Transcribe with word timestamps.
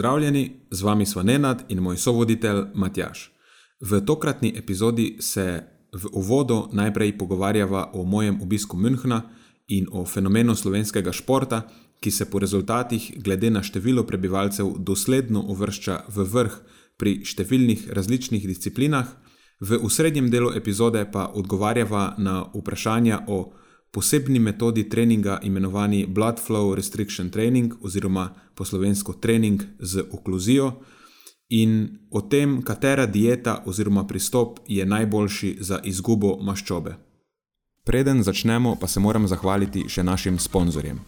Pozdravljeni, 0.00 0.50
z 0.70 0.82
vami 0.82 1.06
smo 1.06 1.22
Nenad 1.22 1.64
in 1.68 1.78
moj 1.78 1.96
sovoditelj 1.96 2.62
Matjaš. 2.74 3.32
V 3.80 4.00
tokratni 4.00 4.52
epizodi 4.56 5.16
se 5.20 5.62
v 5.92 6.08
uvodu 6.12 6.68
najprej 6.72 7.18
pogovarjava 7.18 7.90
o 7.92 8.04
mojem 8.04 8.40
obisku 8.42 8.76
Münchna 8.76 9.20
in 9.68 9.86
o 9.92 10.06
fenomenu 10.06 10.54
slovenskega 10.56 11.12
športa, 11.12 11.68
ki 12.00 12.10
se 12.10 12.30
po 12.30 12.38
rezultatih, 12.38 13.12
glede 13.20 13.50
na 13.50 13.62
število 13.62 14.06
prebivalcev, 14.06 14.72
dosledno 14.78 15.42
uvršča 15.42 16.04
v 16.08 16.24
vrh 16.24 16.56
pri 16.96 17.20
številnih 17.24 17.92
različnih 17.92 18.48
disciplinah. 18.48 19.06
V 19.60 19.84
srednjem 19.90 20.30
delu 20.30 20.54
epizode 20.56 21.04
pa 21.12 21.26
odgovarjava 21.28 22.14
na 22.16 22.46
vprašanja 22.54 23.26
o 23.28 23.52
posebni 23.90 24.38
metodi 24.38 24.88
treninga, 24.88 25.40
imenovani 25.42 26.06
Blood 26.06 26.40
Flow 26.46 26.74
Restriction 26.74 27.30
Training, 27.30 27.74
oziroma 27.82 28.30
po 28.54 28.64
slovensko 28.64 29.12
trening 29.12 29.62
z 29.78 30.04
okluzijo, 30.12 30.72
in 31.50 31.98
o 32.10 32.20
tem, 32.20 32.62
katera 32.62 33.06
dieta 33.06 33.62
oziroma 33.66 34.06
pristop 34.06 34.58
je 34.68 34.86
najboljši 34.86 35.56
za 35.60 35.80
izgubo 35.84 36.36
maščobe. 36.42 36.94
Preden 37.84 38.22
začnemo, 38.22 38.76
pa 38.80 38.86
se 38.86 39.00
moram 39.00 39.26
zahvaliti 39.26 39.88
še 39.88 40.02
našim 40.02 40.38
sponzorjem. 40.38 41.00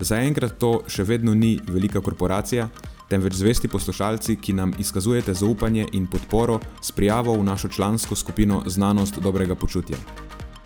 Zaenkrat 0.00 0.58
to 0.60 0.82
še 0.92 1.06
vedno 1.08 1.34
ni 1.34 1.56
velika 1.68 2.02
korporacija, 2.04 2.68
temveč 3.08 3.38
zvesti 3.38 3.68
poslušalci, 3.72 4.36
ki 4.36 4.52
nam 4.52 4.74
izkazujete 4.78 5.34
zaupanje 5.34 5.86
in 5.92 6.06
podporo 6.06 6.60
s 6.82 6.92
prijavo 6.92 7.38
v 7.38 7.44
našo 7.44 7.68
člansko 7.68 8.14
skupino 8.14 8.62
Znanost 8.66 9.22
dobrega 9.22 9.54
počutja. 9.54 9.96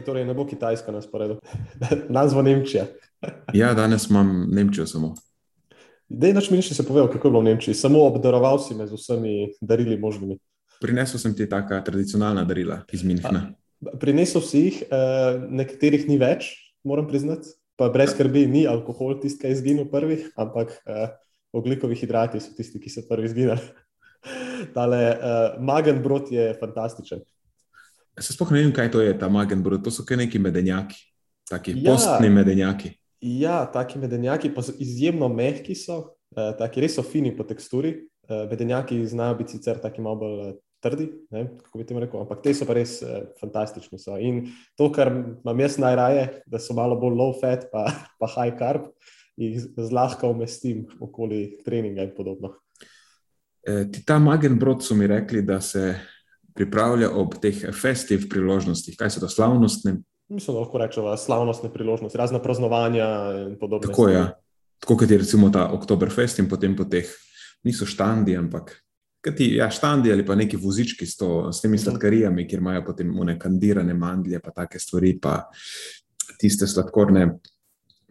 Čakaj, 0.00 0.06
torej 0.06 0.24
ne 0.24 0.34
bo 0.34 0.46
Kitajska 0.46 0.92
na 0.92 1.02
sporedu, 1.02 1.40
nas 2.08 2.32
bo 2.34 2.42
Nemčija. 2.42 2.86
ja, 3.60 3.74
danes 3.74 4.08
imam 4.08 4.48
Nemčijo 4.48 4.86
samo. 4.86 5.14
Dej 6.08 6.32
naš 6.32 6.50
minši 6.50 6.74
se 6.74 6.86
povedal, 6.86 7.10
kako 7.12 7.28
je 7.28 7.30
bilo 7.30 7.40
v 7.40 7.44
Nemčiji. 7.44 7.74
Samo 7.74 8.06
obdaroval 8.08 8.58
si 8.58 8.74
me 8.74 8.86
z 8.86 8.96
vsemi 8.96 9.52
darili 9.60 9.98
možnimi. 9.98 10.38
Prinesel 10.80 11.20
sem 11.20 11.34
ti 11.36 11.48
taka 11.48 11.84
tradicionalna 11.84 12.44
darila 12.44 12.80
iz 12.92 13.04
Minhna. 13.04 13.52
Prinesel 14.00 14.40
si 14.40 14.58
jih, 14.58 14.82
eh, 14.82 15.38
nekaterih 15.50 16.08
ni 16.08 16.16
več, 16.18 16.56
moram 16.84 17.06
priznati. 17.06 17.52
Pa 17.76 17.88
brez 17.88 18.12
skrbi, 18.12 18.46
ni 18.46 18.66
alkohol 18.68 19.20
tisti, 19.20 19.40
ki 19.40 19.46
je 19.46 19.52
izginil 19.56 19.86
prvi, 19.88 20.18
ampak 20.36 20.68
uh, 20.84 21.16
oglikovi 21.56 21.96
hidrati 21.96 22.36
so 22.36 22.52
tisti, 22.52 22.76
ki 22.76 22.92
so 22.92 23.00
prvi 23.08 23.24
izginili. 23.24 23.56
Tale 24.76 25.00
uh, 25.16 25.56
magen 25.64 26.02
brod 26.04 26.28
je 26.28 26.52
fantastičen. 26.60 27.24
Se 28.18 28.34
sploh 28.34 28.50
ne 28.52 28.64
vem, 28.64 28.72
kaj 28.74 28.90
to 28.92 29.02
je 29.04 29.12
ta 29.18 29.28
magenbrod. 29.28 29.84
To 29.84 29.92
so 29.94 30.04
kaj 30.06 30.24
neki 30.24 30.40
medenjaki, 30.42 30.98
taki 31.50 31.76
ja, 31.76 31.92
postni 31.92 32.30
medenjaki. 32.32 32.94
Ja, 33.20 33.62
taki 33.72 34.00
medenjaki, 34.00 34.50
pa 34.54 34.64
izjemno 34.78 35.28
mehki, 35.28 35.76
so, 35.76 36.16
eh, 36.36 36.50
taki 36.58 36.82
res 36.82 36.96
so 36.98 37.04
fini 37.06 37.32
po 37.36 37.44
teksturi. 37.44 37.94
Eh, 38.30 38.46
medenjaki 38.50 39.06
znajo 39.06 39.34
biti 39.34 39.56
sicer 39.58 39.78
tako 39.82 40.02
malo 40.02 40.16
bolj 40.16 40.48
eh, 40.48 40.52
trdi, 40.80 41.06
ne, 41.30 41.44
kako 41.62 41.78
bi 41.78 41.86
ti 41.86 41.94
rekel, 41.98 42.20
ampak 42.20 42.42
te 42.42 42.54
so 42.54 42.66
pa 42.66 42.76
res 42.78 43.00
eh, 43.02 43.24
fantastični. 43.40 43.98
So. 43.98 44.18
In 44.18 44.44
to, 44.78 44.90
kar 44.94 45.10
imam 45.10 45.60
jaz 45.60 45.78
najraje, 45.82 46.28
da 46.46 46.60
so 46.62 46.76
malo 46.78 46.96
bolj 47.00 47.16
low 47.18 47.34
fat, 47.40 47.66
pa, 47.72 47.88
pa 48.20 48.30
high 48.36 48.54
carb, 48.58 48.86
jih 49.40 49.58
zlahka 49.76 50.28
umestim 50.30 50.86
okoli 51.00 51.58
treninga 51.64 52.04
in 52.06 52.14
podobno. 52.16 52.54
E, 53.66 53.84
ta 54.06 54.18
magenbrod 54.18 54.84
so 54.84 54.94
mi 54.94 55.06
rekli, 55.10 55.42
da 55.42 55.60
se 55.60 55.94
pripravlja 56.60 57.08
ob 57.16 57.38
teh 57.40 57.56
festivnih 57.72 58.28
priložnostih, 58.28 58.98
kaj 59.00 59.14
so 59.14 59.22
to 59.22 59.30
slavnostne? 59.32 60.02
Mislim, 60.28 60.54
da 60.54 60.60
lahko 60.60 60.78
rečemo 60.78 61.16
slavnostne 61.16 61.72
priložnosti, 61.72 62.18
razna 62.18 62.38
praznovanja 62.42 63.06
in 63.48 63.56
podobno. 63.58 63.88
Tako 63.88 64.08
je. 64.08 64.14
Ja. 64.14 64.26
Tako 64.80 64.96
kot 64.96 65.10
je 65.10 65.18
recimo 65.18 65.48
ta 65.50 65.70
Oktoberfest 65.72 66.38
in 66.38 66.48
potem 66.48 66.76
po 66.76 66.84
teh, 66.84 67.08
niso 67.64 67.86
štandi, 67.88 68.36
ampak 68.36 68.72
ti, 69.36 69.50
ja, 69.56 69.68
štandi 69.70 70.12
ali 70.12 70.24
pa 70.24 70.34
neki 70.34 70.56
vozički 70.56 71.06
s, 71.06 71.16
to, 71.20 71.52
s 71.52 71.60
temi 71.60 71.76
mhm. 71.76 71.82
sladkarijami, 71.84 72.46
kjer 72.48 72.60
imajo 72.60 72.84
potem 72.84 73.16
one 73.20 73.38
kandirane 73.38 73.94
mandlje, 73.94 74.40
pa 74.40 74.52
take 74.56 74.78
stvari, 74.78 75.16
pa 75.20 75.42
tiste 76.40 76.68
sladkorne, 76.68 77.26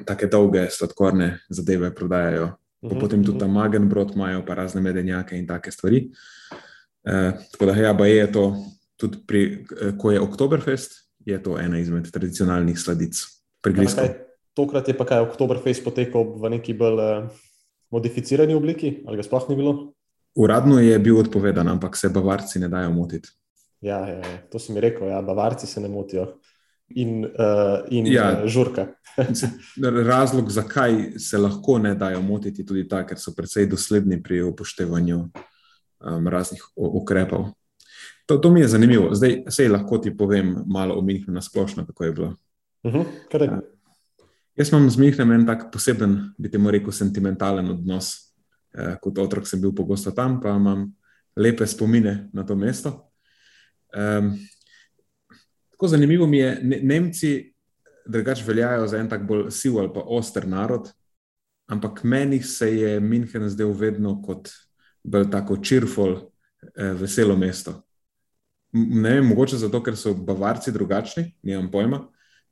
take 0.05 0.29
dolge 0.29 0.67
sladkorne 0.73 1.35
zadeve 1.49 1.93
prodajajo. 1.95 2.49
Pa 2.81 2.93
mhm, 2.93 2.99
potem 2.99 3.23
tudi 3.25 3.39
ta 3.39 3.45
mhm. 3.45 3.53
magenbrod 3.61 4.15
imajo, 4.17 4.41
pa 4.45 4.57
razne 4.57 4.81
medenjake 4.81 5.37
in 5.37 5.47
take 5.47 5.71
stvari. 5.71 6.07
Uh, 6.09 6.65
Eh, 7.03 7.31
tako 7.51 7.65
da, 7.65 7.75
ja, 7.75 8.05
je 8.05 8.31
to 8.31 8.55
tudi, 8.97 9.17
pri, 9.27 9.65
eh, 9.81 9.91
ko 9.97 10.11
je 10.11 10.21
Oktoberfest, 10.21 10.91
je 11.25 11.43
to 11.43 11.59
ena 11.59 11.79
izmed 11.79 12.11
tradicionalnih 12.11 12.79
sladic. 12.79 13.15
Tokrat 14.53 14.87
je 14.87 14.97
pa 14.97 15.05
kaj 15.05 15.23
Oktoberfest 15.23 15.83
potekal 15.83 16.35
v 16.35 16.49
neki 16.57 16.73
bolj 16.73 16.99
uh, 16.99 17.29
modificirani 17.91 18.55
obliki, 18.55 19.03
ali 19.07 19.19
ga 19.19 19.23
sploh 19.23 19.45
ni 19.49 19.55
bilo? 19.55 19.93
Uradno 20.35 20.79
je 20.79 20.99
bil 20.99 21.19
odpovedan, 21.19 21.67
ampak 21.67 21.95
se 21.97 22.09
bavarci 22.09 22.59
ne 22.59 22.67
dajo 22.67 22.91
motiti. 22.91 23.29
Ja, 23.81 24.01
ja, 24.07 24.19
ja, 24.19 24.37
to 24.51 24.59
si 24.59 24.73
mi 24.73 24.81
rekel, 24.83 25.07
ja, 25.07 25.21
bavarci 25.21 25.67
se 25.67 25.81
ne 25.81 25.87
motijo. 25.87 26.39
In, 26.89 27.23
uh, 27.23 27.85
in 27.89 28.07
ja, 28.07 28.47
žurka. 28.47 28.87
razlog, 30.11 30.49
zakaj 30.49 31.19
se 31.19 31.37
lahko 31.37 31.77
ne 31.79 31.93
dajo 31.95 32.21
motiti, 32.21 32.61
je 32.61 32.65
tudi 32.65 32.87
ta, 32.89 33.05
ker 33.07 33.19
so 33.19 33.35
precej 33.37 33.69
dosledni 33.69 34.19
pri 34.23 34.41
upoštevanju 34.49 35.21
um, 35.99 36.27
raznih 36.27 36.63
ukrepov. 36.75 37.51
To, 38.25 38.37
to 38.37 38.51
mi 38.51 38.61
je 38.61 38.67
zanimivo. 38.67 39.15
Zdaj 39.15 39.43
se 39.49 39.69
lahko 39.69 39.97
ti 39.97 40.17
povem 40.17 40.55
malo 40.67 40.95
o 40.95 41.01
Münchnu 41.01 41.33
na 41.33 41.41
splošno, 41.41 41.85
kako 41.85 42.03
je 42.03 42.11
bilo. 42.11 42.35
Uh 42.83 42.93
-huh, 42.93 43.05
uh, 43.51 43.59
jaz 44.55 44.69
imam 44.69 44.89
z 44.89 44.97
Münchnom 44.97 45.31
en 45.31 45.45
tak 45.45 45.71
poseben, 45.71 46.33
bi 46.37 46.51
te 46.51 46.57
moral 46.57 46.79
reči, 46.79 46.91
sentimentalen 46.91 47.69
odnos. 47.69 48.33
Uh, 48.73 48.95
kot 49.01 49.17
otrok 49.17 49.47
sem 49.47 49.61
bil 49.61 49.73
pogosto 49.75 50.11
tam, 50.11 50.41
pa 50.41 50.49
imam 50.49 50.95
lepe 51.35 51.67
spomine 51.67 52.29
na 52.33 52.45
to 52.45 52.55
mesto. 52.55 53.11
Um, 53.97 54.37
tako 55.71 55.87
zanimivo 55.87 56.27
mi 56.27 56.37
je, 56.37 56.59
ne, 56.63 56.79
Nemci 56.83 57.53
drugače 58.05 58.43
veljajo 58.47 58.87
za 58.87 58.97
en 58.97 59.09
tak 59.09 59.27
bolj 59.27 59.51
siv 59.51 59.77
ali 59.77 59.89
pa 59.93 60.01
oster 60.05 60.47
narod, 60.47 60.89
ampak 61.67 62.03
meni 62.03 62.41
se 62.43 62.77
je 62.77 62.99
München 62.99 63.49
zdel 63.49 63.71
vedno 63.73 64.21
kot 64.21 64.49
bolj 65.03 65.29
tako 65.31 65.57
cheerful, 65.63 66.15
eh, 66.75 66.93
veselo 66.93 67.37
mesto. 67.37 67.81
Ne 68.73 69.13
vem, 69.17 69.25
mogoče 69.25 69.57
zato, 69.57 69.81
ker 69.83 69.97
so 69.97 70.13
bavarci 70.13 70.71
drugačni, 70.71 71.31
nimam 71.43 71.71
pojma, 71.71 72.03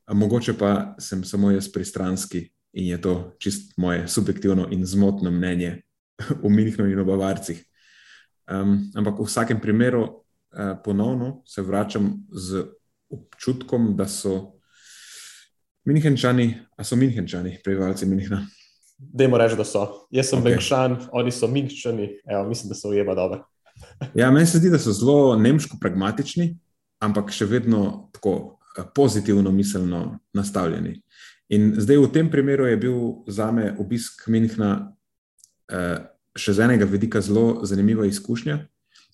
a 0.05 0.13
mogoče 0.13 0.57
pa 0.57 0.95
sem 0.99 1.23
samo 1.23 1.51
jaz 1.51 1.67
pristranski 1.71 2.47
in 2.73 2.87
je 2.87 3.01
to 3.01 3.35
čist 3.39 3.73
moje 3.77 4.07
subjektivno 4.07 4.67
in 4.71 4.85
zmotno 4.85 5.31
mnenje 5.31 5.81
o 6.43 6.49
Minhnu 6.49 6.87
in 6.87 6.99
o 6.99 7.05
bavarcih. 7.05 7.63
Um, 8.51 8.91
ampak 8.95 9.19
v 9.19 9.25
vsakem 9.27 9.59
primeru 9.61 10.01
uh, 10.03 10.77
ponovno 10.83 11.41
se 11.45 11.61
vračam 11.61 12.27
z 12.31 12.63
občutkom, 13.09 13.95
da 13.95 14.07
so 14.07 14.59
Minhenčani, 15.85 16.55
a 16.77 16.83
so 16.83 16.95
Minhenčani, 16.95 17.57
prebivalci 17.63 18.05
Minhna. 18.05 18.45
Dajmo 18.97 19.37
reči, 19.37 19.55
da 19.55 19.65
so. 19.65 19.85
Jaz 20.11 20.31
sem 20.31 20.39
okay. 20.39 20.55
Benkšan, 20.55 20.97
oni 21.11 21.31
so 21.31 21.47
Minčani, 21.47 22.09
mislim, 22.47 22.69
da 22.69 22.75
so 22.75 22.89
ujema 22.89 23.15
dobro. 23.15 23.45
ja, 24.13 24.31
meni 24.31 24.45
se 24.45 24.57
zdi, 24.57 24.69
da 24.69 24.79
so 24.79 24.91
zelo 24.91 25.35
nemško 25.35 25.77
pragmatični, 25.81 26.57
ampak 26.99 27.31
še 27.31 27.45
vedno 27.45 28.09
tako 28.11 28.59
eh, 28.77 28.83
pozitivno 28.95 29.51
miselno 29.51 30.19
nastavljeni. 30.33 31.01
In 31.49 31.73
zdaj 31.77 31.97
v 31.97 32.11
tem 32.11 32.31
primeru 32.31 32.65
je 32.67 32.77
bil 32.77 32.97
za 33.27 33.51
me 33.51 33.69
obisk 33.79 34.25
Minhna 34.27 34.71
uh, 35.71 36.03
še 36.35 36.53
z 36.53 36.65
enega 36.65 36.85
vidika 36.85 37.21
zelo 37.23 37.63
zanimiva 37.63 38.05
izkušnja, 38.05 38.57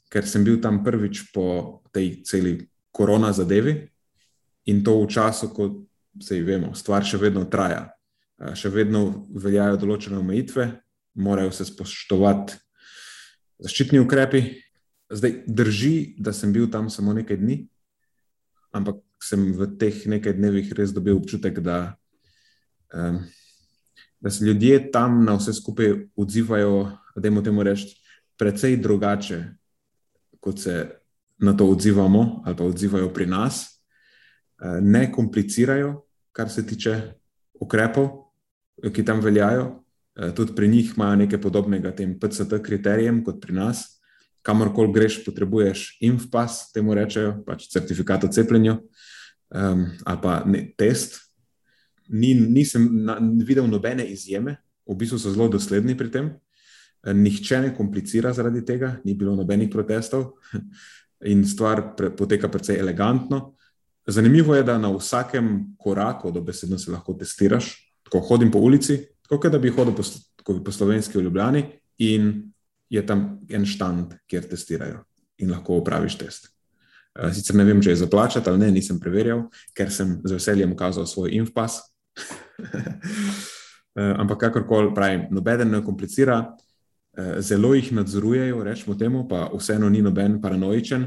ker 0.10 0.26
sem 0.26 0.44
bil 0.46 0.58
tam 0.62 0.82
prvič 0.84 1.30
po 1.34 1.80
tej 1.94 2.24
celi 2.26 2.56
korona 2.94 3.30
zadevi 3.34 3.76
in 4.66 4.82
to 4.84 4.98
v 5.04 5.10
času, 5.14 5.50
ko 5.54 5.70
se 6.22 6.42
vemo, 6.42 6.74
stvar 6.74 7.06
še 7.06 7.18
vedno 7.22 7.46
traja. 7.46 7.92
Uh, 8.44 8.52
še 8.60 8.68
vedno 8.74 9.24
veljajo 9.40 9.78
določene 9.80 10.20
omejitve, 10.20 10.68
morajo 11.16 11.54
se 11.56 11.68
spoštovati 11.70 12.58
zaščitni 13.64 14.02
ukrepi. 14.04 14.44
Zdaj 15.14 15.44
drži, 15.48 15.94
da 16.18 16.34
sem 16.36 16.52
bil 16.52 16.68
tam 16.72 16.90
samo 16.92 17.14
nekaj 17.16 17.38
dni, 17.40 17.62
ampak 18.76 19.00
sem 19.24 19.46
v 19.56 19.68
teh 19.80 20.02
nekaj 20.10 20.36
dnevih 20.36 20.72
res 20.76 20.92
dobil 20.92 21.16
občutek, 21.16 21.62
da, 21.64 21.96
um, 22.92 23.22
da 24.20 24.34
se 24.34 24.44
ljudje 24.44 24.90
tam 24.92 25.22
na 25.24 25.38
vse 25.38 25.54
skupaj 25.56 25.94
odzivajo, 26.20 26.98
da 27.16 27.30
jim 27.30 27.40
temu 27.46 27.64
reči, 27.64 27.94
precej 28.40 28.80
drugače, 28.82 29.40
kot 30.44 30.60
se 30.60 30.76
na 31.40 31.54
to 31.56 31.70
odzivamo 31.70 32.44
ali 32.44 32.58
pa 32.58 32.66
odzivajo 32.66 33.14
pri 33.14 33.30
nas. 33.30 33.80
Uh, 34.58 34.82
ne 34.82 35.06
komplicirajo, 35.12 36.02
kar 36.34 36.50
se 36.50 36.66
tiče 36.66 36.98
ukrepov, 37.62 38.23
ki 38.94 39.06
tam 39.06 39.22
veljajo. 39.22 39.70
Uh, 40.14 40.30
tudi 40.36 40.56
pri 40.56 40.68
njih 40.68 40.94
imajo 40.96 41.16
nekaj 41.26 41.42
podobnega 41.42 41.92
tem 41.96 42.20
PCT 42.20 42.62
kriterijem 42.64 43.24
kot 43.26 43.42
pri 43.42 43.54
nas 43.54 43.94
kamorkoli 44.44 44.92
greš, 44.94 45.22
potrebuješ 45.26 45.98
infpas, 46.04 46.68
temu 46.76 46.94
rečejo, 46.94 47.38
pač 47.48 47.70
certifikat 47.72 48.26
o 48.28 48.32
cepljenju 48.32 48.76
um, 48.76 49.86
ali 50.04 50.20
pa 50.22 50.42
ne, 50.46 50.66
test. 50.78 51.22
Ni, 52.12 52.34
nisem 52.36 52.90
na, 53.08 53.16
videl 53.48 53.68
nobene 53.72 54.06
izjeme, 54.12 54.58
v 54.84 54.98
bistvu 55.00 55.18
so 55.20 55.32
zelo 55.32 55.48
dosledni 55.48 55.96
pri 55.98 56.12
tem. 56.12 56.34
Nihče 57.04 57.62
ne 57.64 57.72
komplicira 57.76 58.32
zaradi 58.36 58.62
tega, 58.64 58.98
ni 59.04 59.16
bilo 59.16 59.36
nobenih 59.36 59.72
protestov 59.72 60.36
in 61.32 61.44
stvar 61.48 61.94
pre, 61.98 62.12
poteka 62.16 62.52
precej 62.52 62.80
elegantno. 62.80 63.54
Zanimivo 64.08 64.56
je, 64.56 64.64
da 64.68 64.78
na 64.78 64.92
vsakem 64.92 65.76
koraku 65.80 66.32
do 66.32 66.44
besedno 66.44 66.78
se 66.80 66.92
lahko 66.92 67.16
testiraš. 67.16 67.72
Tako 68.14 68.26
hodim 68.28 68.52
po 68.52 68.60
ulici, 68.60 69.00
tako 69.30 69.50
da 69.50 69.58
bi 69.58 69.72
hodil 69.74 69.94
po, 69.98 70.04
po 70.66 70.72
slovenski 70.72 71.18
v 71.18 71.22
Ljubljani 71.22 71.64
in 71.98 72.52
je 72.90 73.02
tam 73.06 73.40
en 73.50 73.66
štand, 73.66 74.14
kjer 74.30 74.46
testirajo 74.50 75.00
in 75.42 75.50
lahko 75.50 75.80
upraviš 75.82 76.18
test. 76.18 76.52
Eh, 77.18 77.34
sicer 77.34 77.58
ne 77.58 77.66
vem, 77.66 77.82
če 77.82 77.90
je 77.90 78.02
zaplačati 78.04 78.50
ali 78.50 78.60
ne, 78.62 78.70
nisem 78.76 79.00
preverjal, 79.02 79.48
ker 79.74 79.90
sem 79.90 80.20
z 80.22 80.38
veseljem 80.38 80.76
ukazal 80.78 81.10
svoj 81.10 81.34
infpas. 81.40 81.82
Eh, 83.94 84.16
ampak 84.18 84.40
kakorkoli 84.42 84.90
pravim, 84.96 85.28
noben 85.30 85.70
ne 85.70 85.78
komplicira, 85.86 86.40
eh, 87.14 87.36
zelo 87.46 87.76
jih 87.78 87.92
nadzorujejo, 87.94 88.64
rečemo 88.66 88.96
temu, 88.98 89.28
pa 89.30 89.44
vseeno 89.54 89.86
ni 89.90 90.02
noben 90.02 90.40
paranoičen. 90.42 91.04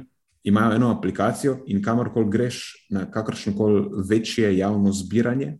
Imajo 0.46 0.76
eno 0.76 0.92
aplikacijo 0.94 1.56
in 1.66 1.82
kamorkoli 1.82 2.30
greš 2.30 2.60
na 2.94 3.08
kakršno 3.10 3.56
koli 3.58 3.82
večje 4.06 4.52
javno 4.58 4.92
zbiranje, 4.92 5.56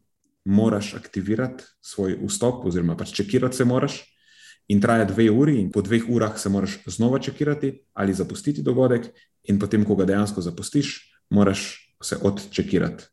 moraš 0.46 0.94
aktivirati 0.94 1.64
svoj 1.80 2.18
vstop, 2.22 2.64
oziroma 2.64 2.96
pač 2.96 3.12
čekirati 3.12 3.56
se 3.56 3.64
moraš 3.64 4.00
in 4.68 4.80
traja 4.80 5.04
dve 5.04 5.28
uri, 5.30 5.60
in 5.60 5.70
po 5.72 5.82
dveh 5.82 6.08
urah 6.08 6.38
se 6.38 6.48
moraš 6.48 6.78
znova 6.86 7.18
čekirati 7.18 7.72
ali 7.94 8.14
zapustiti 8.14 8.62
dogodek, 8.62 9.10
in 9.44 9.58
potem, 9.58 9.84
ko 9.84 9.94
ga 9.96 10.04
dejansko 10.04 10.42
zapustiš, 10.42 10.94
moraš 11.30 11.94
se 12.02 12.18
odčekirati. 12.22 13.04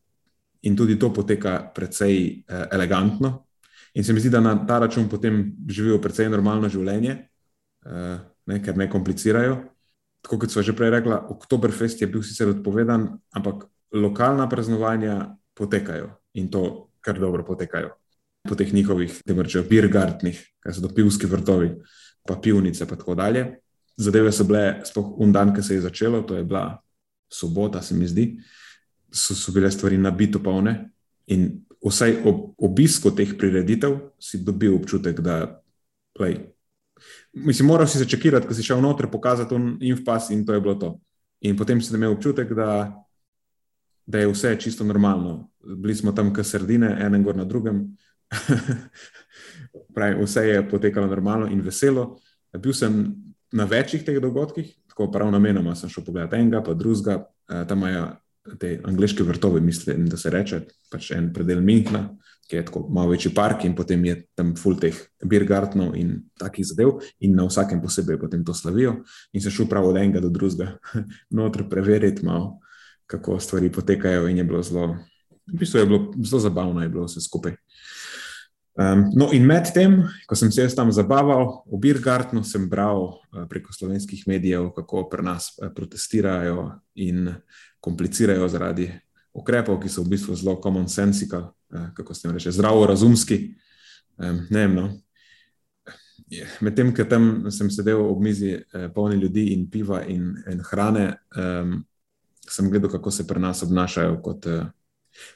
In 0.62 0.76
tudi 0.76 0.98
to 0.98 1.12
poteka 1.12 1.70
precej 1.74 2.44
eh, 2.48 2.66
elegantno. 2.72 3.46
In 3.94 4.04
se 4.04 4.12
mi 4.12 4.20
zdi, 4.20 4.30
da 4.30 4.40
na 4.40 4.56
ta 4.66 4.78
račun 4.78 5.08
potem 5.08 5.52
živijo 5.68 6.00
precej 6.02 6.28
normalno 6.28 6.68
življenje, 6.68 7.12
eh, 7.86 8.18
ne, 8.46 8.62
ker 8.62 8.76
ne 8.76 8.88
komplicirajo. 8.90 9.60
Tako 10.24 10.38
kot 10.40 10.50
smo 10.50 10.62
že 10.62 10.72
prej 10.72 10.90
rekli, 10.90 11.14
Oktoberfest 11.14 12.00
je 12.00 12.08
bil 12.08 12.22
sicer 12.22 12.48
odpovedan, 12.48 13.10
ampak 13.36 13.66
lokalna 13.92 14.48
praznovanja 14.48 15.36
potekajo 15.54 16.10
in 16.34 16.48
to 16.50 16.90
kar 17.04 17.20
dobro 17.20 17.44
potekajo 17.44 17.92
po 18.48 18.54
teh 18.54 18.74
njihovih, 18.74 19.22
da 19.24 19.34
rečejo, 19.42 19.64
birgartnih, 19.68 20.40
kaj 20.60 20.74
so 20.76 20.82
to 20.84 20.90
pivski 20.94 21.26
vrtovi, 21.26 21.70
pa 22.28 22.36
pivnice, 22.36 22.86
pa 22.88 22.96
tako 22.96 23.14
dalje. 23.14 23.46
Zadeve 23.96 24.32
so 24.32 24.44
bile, 24.44 24.82
sploh 24.84 25.14
un 25.22 25.32
dan, 25.32 25.54
ki 25.54 25.62
se 25.62 25.74
je 25.74 25.84
začelo, 25.84 26.22
to 26.22 26.36
je 26.36 26.44
bila 26.44 26.82
sobota, 27.32 27.82
se 27.82 27.94
mi 27.94 28.06
zdi, 28.06 28.26
so, 29.12 29.34
so 29.34 29.52
bile 29.52 29.70
stvari 29.70 29.98
nabito 29.98 30.42
polne. 30.42 30.90
In 31.26 31.64
vsaj 31.84 32.18
ob 32.28 32.50
obisku 32.58 33.14
teh 33.16 33.32
prireditev 33.38 33.96
si 34.20 34.42
dobil 34.44 34.74
občutek, 34.76 35.20
da 35.20 35.62
play. 36.18 36.36
Mislim, 37.32 37.68
moral 37.68 37.88
si 37.88 37.98
začekirati, 37.98 38.46
ko 38.46 38.54
si 38.54 38.62
šel 38.62 38.82
noter, 38.82 39.08
pokazati 39.10 39.54
un 39.54 39.78
infpas 39.80 40.30
in 40.30 40.44
to 40.44 40.52
je 40.52 40.60
bilo 40.60 40.74
to. 40.74 40.94
In 41.40 41.56
potem 41.56 41.80
si 41.80 41.94
imel 41.94 42.12
občutek, 42.12 42.52
da, 42.52 42.92
da 44.06 44.20
je 44.20 44.28
vse 44.28 44.56
čisto 44.60 44.84
normalno. 44.84 45.48
Bili 45.64 45.94
smo 45.94 46.12
tam, 46.12 46.32
kar 46.34 46.44
sredine, 46.44 46.90
enem 47.00 47.22
gor 47.24 47.36
na 47.36 47.44
drugem, 47.44 47.86
Pravi, 49.94 50.24
vse 50.24 50.48
je 50.48 50.68
potekalo 50.68 51.06
normalno 51.06 51.46
in 51.46 51.60
veselo. 51.60 52.16
Bil 52.58 52.72
sem 52.72 53.14
na 53.52 53.64
večjih 53.64 54.04
teh 54.04 54.20
dogodkih, 54.22 54.74
tako 54.90 55.10
prav 55.12 55.30
namenoma 55.30 55.74
sem 55.78 55.90
šel 55.90 56.04
pogledat 56.06 56.34
enega, 56.38 56.62
pa 56.62 56.74
drugega. 56.74 57.24
Eh, 57.50 57.64
tam 57.68 57.78
imajo 57.78 58.06
te 58.60 58.80
angliške 58.84 59.22
vrtove, 59.24 59.60
mislim, 59.60 60.08
da 60.08 60.16
se 60.16 60.30
reče, 60.30 60.60
pač 60.92 61.10
en 61.16 61.30
predel 61.32 61.62
Minhna, 61.64 62.08
ki 62.48 62.56
je 62.56 62.64
tako 62.64 62.84
malo 62.92 63.14
večji 63.14 63.32
park 63.34 63.64
in 63.64 63.74
potem 63.74 64.04
je 64.04 64.18
tam 64.36 64.52
full 64.56 64.76
teh 64.80 64.96
birgartnov 65.24 65.94
in 65.96 66.18
takih 66.38 66.66
zadev 66.68 66.98
in 67.24 67.32
na 67.36 67.46
vsakem 67.48 67.80
posebej 67.82 68.18
potem 68.20 68.44
to 68.44 68.54
slavijo. 68.54 68.98
In 69.32 69.40
sem 69.40 69.52
šel 69.52 69.68
prav 69.68 69.88
od 69.88 69.96
enega 69.96 70.20
do 70.20 70.28
drugega, 70.28 70.76
noter 71.36 71.68
preveriti 71.70 72.24
malo, 72.24 72.58
kako 73.06 73.38
stvari 73.40 73.72
potekajo 73.72 74.28
in 74.28 74.38
je 74.38 74.44
bilo 74.44 74.62
zelo, 74.62 74.96
v 75.46 75.58
bistvu 75.60 75.78
je 75.78 75.86
bilo 75.86 76.00
zelo 76.24 76.40
zabavno, 76.40 76.82
je 76.82 76.88
bilo 76.88 77.04
vse 77.04 77.20
skupaj. 77.20 77.56
Um, 78.74 79.04
no, 79.14 79.28
in 79.30 79.44
medtem, 79.46 80.00
ko 80.26 80.34
sem 80.34 80.50
se 80.50 80.64
jaz 80.64 80.74
tam 80.74 80.90
zabaval 80.90 81.62
v 81.70 81.78
Birgartnu, 81.78 82.42
sem 82.42 82.66
bral 82.66 83.04
uh, 83.06 83.44
preko 83.46 83.70
slovenskih 83.72 84.24
medijev, 84.26 84.72
kako 84.74 85.04
pri 85.10 85.22
nas 85.22 85.52
uh, 85.62 85.70
protestirajo 85.70 86.72
in 86.98 87.30
komplicirajo 87.78 88.48
zaradi 88.50 88.88
ukrepov, 89.30 89.78
ki 89.78 89.88
so 89.88 90.02
v 90.02 90.16
bistvu 90.16 90.34
zelo 90.34 90.56
common 90.58 90.88
sense, 90.90 91.28
uh, 91.30 91.54
kako 91.94 92.14
se 92.14 92.26
jim 92.26 92.34
reče, 92.34 92.50
zdravo 92.50 92.86
razumski. 92.86 93.54
Um, 94.18 94.42
ne 94.50 94.66
vem. 94.66 94.74
No. 94.74 94.90
Medtem, 96.60 96.90
ko 96.90 97.06
tam 97.06 97.50
sem 97.54 97.70
sedel 97.70 98.02
ob 98.02 98.18
mizi, 98.26 98.56
uh, 98.58 98.88
polni 98.90 99.22
ljudi 99.22 99.52
in 99.54 99.68
piva 99.70 100.02
in, 100.02 100.32
in 100.50 100.66
hrane, 100.66 101.12
um, 101.38 101.78
sem 102.42 102.70
gledal, 102.70 102.90
kako 102.90 103.14
se 103.14 103.26
pri 103.26 103.38
nas 103.38 103.62
obnašajo, 103.62 104.18
kot, 104.18 104.50
uh, 104.50 104.66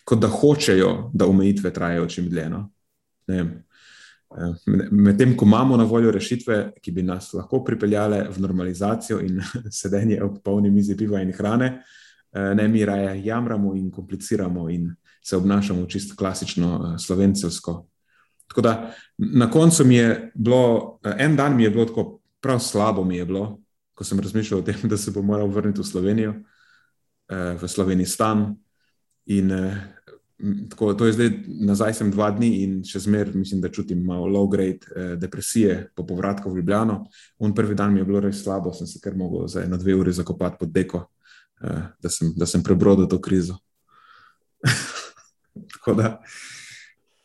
kot 0.05 0.21
da 0.21 0.29
hočejo, 0.29 1.11
da 1.15 1.27
omejitve 1.27 1.73
trajajo 1.73 2.07
čim 2.07 2.29
dlje. 2.31 2.49
No. 2.51 2.69
Eh, 4.37 4.55
medtem, 4.91 5.37
ko 5.37 5.45
imamo 5.45 5.77
na 5.77 5.85
voljo 5.85 6.11
rešitve, 6.11 6.73
ki 6.83 6.93
bi 6.93 7.03
nas 7.03 7.33
lahko 7.33 7.63
pripeljale 7.65 8.27
v 8.29 8.41
normalizacijo 8.41 9.21
in 9.25 9.41
sedenje 9.81 10.21
ob 10.23 10.43
polni 10.45 10.71
mizi 10.71 10.97
piva 10.97 11.23
in 11.23 11.33
hrane, 11.33 11.83
eh, 12.33 12.55
ne 12.55 12.69
mi 12.69 12.85
raje 12.85 13.25
jamramo 13.25 13.75
in 13.75 13.91
kompliciramo 13.91 14.69
in 14.71 14.91
se 15.25 15.37
obnašamo 15.37 15.87
čisto 15.87 16.15
klasično 16.17 16.75
eh, 16.75 16.99
slovenceljsko. 16.99 17.87
Tako 18.49 18.61
da 18.61 18.95
na 19.19 19.51
koncu 19.51 19.85
mi 19.85 19.95
je 19.95 20.33
bilo, 20.35 20.99
en 21.19 21.37
dan 21.37 21.57
mi 21.57 21.65
je 21.65 21.71
bilo 21.71 21.85
tako 21.85 22.21
prav 22.41 22.59
slabo, 22.59 23.05
mi 23.05 23.17
je 23.17 23.25
bilo, 23.25 23.59
ko 23.95 24.05
sem 24.05 24.21
razmišljal 24.21 24.61
o 24.61 24.63
tem, 24.63 24.77
da 24.91 24.97
se 24.97 25.11
bom 25.11 25.27
moral 25.27 25.49
vrniti 25.49 25.81
v 25.81 25.85
Slovenijo, 25.85 26.35
v 27.61 27.69
Slovenistan. 27.69 28.57
In 29.29 29.53
Tako, 30.71 30.95
to 30.95 31.07
je 31.07 31.13
zdaj 31.13 31.31
nazaj, 31.47 31.95
sem 31.99 32.11
dva 32.15 32.29
dni 32.31 32.49
in 32.63 32.75
še 32.87 33.01
zmeraj 33.03 33.35
mislim, 33.35 33.59
da 33.61 33.73
čutim 33.75 34.05
malo 34.07 34.29
low 34.31 34.47
grade 34.51 34.87
eh, 34.95 35.17
depresije 35.19 35.89
po 35.99 36.05
povratku 36.07 36.53
v 36.53 36.61
Ljubljano. 36.61 37.01
Un 37.43 37.55
prvi 37.55 37.75
dan 37.75 37.93
mi 37.93 38.01
je 38.01 38.07
bilo 38.07 38.21
res 38.23 38.45
slabo, 38.45 38.71
sem 38.73 38.87
se 38.87 39.01
kar 39.03 39.17
mogel 39.19 39.49
za 39.51 39.65
eno, 39.67 39.77
dve 39.77 39.97
uri 39.99 40.15
zakopati 40.15 40.61
pod 40.61 40.71
deko, 40.71 41.01
eh, 41.65 41.89
da, 41.99 42.09
sem, 42.09 42.31
da 42.39 42.47
sem 42.47 42.63
prebrodil 42.63 43.09
to 43.11 43.19
krizo. 43.19 43.59
Tako 45.75 45.97
da, 45.99 46.13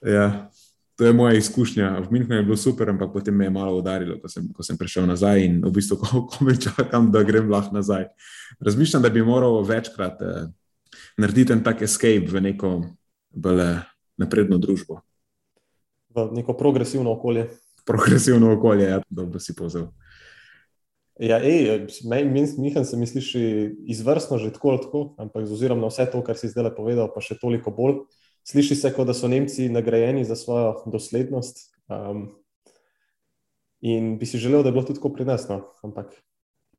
ja, 0.02 0.50
to 0.98 1.06
je 1.06 1.14
moja 1.14 1.38
izkušnja. 1.38 1.92
V 2.08 2.18
Münchenu 2.18 2.42
je 2.42 2.48
bilo 2.50 2.58
super, 2.58 2.90
ampak 2.90 3.14
potem 3.14 3.38
me 3.38 3.46
je 3.46 3.54
malo 3.54 3.78
udarilo, 3.78 4.18
ko 4.18 4.30
sem, 4.30 4.50
ko 4.50 4.66
sem 4.66 4.78
prišel 4.78 5.06
nazaj 5.06 5.46
in 5.46 5.62
v 5.62 5.76
bistvu, 5.78 6.00
ko, 6.02 6.26
ko 6.34 6.50
me 6.50 6.58
čakam, 6.58 7.14
da 7.14 7.22
grem 7.22 7.54
lahko 7.54 7.78
nazaj. 7.78 8.10
Razmišljam, 8.58 9.06
da 9.06 9.14
bi 9.14 9.22
moral 9.22 9.62
večkrat. 9.70 10.18
Eh, 10.22 10.52
Narediti 11.17 11.53
en 11.53 11.63
tak 11.65 11.82
escape 11.86 12.29
v 12.32 12.41
neko 12.41 12.70
bolj 13.34 13.84
napredno 14.17 14.58
družbo. 14.62 15.01
V 16.13 16.29
neko 16.34 16.55
progresivno 16.58 17.13
okolje. 17.13 17.50
Progresivno 17.86 18.53
okolje, 18.53 18.89
ja, 18.89 19.00
dobro 19.10 19.41
si 19.41 19.55
pozval. 19.55 19.89
Ja, 21.20 21.38
Mihan 22.58 22.86
se 22.86 22.98
mi 22.98 23.08
sliši 23.08 23.43
izvrstno, 23.93 24.38
že 24.41 24.53
tako 24.53 24.77
tako, 24.82 25.01
ampak 25.22 25.46
z 25.46 25.53
ozirom 25.53 25.82
na 25.82 25.91
vse 25.91 26.08
to, 26.10 26.24
kar 26.25 26.38
si 26.38 26.50
zdaj 26.50 26.74
povedal, 26.74 27.12
pa 27.13 27.22
še 27.22 27.38
toliko 27.38 27.74
bolj. 27.74 28.05
Sliši 28.50 28.75
se, 28.75 28.89
kot 28.93 29.08
da 29.08 29.13
so 29.13 29.29
Nemci 29.29 29.70
nagrajeni 29.70 30.25
za 30.25 30.36
svojo 30.36 30.82
doslednost. 30.89 31.70
Um, 31.88 32.34
In 33.84 34.17
bi 34.17 34.25
si 34.25 34.39
želel, 34.39 34.63
da 34.63 34.72
bi 34.72 34.77
bilo 34.77 34.86
tudi 34.88 34.96
tako 35.00 35.10
pri 35.12 35.25
nas, 35.25 35.50
no? 35.50 35.58
ampak 35.84 36.13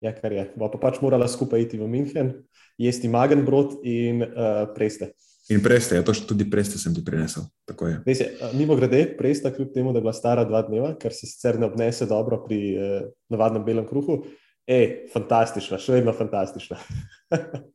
je 0.04 0.14
kar 0.20 0.32
je. 0.32 0.46
Bo 0.58 0.70
pa 0.72 0.80
pač 0.82 1.00
morala 1.02 1.28
skupaj 1.30 1.66
iti 1.66 1.80
v 1.80 1.88
München, 1.90 2.32
jesti 2.80 3.10
magenbrod 3.10 3.80
in 3.86 4.24
uh, 4.24 4.66
preste. 4.76 5.12
In 5.52 5.60
preste, 5.60 5.98
ja, 5.98 6.04
to 6.04 6.14
tudi 6.24 6.46
preste 6.48 6.80
sem 6.80 6.94
ti 6.96 7.02
prinesel. 7.04 7.44
Je, 8.08 8.30
mimo 8.56 8.76
grede, 8.78 9.02
presta, 9.18 9.52
kljub 9.52 9.74
temu, 9.74 9.92
da 9.92 10.00
je 10.00 10.06
bila 10.06 10.14
stara 10.16 10.46
dva 10.48 10.62
dneva, 10.64 10.94
kar 11.00 11.12
se 11.12 11.28
sicer 11.28 11.60
ne 11.60 11.68
obnese 11.68 12.08
dobro 12.08 12.40
pri 12.46 12.60
uh, 12.72 12.96
navadnem 13.32 13.64
belem 13.66 13.84
kruhu, 13.88 14.22
je 14.64 15.04
fantastična, 15.12 15.76
še 15.76 15.98
vedno 15.98 16.16
fantastična. 16.16 16.80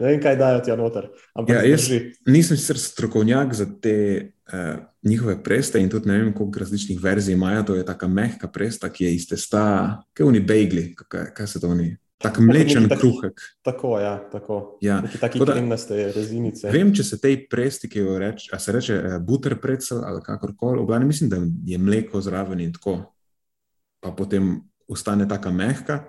ne 0.00 0.06
vem, 0.06 0.20
kaj 0.22 0.36
dajo 0.36 0.60
ti 0.64 0.76
noter. 0.76 1.08
Ja, 1.48 1.62
jaz 1.66 1.88
nisem 2.26 2.56
sicer 2.56 2.78
strokovnjak 2.78 3.54
za 3.54 3.66
te 3.82 3.96
uh, 4.52 4.82
njihove 5.02 5.42
preste 5.42 5.80
in 5.80 5.90
tudi 5.90 6.08
ne 6.08 6.18
vem, 6.18 6.32
koliko 6.34 6.58
različnih 6.58 7.00
verzij 7.02 7.34
imajo. 7.34 7.62
To 7.62 7.74
je 7.74 7.86
tako 7.86 8.08
mehka 8.08 8.48
presta, 8.48 8.88
ki 8.92 9.04
je 9.04 9.14
iz 9.14 9.28
testa, 9.28 10.02
kaj 10.12 10.26
oni 10.26 10.40
bejgli, 10.40 10.94
kaj, 11.08 11.34
kaj 11.34 11.46
se 11.46 11.60
to 11.60 11.68
oni. 11.68 11.96
Tako 12.20 12.42
mlečen 12.42 12.84
tak, 12.88 12.98
kruhek. 13.00 13.40
Tako, 13.64 13.98
ja, 13.98 14.18
tako. 14.32 14.56
Ja. 14.84 14.98
Taki 15.20 15.40
kremnaste 15.40 16.10
rezinice. 16.12 16.68
Vem, 16.68 16.90
če 16.92 17.04
se 17.04 17.16
tej 17.20 17.46
presti, 17.48 17.88
ki 17.88 18.02
jo 18.02 18.18
reče, 18.20 18.50
a 18.52 18.58
se 18.60 18.74
reče 18.76 18.96
uh, 18.98 19.14
butter 19.24 19.56
pretzel 19.60 20.02
ali 20.04 20.20
kakorkoli, 20.24 20.84
glavnem 20.86 21.08
mislim, 21.08 21.30
da 21.32 21.40
je 21.64 21.78
mleko 21.78 22.20
zraven 22.20 22.60
in 22.60 22.74
tako, 22.76 22.98
pa 24.04 24.12
potem 24.12 24.58
ostane 24.88 25.28
tako 25.28 25.52
mehka. 25.56 26.02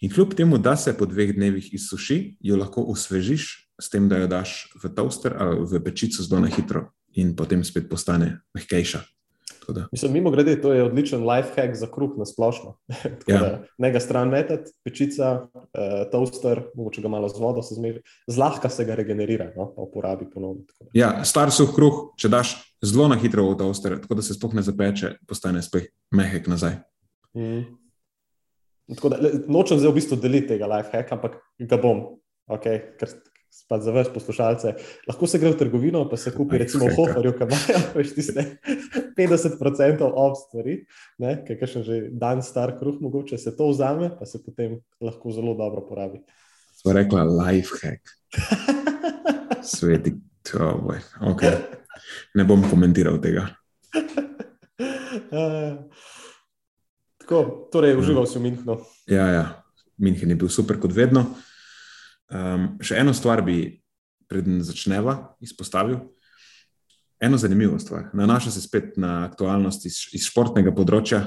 In 0.00 0.10
kljub 0.10 0.34
temu, 0.34 0.58
da 0.58 0.76
se 0.76 0.96
po 0.96 1.06
dveh 1.06 1.34
dnevih 1.36 1.74
izsuši, 1.74 2.36
jo 2.40 2.56
lahko 2.56 2.82
osvežiš 2.88 3.48
s 3.80 3.90
tem, 3.92 4.08
da 4.08 4.22
jo 4.22 4.26
daš 4.32 4.72
v 4.82 4.88
toaster 4.96 5.36
ali 5.38 5.66
v 5.68 5.80
pečico 5.84 6.24
zelo 6.24 6.40
na 6.40 6.48
hitro 6.48 6.88
in 7.20 7.34
potem 7.36 7.64
spet 7.64 7.88
postane 7.90 8.38
mehkejša. 8.54 9.00
Mislim, 9.92 10.12
mimo 10.12 10.30
grede, 10.30 10.56
to 10.60 10.72
je 10.72 10.82
odličen 10.82 11.22
life 11.28 11.52
hack 11.54 11.76
za 11.76 11.86
kruh 11.86 12.16
na 12.18 12.24
splošno. 12.26 12.74
ja. 13.26 13.60
Ne 13.78 13.92
ga 13.92 14.00
stran 14.00 14.28
metati, 14.28 14.72
pečica, 14.84 15.46
uh, 15.54 15.60
toaster, 16.12 16.62
mogoče 16.74 17.02
ga 17.02 17.08
malo 17.08 17.28
z 17.28 17.38
vodo 17.38 17.62
se 17.62 17.74
zmeri, 17.74 18.00
zlahka 18.26 18.68
se 18.68 18.84
ga 18.84 18.94
regenerira, 18.94 19.52
no, 19.56 19.68
pa 19.76 19.82
uporabi 19.82 20.26
ponovno. 20.34 20.64
Ja, 20.94 21.24
star 21.24 21.52
suh 21.54 21.70
kruh, 21.74 22.08
če 22.18 22.32
daš 22.32 22.56
zelo 22.82 23.08
na 23.12 23.18
hitro 23.20 23.46
v 23.52 23.58
toaster, 23.60 24.00
tako 24.00 24.18
da 24.18 24.26
se 24.26 24.34
sploh 24.34 24.56
ne 24.58 24.64
zapeče, 24.66 25.18
postane 25.28 25.62
spet 25.62 25.92
mehek 26.10 26.50
nazaj. 26.50 26.80
Mm. 27.36 27.79
Da, 28.90 29.18
nočem 29.46 29.78
zdaj 29.78 29.92
v 29.92 29.98
bistvu 30.00 30.16
deliti 30.18 30.54
tega 30.54 30.66
life 30.70 30.90
hacka, 30.90 31.14
ampak 31.14 31.36
ga 31.62 31.78
bom, 31.78 32.02
okay, 32.50 32.80
ker 32.98 33.12
pa 33.70 33.78
za 33.82 33.92
več 33.94 34.10
poslušalce. 34.14 34.72
Lahko 35.06 35.28
se 35.30 35.38
gre 35.42 35.52
v 35.52 35.58
trgovino, 35.60 36.02
pa 36.10 36.18
se 36.18 36.32
kupi, 36.34 36.58
recimo, 36.62 36.88
v 36.90 36.96
Hoferju, 36.98 37.32
ki 37.38 37.46
imajo 37.46 37.80
več 37.98 38.12
tiste 38.16 38.44
50% 39.18 40.06
ob 40.08 40.38
stvari, 40.38 40.76
ki 41.18 41.56
je 41.56 41.70
še 41.70 41.82
že 41.86 42.00
dan 42.10 42.42
star 42.46 42.74
kruh, 42.78 42.98
mogoče 43.02 43.38
se 43.38 43.54
to 43.58 43.70
vzame, 43.70 44.10
pa 44.18 44.26
se 44.26 44.42
potem 44.42 44.80
lahko 45.02 45.34
zelo 45.34 45.54
dobro 45.58 45.84
porabi. 45.86 46.22
Sva 46.80 46.96
rekla 46.96 47.26
life 47.28 47.78
hack. 47.82 48.02
Sveti, 49.70 50.16
to 50.48 50.72
je. 50.94 51.00
Okay. 51.34 51.54
Ne 52.38 52.46
bom 52.48 52.62
komentiral 52.66 53.20
tega. 53.22 53.50
Tako, 57.30 57.70
torej, 57.70 57.94
užival 57.94 58.26
si 58.26 58.42
v 58.42 58.50
Münchnu. 58.50 58.82
Ja, 59.06 59.30
ja. 59.30 59.44
München 60.02 60.34
je 60.34 60.34
bil 60.34 60.50
super, 60.50 60.74
kot 60.82 60.90
vedno. 60.90 61.28
Um, 62.26 62.74
še 62.82 62.98
eno 62.98 63.14
stvar 63.14 63.38
bi, 63.46 63.78
preden 64.26 64.58
začneva, 64.66 65.38
izpostavil. 65.38 66.00
Eno 67.22 67.38
zanimivo 67.38 67.78
stvar. 67.78 68.08
Nanaša 68.18 68.50
se 68.50 68.64
spet 68.64 68.98
na 68.98 69.28
aktualnost 69.28 69.86
iz, 69.86 70.00
iz 70.10 70.26
športnega 70.26 70.74
področja, 70.74 71.20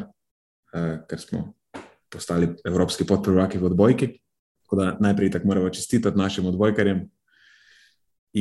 uh, 0.76 1.00
ker 1.08 1.24
smo 1.24 1.46
postali 2.12 2.52
evropski 2.68 3.08
podprvaki 3.08 3.64
v 3.64 3.72
odbojki. 3.72 4.12
Tako 4.68 4.82
da 4.82 4.92
najprej 5.00 5.32
tako 5.38 5.54
moramo 5.54 5.72
čestitati 5.72 6.20
našim 6.20 6.52
odbojkarjem. 6.52 7.00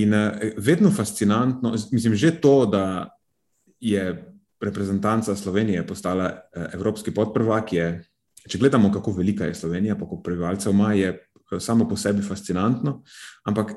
In 0.02 0.18
uh, 0.18 0.50
vedno 0.58 0.90
fascinantno, 0.90 1.76
mislim, 1.94 2.18
že 2.18 2.34
to, 2.42 2.66
da 2.66 3.06
je 3.78 4.31
reprezentanca 4.64 5.36
Slovenije 5.36 5.86
postala 5.86 6.30
uh, 6.30 6.64
evropski 6.74 7.14
podprvak, 7.14 7.72
je, 7.72 7.86
če 8.48 8.58
gledamo, 8.58 8.92
kako 8.92 9.12
velika 9.12 9.44
je 9.44 9.54
Slovenija, 9.54 9.94
pa 9.94 10.06
koliko 10.06 10.22
prebivalcev 10.22 10.72
ima, 10.72 10.92
je 10.94 11.12
samo 11.60 11.88
po 11.88 11.96
sebi 11.96 12.22
fascinantno. 12.22 13.02
Ampak 13.44 13.72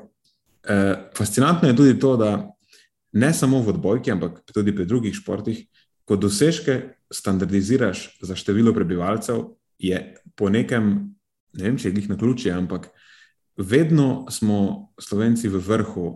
eh, 0.68 1.10
fascinantno 1.16 1.68
je 1.68 1.76
tudi 1.76 1.98
to, 1.98 2.16
da 2.16 2.50
ne 3.12 3.34
samo 3.34 3.60
v 3.62 3.68
odbojki, 3.68 4.12
ampak 4.12 4.40
tudi 4.52 4.74
pri 4.74 4.86
drugih 4.86 5.14
športih, 5.14 5.66
ko 6.04 6.16
dosežke 6.16 6.96
standardiziraš 7.12 8.18
za 8.22 8.36
število 8.36 8.74
prebivalcev, 8.74 9.56
je 9.78 9.98
po 10.36 10.48
nekem, 10.48 11.14
ne 11.56 11.64
vem, 11.64 11.76
če 11.78 11.88
je 11.88 11.96
jih 11.96 12.08
na 12.10 12.16
ključje, 12.16 12.52
ampak 12.52 12.90
vedno 13.56 14.26
smo 14.30 14.92
Slovenci 15.00 15.48
v 15.48 15.60
vrhu, 15.60 16.06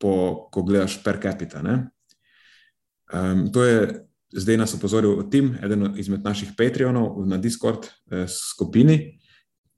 po, 0.00 0.12
ko 0.52 0.62
gledaš 0.62 0.98
per 1.04 1.20
capita. 1.22 1.62
Um, 3.12 3.46
to 3.52 3.64
je 3.64 4.06
zdaj 4.36 4.56
nas 4.56 4.74
opozoril 4.74 5.22
Tim, 5.30 5.54
eden 5.62 5.94
izmed 5.96 6.24
naših 6.24 6.52
Patreonov 6.58 7.26
na 7.26 7.38
Discord 7.38 7.86
eh, 7.86 8.26
skupini 8.28 9.16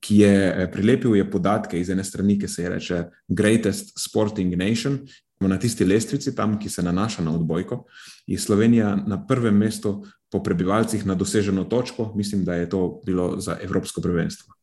ki 0.01 0.19
je 0.19 0.35
eh, 0.35 0.71
prilepil 0.73 1.17
je 1.17 1.31
podatke 1.31 1.81
iz 1.81 1.91
ene 1.91 2.05
strani, 2.05 2.39
ki 2.39 2.49
se 2.49 2.63
imenuje 2.63 3.09
Greatest 3.29 3.93
Sporting 3.99 4.55
Nation. 4.57 4.99
Na 5.41 5.59
tisti 5.59 5.85
lestvici, 5.85 6.35
tam, 6.35 6.57
ki 6.59 6.69
se 6.69 6.83
nanaša 6.83 7.23
na 7.23 7.31
odbojko, 7.31 7.85
je 8.27 8.39
Slovenija 8.39 8.97
na 9.07 9.21
prvem 9.27 9.55
mestu 9.55 10.05
po 10.31 10.43
prebivalcih 10.43 11.07
na 11.07 11.15
doseženo 11.15 11.65
točko, 11.65 12.13
mislim, 12.17 12.45
da 12.45 12.55
je 12.55 12.69
to 12.69 13.01
bilo 13.07 13.41
za 13.41 13.57
Evropsko 13.63 14.01
prvenstvo. 14.01 14.55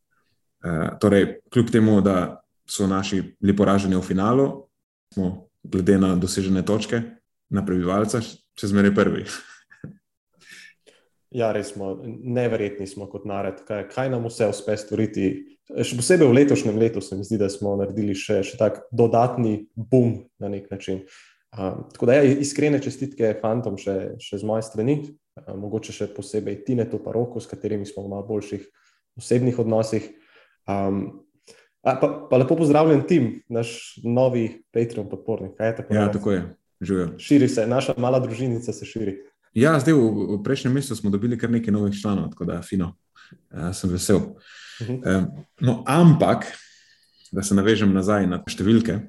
E, 0.63 0.89
torej, 0.99 1.39
kljub 1.49 1.71
temu, 1.71 2.01
da 2.01 2.41
so 2.67 2.87
naši 2.87 3.21
bili 3.39 3.55
poraženi 3.55 3.95
v 3.95 4.01
finalu, 4.01 4.65
smo 5.13 5.47
glede 5.63 5.95
na 5.97 6.15
dosežene 6.15 6.65
točke 6.65 7.01
na 7.49 7.65
prebivalca 7.65 8.19
še 8.59 8.71
zmeraj 8.73 8.95
prvi. 8.95 9.27
Ja, 11.35 11.49
res 11.51 11.73
smo, 11.73 11.97
neverjetni 12.05 12.85
smo 12.87 13.09
kot 13.11 13.25
narod, 13.27 13.57
kaj, 13.67 13.89
kaj 13.91 14.07
nam 14.13 14.23
vse 14.29 14.47
uspe 14.47 14.77
storiti. 14.79 15.25
Še 15.67 15.97
posebej 15.99 16.29
v 16.29 16.35
letošnjem 16.37 16.77
letu 16.79 17.01
se 17.03 17.17
mi 17.17 17.25
zdi, 17.27 17.35
da 17.41 17.49
smo 17.51 17.73
naredili 17.75 18.15
še, 18.15 18.37
še 18.45 18.55
tak 18.55 18.85
dodatni 18.95 19.65
boom 19.75 20.21
na 20.39 20.47
nek 20.53 20.69
način. 20.71 21.01
Um, 21.55 21.83
tako 21.91 22.07
da, 22.07 22.21
ja, 22.21 22.37
iskrene 22.39 22.79
čestitke 22.83 23.33
fantom 23.41 23.75
še, 23.81 24.15
še 24.23 24.39
z 24.39 24.47
moje 24.47 24.63
strani, 24.69 24.95
um, 25.41 25.59
mogoče 25.65 25.97
še 25.97 26.07
posebej 26.15 26.61
Tine 26.67 26.87
Toparoko, 26.87 27.43
s 27.43 27.51
katerimi 27.51 27.87
smo 27.89 28.05
v 28.05 28.13
malo 28.15 28.27
boljših 28.31 28.63
osebnih 29.19 29.59
odnosih. 29.59 30.07
Um, 30.71 31.25
a, 31.83 31.97
pa, 31.99 32.13
pa 32.31 32.39
lepo 32.39 32.55
pozdravljen 32.59 33.03
tim, 33.11 33.31
naš 33.51 33.97
novi 34.03 34.49
Patreon 34.71 35.11
podpornik. 35.11 35.59
Tako 35.59 35.99
ja, 35.99 36.07
tako 36.15 36.37
je. 36.37 36.45
Živijo. 36.81 37.13
Širi 37.17 37.47
se, 37.49 37.67
naša 37.67 37.93
mala 37.97 38.19
družinica 38.19 38.73
se 38.73 38.85
širi. 38.85 39.17
Ja, 39.55 39.77
zdaj 39.79 39.95
v, 39.95 40.35
v 40.35 40.43
prejšnjem 40.43 40.73
mesecu 40.73 40.95
smo 40.95 41.09
dobili 41.09 41.37
kar 41.39 41.49
nekaj 41.51 41.73
novih 41.73 41.95
članov, 42.01 42.29
tako 42.33 42.45
da 42.45 42.61
fino, 42.61 42.95
ja, 43.53 43.73
sem 43.73 43.89
vesel. 43.89 44.17
Uh 44.17 44.87
-huh. 44.87 45.17
um, 45.17 45.45
no, 45.59 45.83
ampak, 45.87 46.45
da 47.31 47.43
se 47.43 47.55
navežem 47.55 47.93
nazaj 47.93 48.27
na 48.27 48.43
številke. 48.47 48.99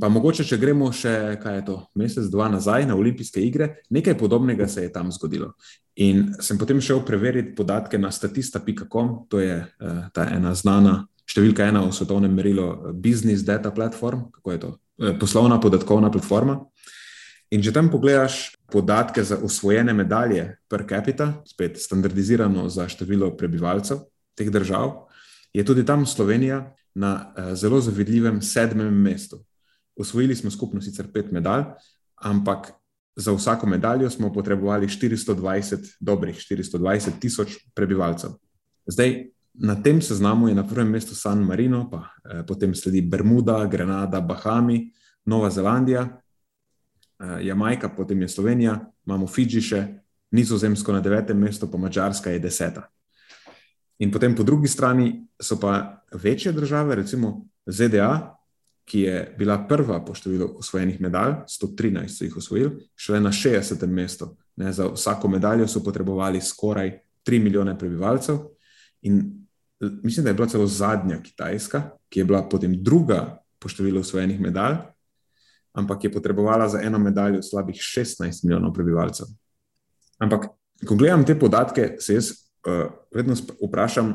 Pa 0.00 0.08
mogoče, 0.08 0.44
če 0.44 0.56
gremo 0.56 0.92
še, 0.92 1.36
kaj 1.42 1.56
je 1.56 1.64
to, 1.64 1.76
mesec, 1.94 2.24
dva 2.32 2.48
nazaj 2.48 2.86
na 2.88 2.96
olimpijske 2.96 3.42
igre, 3.44 3.82
nekaj 3.90 4.16
podobnega 4.18 4.68
se 4.68 4.82
je 4.82 4.92
tam 4.92 5.12
zgodilo. 5.12 5.52
In 5.96 6.34
sem 6.40 6.58
potem 6.58 6.80
šel 6.80 7.02
preveriti 7.04 7.54
podatke 7.54 7.98
na 7.98 8.10
statista.com, 8.10 9.26
to 9.28 9.40
je 9.40 9.58
uh, 9.60 9.98
ta 10.14 10.24
ena 10.32 10.54
znana 10.54 11.06
številka, 11.28 11.68
ena 11.68 11.84
v 11.84 11.92
svetovnem 11.92 12.32
merilu, 12.34 12.94
business 12.94 13.44
data 13.44 13.70
platform, 13.70 14.30
kako 14.32 14.52
je 14.52 14.60
to, 14.60 14.70
poslovna 15.20 15.60
podatkovna 15.60 16.10
platforma. 16.10 16.58
In 17.50 17.62
če 17.64 17.72
tam 17.74 17.88
pogledaš 17.90 18.52
podatke 18.70 19.24
za 19.26 19.40
usvojene 19.42 19.92
medalje 19.96 20.44
per 20.70 20.84
capita, 20.88 21.32
spet 21.48 21.80
standardizirano 21.82 22.68
za 22.70 22.86
število 22.88 23.32
prebivalcev 23.36 24.04
teh 24.38 24.50
držav, 24.52 24.92
je 25.52 25.64
tudi 25.66 25.82
tam 25.86 26.06
Slovenija 26.06 26.62
na 26.94 27.12
uh, 27.34 27.54
zelo 27.58 27.80
zavidljivem 27.80 28.38
sedmem 28.42 28.94
mestu. 28.94 29.40
Usvojili 29.96 30.36
smo 30.36 30.50
skupno 30.50 30.82
sicer 30.82 31.10
pet 31.12 31.32
medalj, 31.32 31.64
ampak 32.22 32.70
za 33.16 33.32
vsako 33.34 33.66
medaljo 33.66 34.10
smo 34.10 34.32
potrebovali 34.32 34.88
420 34.88 35.96
dobrih, 36.00 36.36
420 36.38 37.18
tisoč 37.20 37.56
prebivalcev. 37.74 38.30
Zdaj, 38.86 39.26
na 39.60 39.76
tem 39.76 40.00
seznamu 40.02 40.48
je 40.48 40.54
na 40.54 40.64
prvem 40.64 40.88
mestu 40.88 41.14
San 41.14 41.44
Marino, 41.44 41.84
pa 41.90 42.08
eh, 42.24 42.42
potem 42.46 42.74
sledi 42.74 43.02
Bermuda, 43.02 43.64
Grenada, 43.66 44.20
Bahami, 44.20 44.88
Nova 45.26 45.50
Zelandija, 45.50 46.02
uh, 46.02 47.38
Jamajka, 47.44 47.88
potem 47.88 48.22
je 48.22 48.28
Slovenija, 48.28 48.80
imamo 49.06 49.26
Fidži 49.26 49.60
še, 49.60 49.80
Nizozemsko 50.32 50.94
na 50.94 51.02
devetem 51.04 51.38
mestu, 51.38 51.68
pa 51.68 51.78
Mačarska 51.78 52.30
je 52.30 52.40
deseta. 52.40 52.86
In 54.00 54.10
potem 54.10 54.34
po 54.34 54.46
drugi 54.46 54.68
strani 54.68 55.26
so 55.36 55.58
pa 55.60 56.00
večje 56.14 56.52
države, 56.52 56.94
recimo 57.02 57.46
ZDA, 57.66 58.36
ki 58.88 59.00
je 59.00 59.16
bila 59.38 59.58
prva 59.68 60.00
po 60.04 60.14
številu 60.14 60.54
osvojenih 60.62 61.00
medalj, 61.02 61.42
113 61.46 62.08
so 62.08 62.24
jih 62.24 62.36
osvojili, 62.40 62.86
šele 62.96 63.20
na 63.20 63.32
60. 63.32 63.86
mestu 63.86 64.36
Ne, 64.60 64.72
za 64.72 64.90
vsako 64.92 65.28
medaljo 65.28 65.68
so 65.68 65.80
potrebovali 65.84 66.40
skoraj 66.40 66.90
3 67.24 67.42
milijone 67.42 67.78
prebivalcev. 67.78 68.38
In 69.02 69.39
mislim, 69.80 70.24
da 70.24 70.30
je 70.30 70.34
bila 70.34 70.48
celo 70.48 70.66
zadnja 70.66 71.22
Kitajska, 71.22 71.82
ki 72.08 72.20
je 72.20 72.24
bila 72.24 72.42
potem 72.48 72.74
druga 72.82 73.40
po 73.58 73.68
številu 73.68 74.00
osvojenih 74.00 74.40
medalj, 74.40 74.76
ampak 75.72 76.04
je 76.04 76.12
potrebovala 76.12 76.68
za 76.68 76.80
eno 76.82 76.98
medaljo 76.98 77.42
slabih 77.42 77.76
16 77.76 78.44
milijonov 78.44 78.72
prebivalcev. 78.74 79.26
Ampak, 80.18 80.50
ko 80.86 80.96
gledam 80.96 81.24
te 81.24 81.38
podatke, 81.38 81.96
se 82.00 82.14
jaz 82.14 82.30
uh, 82.30 82.90
vedno 83.14 83.36
vprašam, 83.60 84.14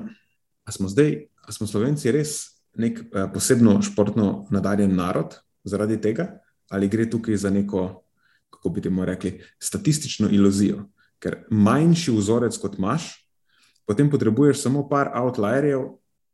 ali 0.66 0.74
smo 0.74 0.90
zdaj, 0.90 1.16
ali 1.46 1.54
smo 1.54 1.68
Slovenci 1.68 2.12
res 2.12 2.38
nek 2.78 3.00
uh, 3.00 3.30
posebno 3.34 3.80
športno 3.82 4.48
nadarjen 4.52 4.96
narod 4.96 5.38
zaradi 5.64 5.98
tega, 6.02 6.28
ali 6.70 6.90
gre 6.90 7.10
tukaj 7.10 7.38
za 7.38 7.50
neko, 7.50 8.04
kako 8.50 8.70
bi 8.70 8.82
temu 8.82 9.06
rekli, 9.06 9.40
statistično 9.60 10.30
iluzijo. 10.30 10.86
Ker 11.20 11.46
manjši 11.50 12.12
vzorec 12.12 12.58
kot 12.62 12.78
imaš, 12.78 13.25
potem 13.86 14.10
potrebuješ 14.10 14.63
samo 14.65 14.88
par 14.89 15.12
outlierjev, 15.13 15.88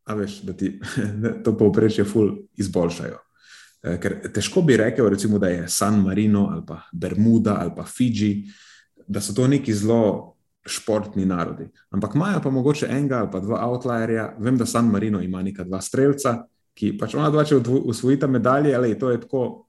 a 0.05 0.15
veš, 0.17 0.41
da 0.47 0.53
ti 0.53 0.73
to 1.43 1.53
povprečje 1.57 2.05
ful 2.05 2.33
izboljšajo. 2.57 3.19
Eh, 3.83 3.97
ker 4.01 4.17
težko 4.33 4.61
bi 4.61 4.77
rekel, 4.77 5.09
recimo, 5.09 5.39
da 5.39 5.49
je 5.49 5.69
San 5.69 6.01
Marino 6.01 6.47
ali 6.51 6.63
pa 6.67 6.81
Bermuda 6.93 7.57
ali 7.59 7.71
pa 7.75 7.83
Fiji, 7.83 8.51
da 9.07 9.21
so 9.21 9.33
to 9.33 9.47
neki 9.47 9.73
zelo 9.73 10.35
športni 10.65 11.25
narodi. 11.25 11.65
Ampak 11.89 12.15
imajo 12.15 12.41
pa 12.43 12.49
mogoče 12.49 12.87
enega 12.89 13.19
ali 13.19 13.29
pa 13.31 13.39
dva 13.39 13.63
outlierja. 13.65 14.35
Vem, 14.39 14.57
da 14.57 14.65
San 14.65 14.85
Marino 14.85 15.21
ima 15.21 15.41
neka 15.41 15.63
dva 15.63 15.81
streljca, 15.81 16.43
ki 16.77 16.93
pač 16.97 17.15
ona 17.15 17.29
dva, 17.29 17.43
če 17.45 17.57
usvojita 17.65 18.27
medalje, 18.27 18.75
ali 18.75 18.97
to 18.99 19.09
je 19.11 19.21
tako, 19.21 19.65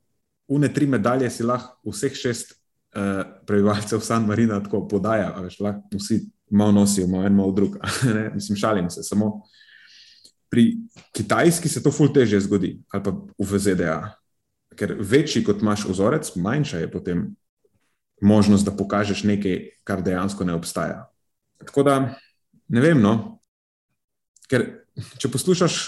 une 0.49 0.69
tri 0.73 0.87
medalje 0.87 1.31
si 1.31 1.43
lahko 1.43 1.91
vseh 1.91 2.15
šest 2.15 2.55
uh, 2.97 3.23
prebivalcev 3.47 4.01
San 4.01 4.27
Marina 4.27 4.61
tako 4.63 4.87
podaja, 4.89 5.33
a 5.37 5.43
veš, 5.45 5.61
lahko 5.61 5.99
vsi 5.99 6.21
malo 6.51 6.73
nosijo, 6.73 7.07
malo 7.07 7.27
en, 7.27 7.35
malo 7.35 7.53
drug. 7.53 7.77
Mislim, 8.37 8.57
šalim 8.57 8.91
se. 8.91 9.03
Samo 9.03 9.43
pri 10.51 10.77
Kitajski 11.13 11.69
se 11.69 11.83
to 11.83 11.91
ful 11.91 12.13
teže 12.13 12.41
zgodi, 12.41 12.77
ali 12.93 13.03
pa 13.03 13.13
v 13.39 13.59
ZDA. 13.59 14.01
Ker 14.77 14.97
večji 15.01 15.45
kot 15.45 15.63
imaš 15.63 15.87
vzorec, 15.89 16.35
manjša 16.37 16.79
je 16.79 16.91
potem 16.93 17.23
možnost, 18.21 18.65
da 18.65 18.77
pokažeš 18.77 19.25
nekaj, 19.25 19.57
kar 19.85 20.03
dejansko 20.05 20.45
ne 20.45 20.55
obstaja. 20.55 21.07
Tako 21.65 21.83
da 21.83 21.97
ne 22.69 22.81
vem. 22.81 23.01
No? 23.01 23.41
Ker 24.49 24.85
če 25.19 25.33
poslušaš, 25.33 25.79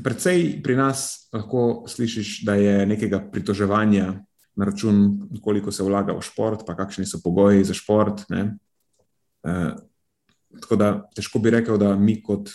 predvsej 0.00 0.62
pri 0.64 0.76
nas 0.80 1.28
lahko 1.32 1.84
slišiš, 1.88 2.42
da 2.48 2.56
je 2.56 2.86
nekega 2.88 3.20
pritoževanja 3.32 4.14
na 4.58 4.66
račun, 4.66 5.28
koliko 5.42 5.72
se 5.72 5.86
vlaga 5.86 6.16
v 6.16 6.22
šport, 6.26 6.64
pa 6.66 6.74
kakšni 6.74 7.06
so 7.06 7.20
pogoji 7.22 7.64
za 7.64 7.76
šport. 7.78 8.24
Uh, 8.26 9.78
tako 10.60 10.76
da 10.76 10.88
težko 11.14 11.38
bi 11.38 11.52
rekel, 11.54 11.78
da 11.78 11.94
mi 11.96 12.16
kot, 12.22 12.50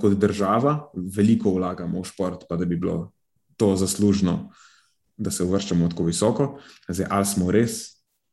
kot 0.00 0.16
država 0.18 0.90
veliko 0.94 1.54
vlagamo 1.54 2.02
v 2.02 2.10
šport, 2.10 2.48
pa 2.48 2.58
da 2.58 2.66
bi 2.66 2.76
bilo 2.76 3.12
to 3.56 3.76
zaslužno, 3.78 4.50
da 5.16 5.30
se 5.30 5.46
uvrščamo 5.46 5.88
tako 5.92 6.08
visoko. 6.10 6.48
Zdaj, 6.88 7.06
ali 7.10 7.26
smo 7.30 7.50
res 7.54 7.82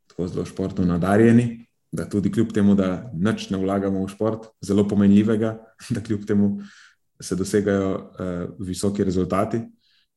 tako 0.10 0.28
zelo 0.28 0.46
športno 0.50 0.86
nadarjeni, 0.86 1.68
da 1.92 2.08
tudi 2.10 2.32
kljub 2.32 2.50
temu, 2.56 2.74
da 2.76 3.12
nič 3.14 3.50
ne 3.52 3.60
vlagamo 3.62 4.02
v 4.02 4.10
šport, 4.10 4.50
zelo 4.62 4.88
pomenljivega, 4.88 5.60
da 5.94 6.02
kljub 6.02 6.26
temu 6.26 6.56
se 7.22 7.38
dosegajo 7.38 7.94
uh, 7.94 8.66
visoki 8.66 9.06
rezultati. 9.06 9.62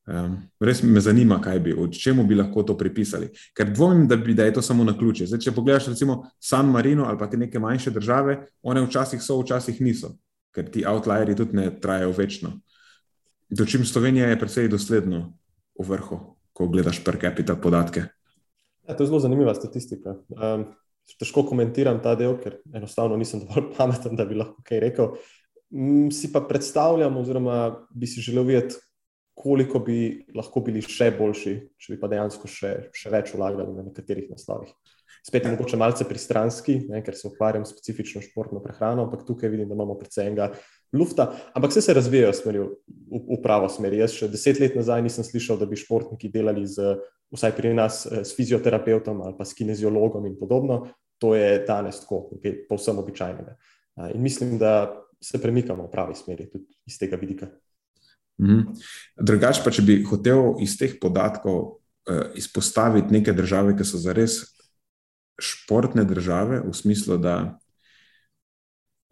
Um, 0.05 0.35
res 0.61 0.83
me 0.85 1.01
zanima, 1.01 1.39
kaj 1.41 1.59
bi, 1.65 1.73
čemu 1.97 2.27
bi 2.29 2.37
lahko 2.37 2.63
to 2.63 2.77
pripisali. 2.77 3.31
Ker 3.57 3.71
dvomim, 3.73 4.05
da, 4.09 4.19
bi, 4.21 4.35
da 4.37 4.45
je 4.45 4.53
to 4.59 4.63
samo 4.63 4.85
na 4.85 4.93
ključe. 4.99 5.31
Zdaj, 5.31 5.41
če 5.47 5.55
pogledaš, 5.57 5.89
recimo 5.95 6.19
San 6.41 6.69
Marino 6.69 7.07
ali 7.09 7.19
pa 7.19 7.31
te 7.31 7.41
neke 7.41 7.59
manjše 7.59 7.91
države, 7.91 8.37
one 8.63 8.83
včasih 8.85 9.23
so, 9.25 9.39
včasih 9.41 9.81
niso, 9.81 10.13
ker 10.53 10.69
ti 10.71 10.85
outlierji 10.85 11.39
tudi 11.41 11.57
ne 11.57 11.71
trajajo 11.81 12.13
večno. 12.19 12.53
Dočim 13.49 13.85
Slovenija 13.89 14.29
je 14.29 14.39
precej 14.41 14.69
dosledno 14.69 15.39
v 15.81 15.89
vrhu, 15.89 16.21
ko 16.53 16.69
gledaš 16.69 17.01
per 17.05 17.17
capita 17.21 17.57
podatke. 17.57 18.05
Ja, 18.85 18.97
to 18.97 19.07
je 19.07 19.09
zelo 19.09 19.25
zanimiva 19.25 19.57
statistika. 19.57 20.19
Um, 20.37 20.69
težko 21.17 21.47
komentiram 21.49 21.97
ta 22.05 22.13
del, 22.17 22.37
ker 22.45 22.61
enostavno 22.77 23.17
nisem 23.17 23.41
dovolj 23.41 23.73
pameten, 23.79 24.21
da 24.21 24.29
bi 24.29 24.37
lahko 24.37 24.61
kaj 24.69 24.85
rekel. 24.85 25.15
Si 26.13 26.29
pa 26.33 26.45
predstavljam, 26.45 27.17
oziroma 27.17 27.71
bi 27.91 28.07
si 28.07 28.21
želel 28.21 28.45
videti, 28.53 28.77
koliko 29.35 29.81
bi 29.83 30.25
lahko 30.35 30.63
bili 30.65 30.83
še 30.83 31.11
boljši, 31.19 31.55
če 31.79 31.95
bi 31.95 32.01
pa 32.01 32.11
dejansko 32.11 32.49
še, 32.51 32.75
še 32.95 33.11
več 33.13 33.35
vlagali 33.35 33.75
na 33.75 33.87
nekaterih 33.89 34.31
naslovih. 34.31 34.73
Spet 35.25 35.47
je 35.47 35.51
mogoče 35.55 35.79
malce 35.81 36.05
pristranski, 36.05 36.77
ne, 36.93 37.01
ker 37.05 37.17
se 37.17 37.27
ukvarjam 37.31 37.65
specifično 37.65 38.21
športno 38.21 38.61
prehrano, 38.61 39.07
ampak 39.07 39.23
tukaj 39.25 39.49
vidim, 39.49 39.71
da 39.71 39.77
imamo 39.77 39.97
predvsej 39.97 40.29
enega 40.29 40.51
lufta. 40.93 41.31
Ampak 41.57 41.73
vse 41.73 41.81
se 41.87 41.95
razvijajo 41.97 42.35
smeri, 42.37 42.61
v, 42.61 43.23
v 43.31 43.39
pravo 43.43 43.71
smer. 43.73 43.97
Jaz 43.97 44.19
še 44.19 44.29
deset 44.33 44.61
let 44.61 44.77
nazaj 44.77 45.01
nisem 45.07 45.25
slišal, 45.25 45.57
da 45.61 45.69
bi 45.71 45.81
športniki 45.81 46.29
delali 46.33 46.67
z, 46.69 46.99
vsaj 47.33 47.57
pri 47.57 47.73
nas 47.79 48.05
eh, 48.05 48.21
s 48.21 48.37
fizioterapeutom 48.37 49.25
ali 49.25 49.37
pa 49.39 49.49
s 49.49 49.57
kineziologom 49.57 50.29
in 50.29 50.37
podobno. 50.39 50.85
To 51.23 51.33
je 51.39 51.63
danes 51.65 52.03
tako, 52.05 52.27
okay, 52.37 52.59
povsem 52.69 52.99
običajnega. 53.01 53.57
In 54.13 54.21
mislim, 54.21 54.59
da 54.59 54.91
se 55.23 55.41
premikamo 55.41 55.87
v 55.87 55.91
pravi 55.93 56.15
smeri 56.19 56.51
tudi 56.51 56.67
iz 56.85 56.99
tega 57.01 57.17
vidika. 57.17 57.49
Mhm. 58.43 58.75
Drugač 59.21 59.63
pa, 59.63 59.71
če 59.71 59.85
bi 59.87 60.01
hotel 60.09 60.59
iz 60.65 60.75
teh 60.79 60.97
podatkov 61.01 61.59
uh, 61.61 62.35
izpostaviti 62.35 63.15
neke 63.15 63.33
države, 63.33 63.77
ki 63.79 63.87
so 63.87 64.01
zares 64.03 64.41
športne 65.39 66.05
države, 66.07 66.63
v 66.63 66.75
smislu, 66.75 67.19
da 67.19 67.59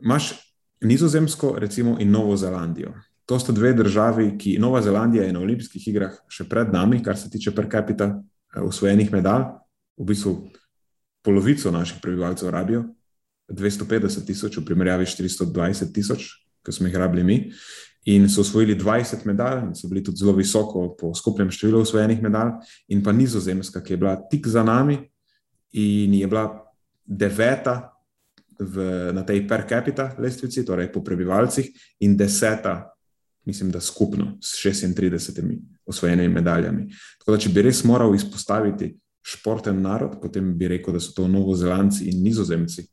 imaš 0.03 0.35
Nizozemsko, 0.83 1.55
recimo, 1.63 1.95
in 2.03 2.11
Novo 2.11 2.35
Zelandijo. 2.37 2.91
To 3.31 3.39
sta 3.39 3.55
dve 3.55 3.71
državi, 3.79 4.33
ki 4.39 4.57
Nova 4.59 4.81
Zelandija 4.83 5.25
je 5.25 5.35
na 5.35 5.41
olimpijskih 5.41 5.85
igrah 5.93 6.17
še 6.27 6.49
pred 6.51 6.73
nami, 6.75 6.99
kar 7.03 7.15
se 7.19 7.31
tiče 7.31 7.55
per 7.55 7.69
capita 7.71 8.11
usvojenih 8.59 9.07
uh, 9.07 9.15
medalj, 9.15 9.47
v 9.97 10.09
bistvu 10.11 10.35
polovico 11.23 11.71
naših 11.71 12.03
prebivalcev 12.03 12.51
rabijo, 12.51 12.83
250 13.47 14.27
tisoč 14.27 14.59
v 14.59 14.65
primerjavi 14.67 15.07
s 15.07 15.15
420 15.15 15.95
tisoč, 15.95 16.27
ki 16.67 16.75
smo 16.75 16.91
jih 16.91 16.99
rabili 16.99 17.25
mi 17.25 17.39
in 18.05 18.29
so 18.29 18.41
osvojili 18.41 18.75
20 18.79 19.27
medalj, 19.27 19.63
in 19.69 19.75
so 19.75 19.89
bili 19.89 20.03
tudi 20.05 20.19
zelo 20.19 20.33
visoko 20.33 20.89
po 20.99 21.15
skupnem 21.15 21.51
številu 21.51 21.83
osvojenih 21.83 22.23
medalj, 22.23 22.57
in 22.89 23.03
pa 23.03 23.13
Nizozemska, 23.13 23.83
ki 23.83 23.95
je 23.95 24.01
bila 24.01 24.17
tik 24.31 24.49
za 24.49 24.65
nami 24.67 24.99
in 25.73 26.15
je 26.15 26.27
bila 26.27 26.49
deveta 27.07 27.93
v, 28.59 29.13
na 29.15 29.23
tej 29.27 29.47
per 29.49 29.67
capita 29.69 30.13
lestvici, 30.19 30.65
torej 30.67 30.91
po 30.93 31.03
prebivalcih, 31.03 31.71
in 32.03 32.17
deseta, 32.17 32.93
mislim, 33.47 33.71
da 33.71 33.81
skupno 33.81 34.37
s 34.43 34.59
36 34.67 35.41
osvojenimi 35.87 36.35
medaljami. 36.35 36.89
Tako 37.19 37.33
da, 37.33 37.39
če 37.39 37.55
bi 37.55 37.63
res 37.63 37.85
moral 37.85 38.15
izpostaviti 38.15 38.93
športen 39.23 39.79
narod, 39.83 40.19
potem 40.23 40.53
bi 40.59 40.69
rekel, 40.69 40.95
da 40.95 41.01
so 41.01 41.15
to 41.15 41.29
Novozelandci 41.31 42.11
in 42.11 42.23
Nizozemci. 42.23 42.87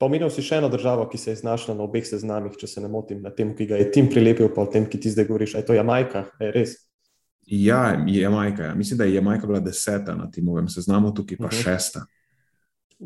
Pa 0.00 0.08
omenil 0.08 0.30
si 0.32 0.40
še 0.40 0.62
eno 0.62 0.70
državo, 0.72 1.04
ki 1.12 1.18
se 1.20 1.34
je 1.34 1.40
znašla 1.42 1.74
na 1.76 1.84
obeh 1.84 2.06
seznamih, 2.08 2.54
če 2.56 2.66
se 2.72 2.80
ne 2.80 2.88
motim, 2.88 3.18
na 3.20 3.28
tem, 3.36 3.50
ki 3.52 3.66
ga 3.68 3.76
je 3.76 3.90
Tim 3.92 4.08
prilepil, 4.08 4.48
pa 4.54 4.64
o 4.64 4.70
tem, 4.72 4.86
ki 4.88 4.96
ti 4.96 5.12
zdaj 5.12 5.26
govoriš. 5.28 5.58
Je 5.58 5.66
to 5.68 5.76
Jamajka, 5.76 6.22
je 6.40 6.48
res? 6.54 6.72
Ja, 7.52 7.82
je 8.08 8.22
Jamajka. 8.22 8.70
Ja. 8.70 8.74
Mislim, 8.78 8.96
da 8.96 9.04
je 9.04 9.18
Jamajka 9.18 9.50
bila 9.50 9.60
deseta 9.60 10.14
na 10.16 10.30
Timovem 10.32 10.70
seznamu, 10.72 11.12
tukaj 11.12 11.36
pa 11.36 11.50
uh 11.50 11.52
mhm. 11.52 11.58
-huh. 11.58 11.64
šesta. 11.64 12.06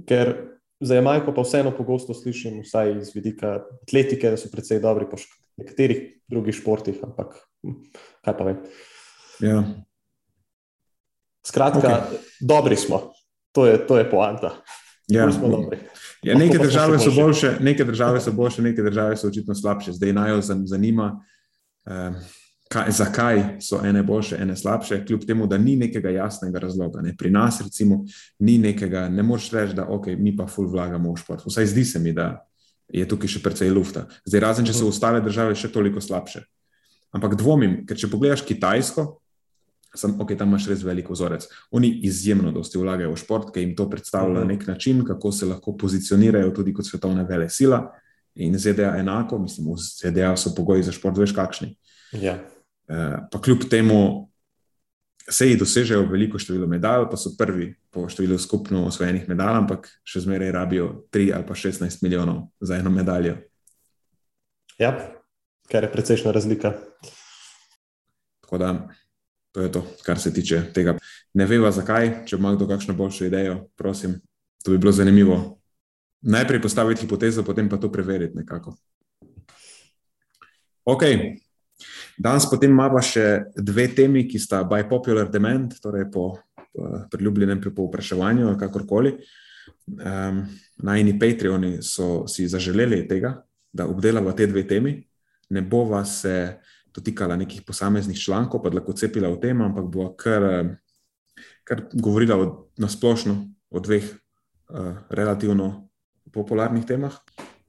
Ker 0.06 0.34
za 0.80 0.94
Jamajko 0.94 1.34
pa 1.34 1.42
vseeno 1.42 1.74
pogosto 1.76 2.14
slišim, 2.14 2.60
vsaj 2.62 2.98
iz 2.98 3.10
vidika 3.14 3.58
atletike, 3.82 4.30
da 4.30 4.36
so 4.36 4.48
precej 4.52 4.80
dobri 4.80 5.10
po 5.10 5.16
nekaterih 5.56 6.20
drugih 6.28 6.54
športih, 6.54 6.98
ampak 7.02 7.34
hm, 7.62 7.74
kaj 8.24 8.38
pa 8.38 8.44
vem. 8.44 8.62
Ja. 9.40 9.64
Skratka, 11.46 11.88
okay. 11.88 12.18
dobri 12.40 12.76
smo, 12.76 13.12
to 13.52 13.66
je, 13.66 13.86
to 13.86 13.98
je 13.98 14.10
poanta. 14.10 14.54
Ja, 15.08 15.32
smo 15.32 15.48
dobri. 15.48 15.78
Ja, 16.24 16.38
neke, 16.38 16.58
države 16.58 16.98
so 16.98 17.10
boljše, 17.14 17.56
neke 17.60 17.84
države 17.84 18.20
so 18.20 18.32
boljše, 18.32 18.62
neke 18.62 18.82
države 18.82 19.16
so 19.16 19.28
očitno 19.28 19.54
slabše. 19.54 19.92
Zdaj 19.92 20.12
naj 20.12 20.30
jo 20.30 20.40
zanima, 20.42 21.10
eh, 21.86 22.12
kaj, 22.68 22.90
zakaj 22.90 23.42
so 23.60 23.80
ene 23.84 24.02
boljše, 24.02 24.36
ene 24.40 24.56
slabše, 24.56 25.04
kljub 25.06 25.26
temu, 25.26 25.46
da 25.46 25.58
ni 25.58 25.76
nekega 25.76 26.10
jasnega 26.10 26.58
razloga. 26.58 27.00
Ne. 27.00 27.16
Pri 27.16 27.30
nas, 27.30 27.60
recimo, 27.60 28.04
ni 28.38 28.58
nekega, 28.58 29.08
ne 29.08 29.22
moreš 29.22 29.50
reči, 29.50 29.74
da 29.74 29.86
okay, 29.86 30.16
mi 30.18 30.36
pa 30.36 30.46
ful 30.46 30.66
vlagamo 30.70 31.12
v 31.12 31.20
šport. 31.20 31.44
Vsaj 31.46 31.66
zdi 31.66 31.84
se 31.84 31.98
mi, 31.98 32.12
da 32.12 32.46
je 32.88 33.08
tukaj 33.08 33.28
še 33.28 33.42
precej 33.42 33.70
lufta. 33.70 34.06
Zdaj, 34.24 34.40
razen 34.40 34.66
če 34.66 34.72
so 34.72 34.84
mhm. 34.84 34.94
ostale 34.94 35.20
države 35.20 35.54
še 35.54 35.72
toliko 35.72 36.00
slabše. 36.00 36.44
Ampak 37.14 37.36
dvomim, 37.38 37.84
ker 37.86 37.98
če 37.98 38.10
pogledaš 38.10 38.42
Kitajsko, 38.42 39.06
Sam, 39.94 40.16
ok, 40.20 40.34
tam 40.38 40.48
imaš 40.48 40.66
res 40.72 40.82
veliko 40.82 41.14
vzorec. 41.14 41.46
Oni 41.70 41.90
izjemno 42.08 42.50
dosti 42.52 42.78
vlagajo 42.78 43.12
v 43.12 43.20
šport, 43.20 43.52
ki 43.54 43.62
jim 43.62 43.74
to 43.78 43.86
predstavlja 43.90 44.40
na 44.40 44.48
nek 44.48 44.66
način, 44.66 45.04
kako 45.06 45.32
se 45.32 45.46
lahko 45.46 45.76
pozicionirajo 45.78 46.50
tudi 46.54 46.74
kot 46.74 46.86
svetovna 46.86 47.22
vele 47.28 47.48
sila. 47.50 47.84
In 48.34 48.58
ZDA 48.58 48.96
enako, 48.98 49.38
mislim, 49.38 49.70
v 49.70 49.78
ZDA 49.78 50.34
so 50.36 50.54
pogoji 50.56 50.82
za 50.82 50.92
šport, 50.92 51.18
veš 51.18 51.32
kakšni. 51.36 51.76
Ja. 52.18 52.38
Uh, 52.88 53.22
pa 53.30 53.40
kljub 53.40 53.68
temu 53.70 54.28
seji 55.30 55.56
dosežejo 55.56 56.04
veliko 56.10 56.38
število 56.38 56.66
medalj, 56.68 57.06
pa 57.10 57.16
so 57.16 57.32
prvi 57.38 57.70
po 57.94 58.08
številu 58.10 58.38
skupno 58.38 58.84
osvojenih 58.90 59.28
medalj, 59.30 59.60
ampak 59.62 59.88
še 60.04 60.24
zmeraj 60.26 60.52
rabijo 60.52 60.88
3 61.14 61.30
ali 61.36 61.46
pa 61.48 61.56
16 61.56 62.02
milijonov 62.04 62.48
za 62.60 62.76
eno 62.76 62.90
medaljo. 62.90 63.38
Ja, 64.78 64.92
kar 65.70 65.86
je 65.86 65.92
precejšna 65.92 66.34
razlika. 66.34 66.74
Tako 68.44 68.58
da 68.58 68.74
to 69.54 69.62
je 69.62 69.72
to, 69.72 69.84
kar 70.02 70.18
se 70.18 70.32
tiče 70.34 70.62
tega. 70.74 70.96
Ne 71.34 71.46
veva 71.46 71.70
zakaj, 71.70 72.26
če 72.26 72.36
ima 72.36 72.54
kdo 72.54 72.66
kakšno 72.68 72.94
boljšo 72.98 73.28
idejo, 73.28 73.60
prosim, 73.78 74.18
to 74.64 74.74
bi 74.74 74.80
bilo 74.82 74.92
zanimivo. 74.92 75.38
Najprej 76.26 76.62
postaviti 76.62 77.04
hipotezo, 77.04 77.44
potem 77.46 77.68
pa 77.68 77.78
to 77.78 77.92
preveriti 77.92 78.36
nekako. 78.36 78.74
Ok, 80.84 81.04
Danes 82.18 82.46
potem 82.50 82.70
imamo 82.70 83.00
še 83.02 83.50
dve 83.56 83.88
temi, 83.94 84.24
ki 84.28 84.38
sta 84.38 84.62
by 84.68 84.84
popular 84.88 85.30
demand, 85.30 85.74
torej 85.82 86.06
po 86.12 86.34
priljubljenem 87.10 87.62
povpraševanju, 87.74 88.54
kakorkoli. 88.58 89.16
Um, 89.98 90.44
Najni 90.84 91.14
Patreoni 91.18 91.78
so 91.82 92.26
si 92.30 92.46
zaželeli 92.50 93.04
tega, 93.08 93.36
da 93.72 93.86
obdelava 93.90 94.34
te 94.34 94.46
dve 94.50 94.64
temi. 94.66 94.96
Ne 95.50 95.62
bova 95.62 96.04
se 96.04 96.58
dotikala 96.94 97.36
nekih 97.36 97.62
posameznih 97.66 98.18
člankov, 98.18 98.62
pa 98.62 98.70
lahko 98.70 98.92
cepila 98.92 99.28
o 99.28 99.36
tem, 99.36 99.60
ampak 99.60 99.90
bova 99.90 100.12
kar, 100.16 100.44
kar 101.64 101.88
govorila 101.92 102.38
o, 102.38 102.46
na 102.78 102.88
splošno 102.88 103.34
o 103.70 103.80
dveh 103.80 104.04
uh, 104.04 104.94
relativno 105.10 105.88
popularnih 106.32 106.86
temah. 106.86 107.16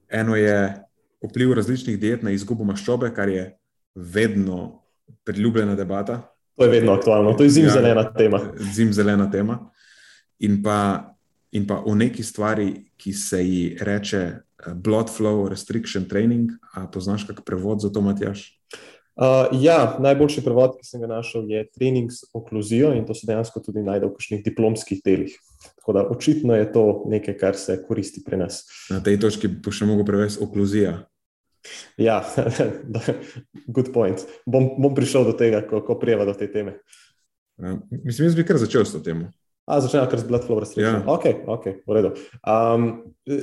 Eno 0.08 0.36
je 0.36 0.86
vpliv 1.26 1.52
različnih 1.52 1.98
diet 2.00 2.22
na 2.22 2.30
izgubo 2.30 2.64
maščobe, 2.64 3.10
kar 3.14 3.28
je 3.28 3.50
vedno 3.94 4.82
priljubljena 5.24 5.74
debata. 5.74 6.22
To 6.56 6.64
je 6.64 6.70
vedno 6.70 6.92
aktualno, 6.92 7.34
to 7.34 7.44
je 7.44 7.50
zimzelena 7.50 8.00
ja, 8.00 8.12
tema. 8.12 8.40
Zimzelena 8.74 9.30
tema. 9.30 9.58
In 10.38 10.62
pa, 10.62 11.12
in 11.52 11.66
pa 11.66 11.82
o 11.84 11.94
neki 11.94 12.22
stvari, 12.22 12.92
ki 12.96 13.12
se 13.12 13.42
ji 13.44 13.76
reče 13.80 14.22
eh, 14.22 14.74
blood 14.74 15.10
flow 15.10 15.48
restriction 15.48 16.08
training. 16.08 16.50
A 16.72 16.86
poznaš 16.86 17.26
kak 17.26 17.44
prevod 17.44 17.80
za 17.80 17.90
to, 17.92 18.00
Matjaš? 18.00 18.55
Uh, 19.16 19.48
ja, 19.62 19.96
najboljši 20.00 20.42
prevod, 20.44 20.74
ki 20.76 20.84
sem 20.84 21.00
ga 21.00 21.08
našel, 21.08 21.46
je 21.48 21.62
trening 21.72 22.10
s 22.12 22.26
okluzijo 22.36 22.90
in 22.92 23.06
to 23.08 23.14
se 23.16 23.24
dejansko 23.24 23.62
tudi 23.64 23.80
najde 23.80 24.10
v 24.10 24.12
kakšnih 24.12 24.42
diplomskih 24.44 25.00
delih. 25.04 25.32
Tako 25.78 25.94
da 25.96 26.02
očitno 26.12 26.56
je 26.56 26.66
to 26.72 26.84
nekaj, 27.08 27.38
kar 27.40 27.56
se 27.56 27.78
koristi 27.88 28.20
pri 28.24 28.42
nas. 28.44 28.66
Na 28.92 29.00
tej 29.00 29.16
točki 29.22 29.48
bo 29.48 29.72
še 29.72 29.88
mogo 29.88 30.04
prevesti 30.04 30.44
okluzija. 30.44 30.98
Ja, 31.96 32.20
good 33.74 33.88
point. 33.96 34.20
Bom, 34.44 34.74
bom 34.76 34.92
prišel 34.94 35.24
do 35.32 35.34
tega, 35.38 35.64
ko, 35.64 35.80
ko 35.80 35.96
prijeva 35.96 36.28
do 36.28 36.36
te 36.36 36.52
teme. 36.52 36.76
Ja, 37.56 37.72
mislim, 37.88 38.28
da 38.28 38.36
bi 38.36 38.44
kar 38.52 38.60
začel 38.60 38.84
s 38.84 38.92
to 38.98 39.00
temo. 39.00 39.32
A, 39.66 39.80
začnejo 39.80 40.06
kar 40.12 40.20
z 40.20 40.28
blood 40.28 40.44
flow 40.44 40.60
restriction. 40.60 41.00
Ja. 41.00 41.08
Ok, 41.10 41.24
ok, 41.50 41.64
v 41.88 41.94
redu. 41.96 42.12
Um, 42.44 42.90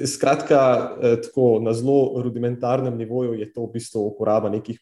skratka, 0.08 0.62
eh, 1.02 1.16
tako 1.26 1.58
na 1.66 1.74
zelo 1.74 2.22
rudimentarnem 2.22 2.94
nivoju 2.96 3.34
je 3.42 3.50
to 3.50 3.66
v 3.66 3.74
bistvu 3.74 4.06
uporaba 4.14 4.54
nekih 4.54 4.78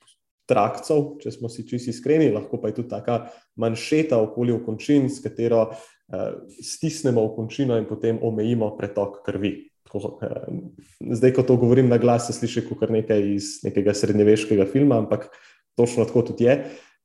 trakcov, 0.52 1.16
če 1.24 1.32
smo 1.32 1.50
si 1.52 1.64
čisto 1.68 1.94
iskreni, 1.94 2.30
lahko 2.36 2.60
pa 2.60 2.72
je 2.72 2.82
tudi 2.82 2.92
taka 2.92 3.18
manšeta 3.62 4.20
okoli 4.20 4.54
okončin, 4.60 5.08
s 5.08 5.24
katero 5.24 5.64
uh, 5.72 6.44
stisnemo 6.60 7.24
okončino 7.32 7.80
in 7.80 7.88
potem 7.90 8.20
omejimo 8.22 8.74
pretok 8.78 9.22
krvi. 9.26 9.56
Tako, 9.92 10.20
eh, 10.24 10.46
zdaj, 11.18 11.34
ko 11.36 11.44
to 11.44 11.58
govorim 11.60 11.90
na 11.92 11.98
glas, 12.00 12.30
se 12.30 12.34
sliši 12.38 12.64
kot 12.70 12.88
nekaj 12.90 13.26
iz 13.34 13.58
nekega 13.66 13.92
srednjeveškega 13.94 14.70
filma, 14.72 15.02
ampak 15.04 15.28
točno 15.76 16.06
tako 16.08 16.24
tudi 16.32 16.48
je. 16.48 16.56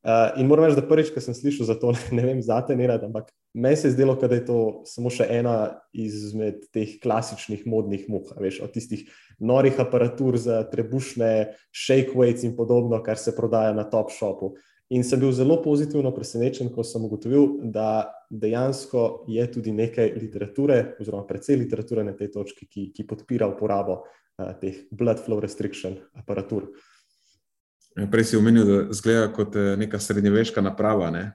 Uh, 0.07 0.41
in 0.41 0.47
moram 0.47 0.69
reči, 0.69 0.77
da 0.79 0.85
prvič, 0.87 1.09
ko 1.11 1.19
sem 1.19 1.35
slišal 1.35 1.67
za 1.67 1.75
to, 1.83 1.91
ne 2.15 2.23
vem, 2.23 2.39
zate 2.39 2.77
ne 2.79 2.87
rad, 2.87 3.03
ampak 3.03 3.33
meni 3.59 3.75
se 3.75 3.89
je 3.89 3.97
zdelo, 3.97 4.15
da 4.15 4.29
je 4.31 4.45
to 4.47 4.59
samo 4.87 5.11
še 5.11 5.27
ena 5.35 5.57
izmed 5.91 6.69
teh 6.71 6.93
klasičnih 7.03 7.65
modnih 7.67 8.05
muh, 8.13 8.31
veš, 8.39 8.61
od 8.63 8.71
tistih 8.71 9.03
norih 9.43 9.75
aparatur 9.83 10.39
za 10.39 10.61
trebušne 10.71 11.33
shake 11.75 12.15
weights 12.15 12.47
in 12.47 12.55
podobno, 12.55 13.03
kar 13.03 13.19
se 13.19 13.35
prodaja 13.35 13.75
na 13.75 13.83
top 13.91 14.15
shopu. 14.15 14.55
In 14.95 15.03
sem 15.03 15.19
bil 15.19 15.35
zelo 15.35 15.59
pozitivno 15.65 16.15
presenečen, 16.15 16.71
ko 16.71 16.87
sem 16.87 17.03
ugotovil, 17.03 17.57
da 17.75 18.07
dejansko 18.31 19.25
je 19.27 19.51
tudi 19.51 19.75
nekaj 19.75 20.15
literature, 20.15 20.77
oziroma 21.03 21.27
precej 21.27 21.59
literature 21.65 22.07
na 22.07 22.15
tej 22.15 22.31
točki, 22.39 22.71
ki, 22.71 22.93
ki 22.95 23.11
podpira 23.11 23.51
uporabo 23.51 24.05
uh, 24.05 24.55
teh 24.63 24.85
blood 24.95 25.19
flow 25.19 25.43
restriction 25.43 25.99
aparatur. 26.15 26.71
Ja, 26.71 26.96
prej 28.11 28.25
si 28.25 28.37
omenil, 28.37 28.67
da 28.67 28.93
zgleda 28.93 29.33
kot 29.33 29.57
eh, 29.57 29.75
neka 29.77 29.99
srednjeveška 29.99 30.61
naprava, 30.61 31.11
ne? 31.11 31.33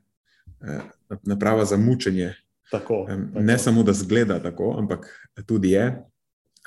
Eh, 0.61 0.79
naprava 1.23 1.65
za 1.65 1.77
mučenje. 1.77 2.33
Tako, 2.71 3.05
tako. 3.07 3.39
Ne 3.39 3.57
samo, 3.57 3.83
da 3.83 3.93
zgleda 3.93 4.39
tako, 4.39 4.75
ampak 4.79 5.07
tudi 5.45 5.71
je. 5.71 6.03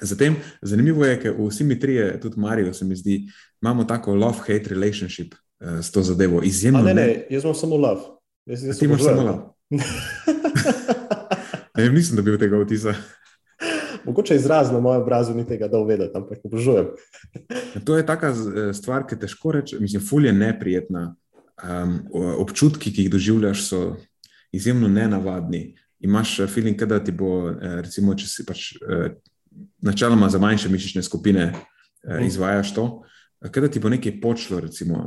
Zatem, 0.02 0.36
zanimivo 0.62 1.04
je, 1.04 1.20
ker 1.20 1.34
vsi 1.38 1.64
mi 1.64 1.80
trije, 1.80 2.20
tudi 2.20 2.40
Marijo, 2.40 2.74
se 2.74 2.84
mi 2.84 2.96
zdi, 2.96 3.28
imamo 3.62 3.84
tako 3.84 4.14
love-hate 4.14 4.68
relationship 4.68 5.34
uh, 5.34 5.78
s 5.82 5.92
to 5.92 6.02
zadevo. 6.02 6.42
Izjemno. 6.42 6.82
Ne, 6.82 6.94
ne, 6.94 7.26
jaz 7.30 7.44
imam 7.44 7.54
samo 7.54 7.76
love. 7.76 8.00
Jaz, 8.46 8.64
jaz 8.64 8.78
ti 8.78 8.84
imaš 8.84 9.02
samo 9.02 9.22
love. 9.22 9.38
ne, 11.76 11.88
nisem 11.88 12.16
dobil 12.16 12.38
tega 12.38 12.58
vtisa. 12.58 12.94
Mogoče 14.04 14.36
izraz 14.36 14.72
na 14.72 14.80
mojem 14.80 15.02
obrazu 15.02 15.34
ni 15.34 15.46
tega, 15.46 15.68
da 15.68 15.78
uvedem, 15.78 16.08
ampak 16.14 16.38
obožujem. 16.44 16.86
to 17.84 17.96
je 17.96 18.06
taka 18.06 18.32
eh, 18.32 18.72
stvar, 18.72 19.06
ki 19.06 19.18
težko 19.20 19.52
reče, 19.52 19.78
mislim, 19.80 20.02
fulje 20.02 20.32
neprijetna. 20.32 21.14
Um, 21.64 22.00
občutki, 22.12 22.90
ki 22.90 23.04
jih 23.04 23.10
doživljaš, 23.12 23.60
so 23.68 23.78
izjemno 24.52 24.88
nenavadni. 24.88 25.76
Imaš 26.00 26.40
eh, 26.40 26.46
feeling, 26.46 26.82
da 26.82 26.98
ti 27.04 27.12
bo, 27.12 27.54
recimo, 27.60 28.14
če 28.14 28.28
si 28.28 28.46
pač 28.46 28.72
načeloma 29.82 30.28
za 30.28 30.38
manjše 30.42 30.68
mišične 30.68 31.02
skupine 31.02 31.52
mm. 31.52 32.24
izvajaš 32.26 32.74
to. 32.74 32.88
Kaj 33.50 33.60
da 33.60 33.68
ti 33.68 33.80
bo 33.80 33.88
nekaj 33.92 34.20
počlo, 34.20 34.60
recimo, 34.60 35.04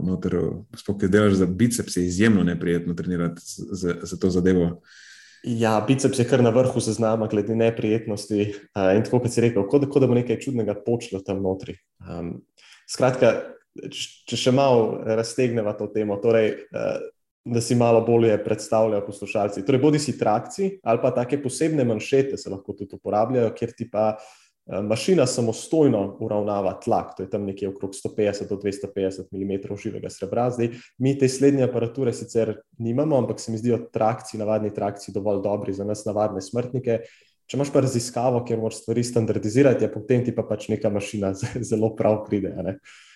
sploh, 0.77 0.97
ker 1.01 1.09
delaš 1.09 1.39
za 1.41 1.45
biceps, 1.45 1.97
je 1.97 2.05
izjemno 2.05 2.43
neprijetno 2.43 2.93
trenirati 2.93 3.41
za, 3.43 3.95
za 4.01 4.17
to 4.17 4.29
zadevo. 4.29 4.81
Ja, 5.47 5.77
biceps 5.87 6.19
je 6.19 6.25
kar 6.27 6.41
na 6.43 6.51
vrhu 6.51 6.81
seznama, 6.83 7.29
glede 7.31 7.55
neprijetnosti. 7.55 8.49
Uh, 8.75 8.91
in 8.97 9.05
tako 9.05 9.21
kot 9.23 9.31
si 9.31 9.43
rekel, 9.43 9.63
kot, 9.69 9.85
kot 9.87 10.03
da 10.03 10.09
bo 10.09 10.17
nekaj 10.17 10.41
čudnega 10.43 10.75
počlo 10.83 11.21
tam 11.23 11.39
notri. 11.45 11.77
Um, 12.03 12.33
skratka, 12.89 13.31
če 14.27 14.39
še 14.39 14.51
malo 14.55 14.97
raztegneva 15.07 15.75
to 15.77 15.87
temo, 15.93 16.17
torej, 16.19 16.51
uh, 16.73 16.97
da 17.47 17.61
si 17.63 17.77
malo 17.79 18.01
bolje 18.03 18.35
predstavljajo 18.43 19.05
poslušalci. 19.05 19.63
Torej, 19.65 19.81
bodi 19.81 19.99
si 20.03 20.17
trakci 20.19 20.73
ali 20.83 20.99
pa 21.01 21.13
take 21.15 21.39
posebne 21.39 21.85
manšete 21.87 22.37
se 22.37 22.51
lahko 22.51 22.75
tudi 22.75 22.99
uporabljajo, 22.99 23.53
kjer 23.55 23.71
ti 23.77 23.87
pa. 23.91 24.09
Eh, 24.17 24.46
mašina 24.67 25.25
samostojno 25.25 26.17
uravnava 26.19 26.73
tlak, 26.83 27.15
to 27.17 27.23
je 27.23 27.29
tam 27.29 27.45
nekje 27.45 27.69
okrog 27.69 27.91
150 27.95 28.49
do 28.49 28.55
250 28.55 29.31
mm 29.31 29.75
živega 29.83 30.09
srebra. 30.09 30.49
Zdaj, 30.51 30.69
mi 30.97 31.17
te 31.17 31.29
slednje 31.29 31.63
aparature 31.63 32.13
sicer 32.13 32.55
nimamo, 32.77 33.17
ampak 33.17 33.39
se 33.39 33.51
mi 33.51 33.57
zdijo 33.57 33.77
trakci, 33.93 34.37
navadni 34.37 34.73
trakci, 34.73 35.11
dovolj 35.11 35.41
dobri 35.43 35.73
za 35.73 35.87
nas, 35.87 36.05
navadne 36.05 36.41
smrtnike. 36.41 36.99
Če 37.47 37.55
imaš 37.55 37.71
pa 37.71 37.79
raziskavo, 37.79 38.43
kjer 38.43 38.59
moraš 38.59 38.81
stvari 38.81 39.03
standardizirati, 39.07 39.85
ja, 39.87 39.91
potem 39.91 40.25
ti 40.25 40.35
pa 40.35 40.43
pač 40.43 40.67
neka 40.67 40.89
mašina 40.91 41.31
zelo 41.69 41.93
prav 41.95 42.25
pride. 42.27 42.51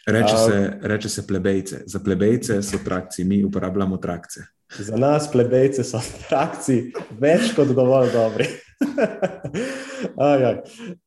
Reče 0.08 0.38
se, 0.38 0.62
reče 0.82 1.10
se 1.10 1.28
plebejce. 1.28 1.84
Za 1.86 2.00
plebejce 2.00 2.62
so 2.64 2.80
trakci, 2.86 3.24
mi 3.24 3.44
uporabljamo 3.44 3.98
trakce. 3.98 4.48
Za 4.80 4.96
nas, 4.96 5.28
plebejce, 5.32 5.84
so 5.84 6.00
trakci 6.30 6.86
več 7.20 7.52
kot 7.56 7.76
dovolj 7.76 8.14
dobri. 8.16 8.48
Ajaj. 10.32 10.62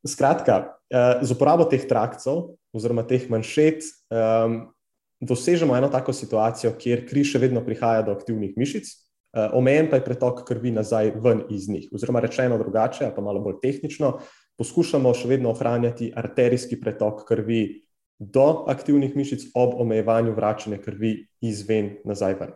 Skratka, 0.07 0.79
eh, 0.91 1.19
z 1.23 1.31
uporabo 1.35 1.67
teh 1.69 1.83
trakcev, 1.89 2.55
oziroma 2.75 3.05
teh 3.07 3.27
manšet, 3.31 3.87
um, 4.11 4.75
dosežemo 5.23 5.77
eno 5.77 5.89
tako 5.89 6.13
situacijo, 6.13 6.75
kjer 6.79 7.05
kri 7.09 7.25
še 7.25 7.41
vedno 7.43 7.63
prihaja 7.65 8.03
do 8.07 8.15
aktivnih 8.15 8.57
mišic, 8.59 8.91
uh, 8.91 9.55
omejen 9.57 9.89
pa 9.91 10.01
je 10.01 10.07
pretok 10.09 10.43
krvi 10.49 10.75
nazaj 10.75 11.15
ven 11.23 11.45
iz 11.55 11.69
njih. 11.71 11.89
Oziroma, 11.95 12.23
rečeno 12.25 12.59
drugače, 12.59 13.13
pa 13.15 13.23
malo 13.23 13.43
bolj 13.45 13.61
tehnično, 13.63 14.19
poskušamo 14.59 15.15
še 15.15 15.31
vedno 15.31 15.55
ohranjati 15.55 16.13
arterijski 16.15 16.79
pretok 16.83 17.25
krvi 17.29 17.85
do 18.19 18.65
aktivnih 18.71 19.17
mišic 19.17 19.51
ob 19.59 19.75
omejevanju 19.83 20.35
vračanja 20.35 20.79
krvi 20.83 21.17
izven 21.43 21.97
nazaj 22.07 22.39
ven. 22.41 22.55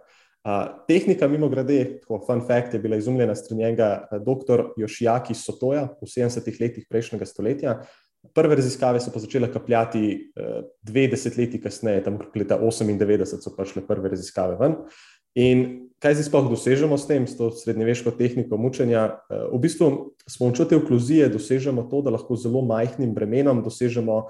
Tehnika, 0.88 1.28
mimo 1.28 1.48
grede, 1.48 2.00
tako 2.00 2.22
fun 2.26 2.40
fact, 2.46 2.74
je 2.74 2.80
bila 2.80 2.96
izumljena 2.96 3.34
strani 3.34 3.64
njega 3.64 4.08
dr. 4.12 4.62
Jošijaki 4.76 5.34
Sotoja 5.34 5.88
v 6.00 6.06
70-ih 6.06 6.60
letih 6.60 6.86
prejšnjega 6.88 7.26
stoletja. 7.26 7.74
Prve 8.34 8.56
raziskave 8.58 9.00
so 9.00 9.12
pa 9.14 9.20
začele 9.22 9.50
kapljati 9.52 10.32
dve 10.82 11.06
desetletji 11.08 11.60
kasneje, 11.60 12.02
tam 12.04 12.16
okrog 12.18 12.36
leta 12.36 12.58
98 12.60 13.44
so 13.44 13.54
prišle 13.56 13.84
prve 13.86 14.10
raziskave 14.14 14.56
ven. 14.60 14.74
In 15.38 15.64
kaj 16.02 16.16
zdaj 16.18 16.26
sploh 16.30 16.48
dosežemo 16.50 16.96
s 16.98 17.06
tem, 17.06 17.26
s 17.28 17.36
to 17.38 17.50
srednjeveško 17.54 18.10
tehniko 18.18 18.56
mučenja? 18.58 19.20
V 19.52 19.60
bistvu 19.62 20.14
s 20.26 20.38
pomočjo 20.38 20.66
te 20.66 20.78
okluzije 20.78 21.28
dosežemo 21.30 21.86
to, 21.90 22.02
da 22.02 22.14
lahko 22.14 22.36
zelo 22.36 22.64
majhnim 22.66 23.14
bremenom 23.14 23.62
dosežemo 23.62 24.24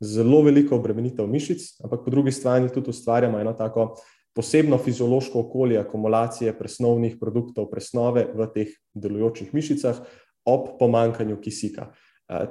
zelo 0.00 0.42
veliko 0.42 0.76
obremenitev 0.76 1.28
mišic, 1.28 1.62
ampak 1.84 2.04
po 2.04 2.10
drugi 2.10 2.32
strani 2.32 2.68
tudi 2.72 2.90
ustvarjamo 2.90 3.40
eno 3.40 3.52
tako 3.52 3.94
posebno 4.36 4.78
fiziološko 4.78 5.40
okolje 5.40 5.78
akumulacije 5.78 6.54
presnovnih 6.58 7.16
produktov, 7.20 7.70
presnove 7.70 8.26
v 8.34 8.46
teh 8.54 8.74
delujočih 8.94 9.54
mišicah 9.54 10.00
ob 10.46 10.76
pomankanju 10.78 11.40
kisika. 11.40 11.90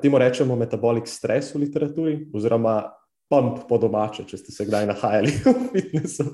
Temu 0.02 0.20
rečemo 0.20 0.56
metabolik 0.60 1.08
stres 1.08 1.54
v 1.56 1.64
literaturi, 1.64 2.16
oziroma 2.36 2.82
pump 3.30 3.64
po 3.70 3.78
domače, 3.78 4.26
če 4.28 4.42
ste 4.42 4.52
se 4.52 4.66
kdaj 4.68 4.90
nahajali 4.90 5.32
v 5.46 5.54
fitnessu. 5.72 6.26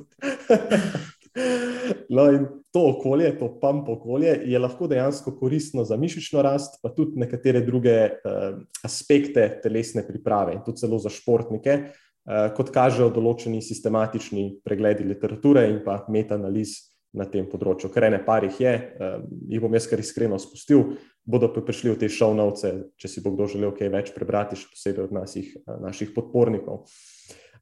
No, 2.09 2.29
in 2.31 2.45
to 2.73 2.85
okolje, 2.95 3.33
to 3.39 3.49
pump 3.61 3.89
okolje, 3.91 4.31
je 4.47 4.59
lahko 4.59 4.87
dejansko 4.87 5.35
koristno 5.37 5.83
za 5.85 5.97
mišično 5.99 6.41
rast, 6.45 6.79
pa 6.81 6.89
tudi 6.95 7.19
nekatere 7.19 7.61
druge 7.65 7.95
uh, 8.07 8.57
aspekte 8.83 9.47
telesne 9.63 10.05
priprave, 10.07 10.55
in 10.55 10.63
tudi 10.65 10.81
celo 10.85 10.99
za 11.01 11.11
športnike, 11.11 11.77
kot 12.25 12.71
kažejo 12.73 13.11
določeni 13.13 13.59
sistematični 13.61 14.63
pregledi 14.65 15.05
literature 15.05 15.67
in 15.69 15.83
pa 15.85 15.99
metanaliz 16.09 16.79
na 17.15 17.25
tem 17.31 17.47
področju. 17.49 17.89
Ker 17.93 18.09
ene 18.09 18.19
parih 18.25 18.59
je, 18.59 18.73
uh, 18.75 19.17
jih 19.49 19.63
bom 19.63 19.73
jaz 19.77 19.87
kar 19.89 20.01
iskreno 20.01 20.37
spustil, 20.41 20.97
bodo 21.25 21.49
pa 21.53 21.63
prišli 21.65 21.93
v 21.93 21.99
te 22.01 22.11
šovnovce, 22.11 22.73
če 23.01 23.09
si 23.09 23.23
bo 23.23 23.33
kdo 23.33 23.47
želel 23.49 23.73
kaj 23.77 23.91
več 23.93 24.11
prebrati, 24.15 24.59
še 24.59 24.69
posebej 24.73 25.07
od 25.07 25.15
nasih, 25.15 25.49
naših 25.65 26.13
podpornikov. 26.15 26.85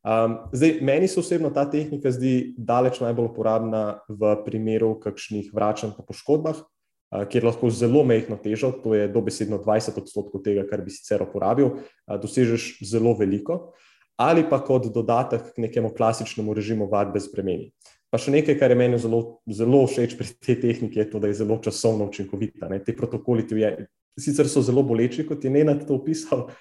Um, 0.04 0.41
zdaj, 0.52 0.82
meni 0.84 1.08
se 1.08 1.21
osebno 1.21 1.54
ta 1.56 1.63
tehnika 1.71 2.12
zdi 2.12 2.52
daleč 2.60 2.99
najbolj 2.99 3.30
uporabna 3.30 4.04
v 4.12 4.34
primeru 4.43 4.97
kakšnih 4.99 5.54
vračanj 5.56 5.93
po 5.95 6.04
poškodbah, 6.10 6.60
uh, 6.60 7.23
kjer 7.32 7.47
lahko 7.47 7.71
zelo 7.71 8.04
mehko 8.04 8.36
težo, 8.43 8.73
to 8.84 8.97
je 8.97 9.08
dobesedno 9.08 9.62
20 9.63 10.02
odstotkov 10.02 10.43
tega, 10.43 10.67
kar 10.67 10.84
bi 10.84 10.91
sicer 10.91 11.23
uporabil, 11.23 11.78
uh, 11.78 12.19
dosežeš 12.19 12.84
zelo 12.84 13.15
veliko, 13.15 13.78
ali 14.17 14.45
pa 14.49 14.60
kot 14.63 14.88
dodatek 14.93 15.54
k 15.56 15.65
nekemu 15.67 15.93
klasičnemu 15.93 16.54
režimu 16.54 16.88
vadbe 16.89 17.19
z 17.19 17.32
bremeni. 17.34 17.71
Pa 18.13 18.19
še 18.21 18.30
nekaj, 18.30 18.60
kar 18.60 18.69
je 18.69 18.78
meni 18.78 18.99
zelo, 19.02 19.41
zelo 19.49 19.88
všeč 19.89 20.13
pri 20.19 20.28
tej 20.38 20.60
tehniki, 20.62 21.02
je 21.02 21.10
to, 21.10 21.21
da 21.21 21.32
je 21.32 21.39
zelo 21.41 21.58
časovno 21.58 22.12
učinkovita. 22.12 22.69
Ne? 22.69 22.78
Te 22.86 22.93
protokoli 22.93 23.47
ti 23.49 23.58
je, 23.58 23.88
sicer 24.21 24.45
so 24.49 24.62
zelo 24.62 24.84
boleči, 24.86 25.26
kot 25.26 25.41
je 25.41 25.49
Nenad 25.49 25.82
to 25.89 25.97
opisal, 25.97 26.52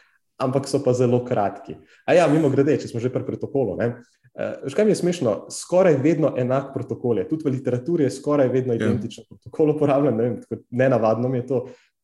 ampak 0.40 0.64
so 0.64 0.80
pa 0.80 0.96
zelo 0.96 1.20
kratki. 1.28 1.76
A 2.08 2.16
ja, 2.16 2.24
mimo 2.32 2.48
grede, 2.48 2.78
če 2.80 2.88
smo 2.88 3.04
že 3.04 3.12
pri 3.12 3.26
protokolu. 3.28 3.76
Uh, 3.76 4.72
kaj 4.72 4.88
mi 4.88 4.96
je 4.96 5.02
smešno, 5.04 5.52
skoraj 5.52 6.00
vedno 6.00 6.32
enak 6.40 6.72
protokol 6.72 7.20
je. 7.20 7.28
Tudi 7.28 7.44
v 7.44 7.56
literaturi 7.58 8.08
je 8.08 8.16
skoraj 8.16 8.48
vedno 8.48 8.72
ja. 8.72 8.80
identičen 8.80 9.26
yeah. 9.26 9.28
protokol 9.28 9.76
uporabljen. 9.76 10.16
Ne, 10.16 10.60
ne 10.72 10.88
navadno 10.88 11.28
mi 11.28 11.42
je 11.42 11.50
to, 11.52 11.58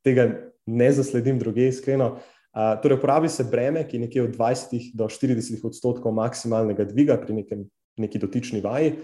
tega 0.04 0.28
ne 0.68 0.90
zasledim 0.92 1.40
druge, 1.40 1.72
iskreno. 1.72 2.18
Uh, 2.20 2.37
torej, 2.82 2.98
uporabi 2.98 3.28
se 3.28 3.44
breme, 3.44 3.84
ki 3.86 3.96
je 3.96 4.02
nekje 4.06 4.22
od 4.22 4.34
20 4.36 4.90
do 4.98 5.06
40 5.06 5.66
odstotkov 5.66 6.14
maksimalnega 6.14 6.88
dviga 6.88 7.18
pri 7.20 7.40
nekem, 7.42 7.64
neki 7.98 8.18
dotični 8.18 8.60
vaji. 8.64 8.96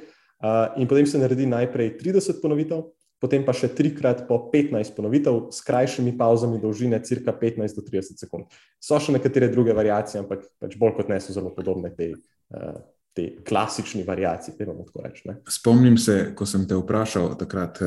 Uh, 0.44 0.74
in 0.80 0.88
potem 0.90 1.06
se 1.06 1.18
naredi 1.18 1.46
najprej 1.46 1.94
30 2.00 2.40
ponovitev, 2.42 2.82
potem 3.22 3.44
pa 3.46 3.54
še 3.56 3.70
trikrat 3.72 4.24
po 4.28 4.40
15 4.52 4.96
ponovitev 4.96 5.38
s 5.54 5.62
krajšimi 5.64 6.16
pauzami 6.18 6.58
dolžine 6.60 6.98
cirka 7.06 7.32
15 7.32 7.78
do 7.78 7.84
30 7.86 8.20
sekund. 8.20 8.50
So 8.82 8.98
še 9.00 9.14
nekatere 9.14 9.48
druge 9.52 9.72
variacije, 9.76 10.24
ampak 10.24 10.44
pač 10.60 10.76
bolj 10.80 10.98
kot 10.98 11.12
ne 11.12 11.20
so 11.22 11.32
zelo 11.32 11.54
podobne 11.54 11.94
tej. 11.94 12.18
Uh, 12.52 12.82
Te 13.14 13.28
klasični 13.46 14.02
variacije, 14.02 14.56
da 14.66 14.72
lahko 14.72 15.02
rečem. 15.04 15.36
Spomnim 15.48 15.94
se, 15.98 16.32
ko 16.34 16.46
sem 16.46 16.64
te 16.66 16.74
vprašal, 16.74 17.36
takrat, 17.38 17.78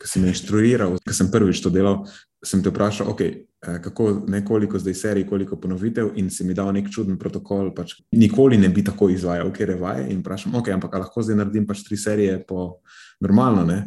ko 0.00 0.08
si 0.08 0.22
me 0.22 0.32
inštruiral, 0.32 0.96
ko 1.04 1.16
sem 1.16 1.28
prvič 1.28 1.60
to 1.60 1.72
delal, 1.74 2.06
sem 2.40 2.62
te 2.64 2.72
vprašal, 2.72 3.10
okay, 3.12 3.42
kako 3.60 4.22
nekoliko 4.28 4.78
zdaj 4.80 4.94
serij, 4.94 5.26
koliko 5.28 5.60
ponovitev, 5.60 6.14
in 6.16 6.30
si 6.32 6.44
mi 6.48 6.56
dal 6.56 6.72
nek 6.72 6.88
čuden 6.88 7.18
protokol. 7.20 7.74
Pač 7.76 7.98
nikoli 8.16 8.56
ne 8.56 8.72
bi 8.72 8.84
tako 8.84 9.10
izvajal, 9.12 9.52
ker 9.52 9.74
je 9.74 9.76
vaje. 9.76 10.08
In 10.14 10.24
vprašam, 10.24 10.56
okay, 10.56 10.72
ampak 10.72 10.96
lahko 10.96 11.22
zdaj 11.22 11.42
naredim 11.42 11.68
pač 11.68 11.84
tri 11.84 12.00
serije 12.00 12.40
po 12.48 12.80
normalno. 13.20 13.66
Ne, 13.68 13.82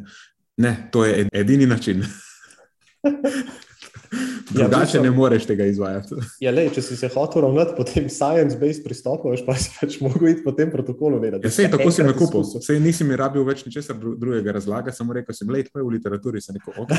ne 0.62 0.76
to 0.94 1.06
je 1.10 1.28
edini 1.34 1.66
način. 1.66 2.06
Ja, 4.54 4.68
Drugače 4.68 4.98
ja, 4.98 5.04
ne 5.04 5.12
moreš 5.12 5.46
tega 5.50 5.66
izvajati. 5.66 6.16
Ja, 6.44 6.52
lej, 6.54 6.70
če 6.76 6.84
si 6.86 6.98
se 7.00 7.10
hotel 7.14 7.46
ravnati 7.46 7.74
po 7.78 7.86
tem 7.88 8.10
science-based 8.12 8.84
pristopu, 8.86 9.32
veš, 9.34 9.44
pa 9.48 9.56
si 9.58 9.72
pač 9.76 9.98
mogel 10.04 10.34
iti 10.34 10.44
po 10.46 10.54
tem 10.56 10.72
protokolu. 10.72 11.20
Ne, 11.24 11.34
ja, 11.40 11.52
sej, 11.52 11.72
tako 11.74 11.92
si 11.94 12.06
me 12.06 12.14
kupil. 12.18 12.46
Sej 12.62 12.82
nisi 12.84 13.08
mi 13.08 13.18
rabil 13.20 13.46
več 13.48 13.66
ničesar 13.66 13.98
drugega 13.98 14.56
razlagati, 14.60 14.98
samo 14.98 15.16
rekel 15.18 15.38
sem, 15.38 15.50
lej, 15.50 15.68
to 15.70 15.82
je 15.82 15.86
v 15.88 15.96
literaturi, 15.98 16.42
se 16.44 16.56
neko 16.56 16.76
oko. 16.86 16.98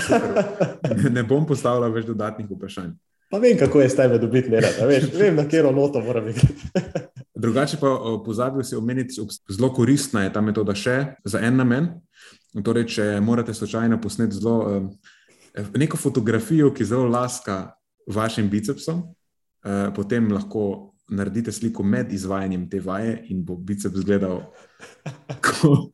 Ne 1.14 1.22
bom 1.28 1.46
postavljal 1.46 1.92
več 1.94 2.08
dodatnih 2.08 2.48
vprašanj. 2.50 2.94
Pa 3.30 3.38
vem, 3.42 3.56
kako 3.58 3.80
je 3.80 3.88
s 3.88 3.96
tebe 3.96 4.18
dobiti, 4.18 4.50
ne 4.50 4.60
vem, 4.60 5.06
vem, 5.18 5.36
na 5.36 5.44
katero 5.44 5.72
noto 5.74 6.00
moram 6.04 6.28
iti. 6.28 6.46
Drugače 7.44 7.80
pa 7.80 7.90
pozabil 8.24 8.62
si 8.62 8.76
omeniti, 8.76 9.22
zelo 9.50 9.72
koristna 9.74 10.22
je 10.22 10.32
ta 10.32 10.40
metoda 10.40 10.74
še 10.74 11.16
za 11.24 11.40
en 11.42 11.58
namen. 11.58 11.88
Torej, 12.54 12.86
če 12.94 13.06
morate 13.20 13.54
slučajno 13.54 13.98
posneti 14.00 14.38
zelo 14.38 14.92
neko 15.74 15.96
fotografijo, 15.96 16.72
ki 16.74 16.84
zelo 16.84 17.08
laska 17.08 17.74
vašim 18.06 18.50
bicepsom, 18.50 19.02
uh, 19.02 19.94
potem 19.96 20.32
lahko 20.32 20.94
naredite 21.08 21.52
sliko 21.52 21.82
med 21.82 22.12
izvajanjem 22.12 22.68
te 22.70 22.80
vaje 22.80 23.18
in 23.28 23.44
bo 23.44 23.56
biceps 23.56 23.98
izgledal 23.98 24.40
kot 25.44 25.92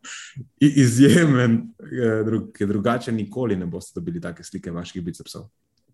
izjemen, 0.61 1.61
uh, 1.83 2.37
ker 2.55 2.69
drugače 2.69 3.13
nikoli 3.13 3.57
ne 3.57 3.67
boste 3.67 4.01
dobili 4.01 4.21
take 4.21 4.45
slike 4.45 4.71
vaših 4.71 5.05
bicepsov. 5.05 5.49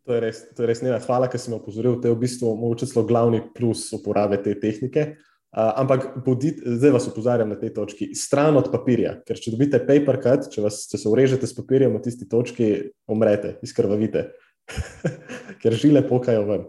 To 0.07 0.15
je 0.15 0.21
res, 0.23 0.45
to 0.55 0.63
je 0.63 0.67
res 0.71 0.83
ne. 0.87 0.93
Hvala, 1.03 1.27
ker 1.27 1.41
si 1.43 1.51
me 1.51 1.57
opozoril. 1.59 1.97
To 1.99 2.07
je 2.07 2.15
v 2.15 2.21
bistvu 2.21 2.53
mogoče 2.61 2.87
celo 2.87 3.03
glavni 3.09 3.41
plus 3.55 3.89
uporabe 3.97 4.39
te 4.43 4.55
tehnike. 4.55 5.17
Uh, 5.57 5.71
ampak 5.81 6.11
bodit, 6.21 6.59
zdaj 6.61 6.91
vas 6.93 7.07
opozarjam 7.09 7.49
na 7.49 7.57
tej 7.57 7.71
točki, 7.73 8.11
stran 8.13 8.59
od 8.61 8.67
papirja, 8.69 9.15
ker 9.25 9.39
če 9.41 9.55
dobite 9.55 9.79
paper 9.81 10.19
cut, 10.21 10.51
če, 10.53 10.61
vas, 10.61 10.83
če 10.91 11.01
se 11.01 11.09
urežete 11.09 11.49
s 11.49 11.57
papirjem 11.57 11.95
v 11.97 12.01
tisti 12.05 12.29
točki, 12.29 12.67
umrete, 13.09 13.55
izkrvavite, 13.65 14.27
ker 15.63 15.77
žile 15.81 16.03
pokajo 16.05 16.43
ven. 16.45 16.67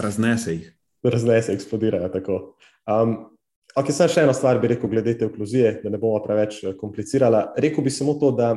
Raznese 0.00 0.56
jih. 0.56 0.70
Raznese, 1.04 1.52
eksplodirajo 1.52 2.08
tako. 2.14 2.38
Um, 2.88 3.18
ok, 3.76 3.92
samo 3.92 4.08
še 4.14 4.24
eno 4.24 4.32
stvar 4.36 4.62
bi 4.62 4.70
rekel, 4.72 4.88
glede 4.88 5.12
te 5.18 5.28
okluzije, 5.28 5.82
da 5.82 5.92
ne 5.92 6.00
bomo 6.00 6.22
preveč 6.24 6.62
eh, 6.62 6.76
komplicirali. 6.78 7.42
Rekel 7.60 7.84
bi 7.84 7.92
samo 7.92 8.16
to, 8.16 8.30
da 8.38 8.54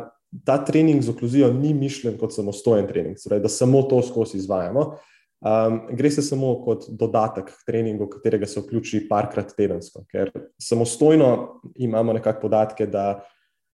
ta 0.48 0.56
trening 0.64 1.04
z 1.04 1.12
okluzijo 1.12 1.52
ni 1.52 1.74
mišljen 1.76 2.16
kot 2.22 2.32
samostojen 2.32 2.88
trening, 2.88 3.20
torej 3.20 3.44
da 3.44 3.52
samo 3.52 3.84
to 3.92 4.00
skozi 4.08 4.40
izvajamo. 4.40 4.94
Um, 5.44 5.82
gre 5.92 6.10
se 6.10 6.24
samo 6.24 6.54
kot 6.64 6.88
dodatek 6.90 7.50
k 7.52 7.66
treningu, 7.68 8.08
katerega 8.10 8.48
se 8.48 8.62
vključi 8.64 9.04
parkrat 9.10 9.52
tedensko, 9.58 10.06
ker 10.10 10.32
samostojno 10.62 11.62
imamo 11.76 12.16
nekakšne 12.16 12.42
podatke, 12.42 12.88
da 12.88 13.20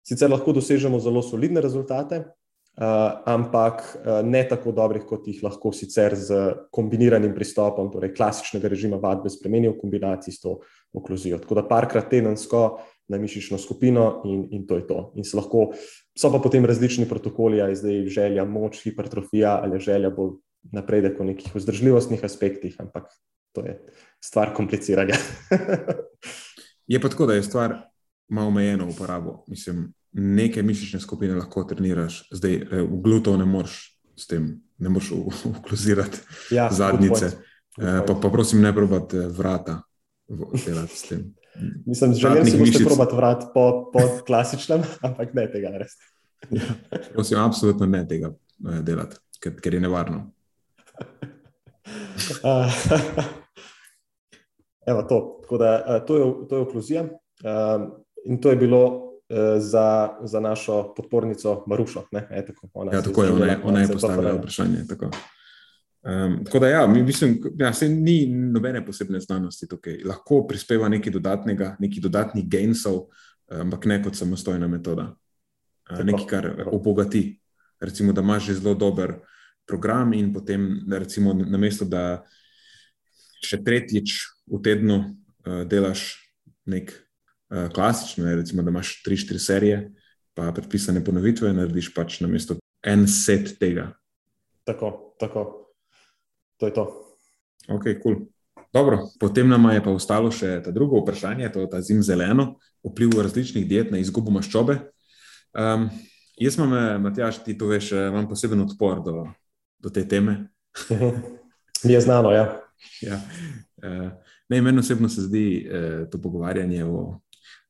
sicer 0.06 0.30
lahko 0.30 0.54
dosežemo 0.54 1.00
zelo 1.02 1.24
solidne 1.26 1.64
rezultate, 1.64 2.20
uh, 2.22 3.24
ampak 3.32 3.82
uh, 3.82 4.20
ne 4.28 4.44
tako 4.46 4.76
dobrih, 4.76 5.08
kot 5.08 5.26
jih 5.32 5.40
lahko 5.48 5.72
sicer 5.74 6.18
z 6.20 6.42
kombiniranim 6.76 7.34
pristopom, 7.34 7.90
torej 7.94 8.14
klasičnega 8.20 8.70
režima 8.76 9.00
vadbe, 9.02 9.32
spremenijo 9.32 9.78
v 9.78 9.82
kombinaciji 9.88 10.36
s 10.36 10.44
to 10.44 10.60
okluzijo. 10.94 11.40
Tako 11.40 11.62
da 11.62 11.68
parkrat 11.72 12.12
tedensko 12.12 12.66
na 13.08 13.18
mišično 13.18 13.58
skupino 13.58 14.22
in, 14.28 14.48
in 14.52 14.68
to 14.68 14.76
je 14.76 14.88
to. 14.92 15.12
In 15.16 15.24
se 15.24 15.40
lahko, 15.40 15.72
so 16.18 16.30
pa 16.34 16.44
potem 16.44 16.66
različni 16.66 17.08
protokoli, 17.10 17.62
ali 17.62 17.74
je 17.74 17.82
zdaj 17.82 18.08
želja 18.20 18.46
moč, 18.46 18.84
hipertrofija 18.84 19.62
ali 19.64 19.80
želja 19.80 20.12
bolj 20.12 20.36
napredek 20.72 21.20
v 21.20 21.32
nekih 21.34 21.56
vzdržljivostnih 21.56 22.24
aspektih, 22.24 22.76
ampak 22.80 23.10
to 23.56 23.66
je 23.66 23.80
stvar 24.24 24.54
kompliciranja. 24.54 25.16
je 26.92 27.02
pa 27.02 27.10
tako, 27.10 27.26
da 27.26 27.34
je 27.34 27.44
stvar 27.44 27.78
malo 28.30 28.48
omejena 28.48 28.86
v 28.86 28.90
uporabo. 28.90 29.44
Mislim, 29.48 29.94
neke 30.12 30.64
mišične 30.64 31.00
skupine 31.00 31.36
lahko 31.36 31.64
treniraš, 31.64 32.24
zdaj 32.32 32.56
eh, 32.56 32.82
v 32.82 33.02
gluto 33.04 33.38
ne 33.38 33.46
moreš 33.46 34.00
s 34.16 34.28
tem, 34.28 34.62
ne 34.78 34.90
moreš 34.90 35.12
ukluzirati 35.46 36.20
ja, 36.58 36.70
zadnjice. 36.72 37.32
Eh, 37.78 38.02
pa, 38.08 38.16
pa 38.22 38.30
prosim, 38.30 38.62
ne 38.62 38.74
probati 38.74 39.18
eh, 39.18 39.28
vrata 39.28 39.82
delati 40.66 40.98
s 40.98 41.10
tem. 41.10 41.26
Mislim, 41.90 42.14
želim 42.14 42.46
si 42.46 42.58
boste 42.58 42.84
probati 42.84 43.16
vrat 43.16 43.44
po, 43.54 43.92
po 43.94 44.00
klasičnem, 44.28 44.84
ampak 45.02 45.34
ne 45.34 45.48
tega 45.52 45.78
res. 45.78 45.96
Ja, 46.52 46.68
prosim, 47.14 47.40
absolutno 47.40 47.86
ne 47.86 48.04
tega 48.08 48.34
delati, 48.84 49.16
ker, 49.40 49.56
ker 49.62 49.74
je 49.74 49.80
nevarno. 49.80 50.35
Evo, 54.88 55.04
to. 55.04 55.42
Da, 55.60 56.00
to, 56.00 56.18
je, 56.18 56.48
to 56.50 56.56
je 56.56 56.62
okluzija 56.62 57.02
um, 57.04 57.10
in 58.26 58.42
to 58.42 58.50
je 58.50 58.56
bilo 58.56 58.86
uh, 58.86 59.38
za, 59.58 60.10
za 60.24 60.40
našo 60.40 60.94
podpornico 60.98 61.64
Marušo. 61.68 62.04
Ne, 62.12 62.28
e, 62.32 62.46
tako, 62.46 62.68
ona 62.74 62.94
ja, 62.94 63.02
tako 63.02 63.24
je, 63.24 63.32
ona 63.32 63.46
je, 63.46 63.60
ona 63.64 63.82
je 63.82 63.88
postavila 63.88 64.34
vprašanje. 64.34 64.78
Tako. 64.90 65.10
Um, 66.04 66.46
tako 66.46 66.60
da, 66.60 66.68
ja, 66.68 66.88
mislim, 66.88 67.42
da 67.54 67.66
ja, 67.66 67.72
ni 67.90 68.26
nobene 68.28 68.86
posebne 68.86 69.20
znanosti 69.20 69.68
tukaj. 69.68 69.98
Lahko 70.06 70.48
prispeva 70.48 70.90
nekaj 70.90 71.14
dodatnega, 71.14 71.76
nekaj 71.80 72.02
dodatnih 72.02 72.50
gainsov, 72.50 73.00
ampak 73.50 73.86
ne 73.86 74.04
kot 74.04 74.16
samostojna 74.16 74.68
metoda. 74.68 75.16
Uh, 75.92 76.04
nekaj, 76.04 76.26
kar 76.28 76.68
obogati. 76.72 77.40
Recimo, 77.80 78.14
da 78.14 78.22
imaš 78.22 78.46
že 78.46 78.54
zelo 78.54 78.74
dober 78.74 79.14
program, 79.68 80.14
in 80.14 80.32
potem, 80.34 80.86
recimo, 80.92 81.34
na 81.34 81.58
mesto, 81.58 81.86
da 81.86 82.24
še 83.46 83.62
tretjič 83.66 84.18
v 84.50 84.62
tednu 84.66 84.98
uh, 85.02 85.64
delaš 85.70 86.16
nek 86.70 86.92
uh, 86.94 87.68
klasično, 87.74 88.28
je, 88.30 88.36
recimo, 88.42 88.66
da 88.66 88.74
imaš 88.74 89.00
3-4 89.06 89.42
serije, 89.42 89.80
pa 90.36 90.52
predpisane 90.56 91.04
ponovitve, 91.04 91.54
narediš 91.54 91.94
pač 91.96 92.20
na 92.22 92.30
mesto 92.32 92.60
en 92.86 93.08
set 93.10 93.56
tega. 93.60 93.92
Tako, 94.66 95.16
tako. 95.20 95.46
To 96.60 96.70
je 96.70 96.74
to. 96.74 96.86
Ok, 97.68 97.84
kul. 97.84 98.02
Cool. 98.02 98.24
Dobro, 98.76 99.08
potem 99.20 99.48
nam 99.48 99.70
je 99.72 99.80
pa 99.80 99.92
ostalo 99.96 100.28
še 100.36 100.60
ta 100.60 100.72
drugo 100.76 101.00
vprašanje, 101.00 101.48
to 101.54 101.64
je 101.64 101.68
ta 101.72 101.80
zim 101.80 102.02
zeleno, 102.04 102.58
vpliv 102.84 103.14
različnih 103.24 103.64
diet 103.70 103.94
na 103.94 104.02
izgubo 104.04 104.34
maščobe. 104.36 104.76
Um, 105.56 105.88
jaz 106.36 106.58
imam, 106.60 106.74
eh, 106.76 106.98
Matjaš, 107.00 107.40
ti 107.46 107.56
to 107.56 107.70
veš, 107.72 107.94
imam 108.12 108.28
poseben 108.28 108.66
odpor 108.66 109.00
do, 109.06 109.24
do 109.86 109.94
te 109.94 110.04
teme. 110.10 110.40
Mi 111.84 111.94
je 111.96 112.02
znano, 112.02 112.34
ja. 112.34 112.48
ja. 113.06 113.22
Uh, 113.78 114.10
ne, 114.50 114.62
meni 114.62 114.82
osebno 114.82 115.10
se 115.10 115.28
zdi 115.30 115.46
uh, 115.62 116.10
to 116.10 116.22
pogovarjanje 116.22 116.84
o 116.86 117.22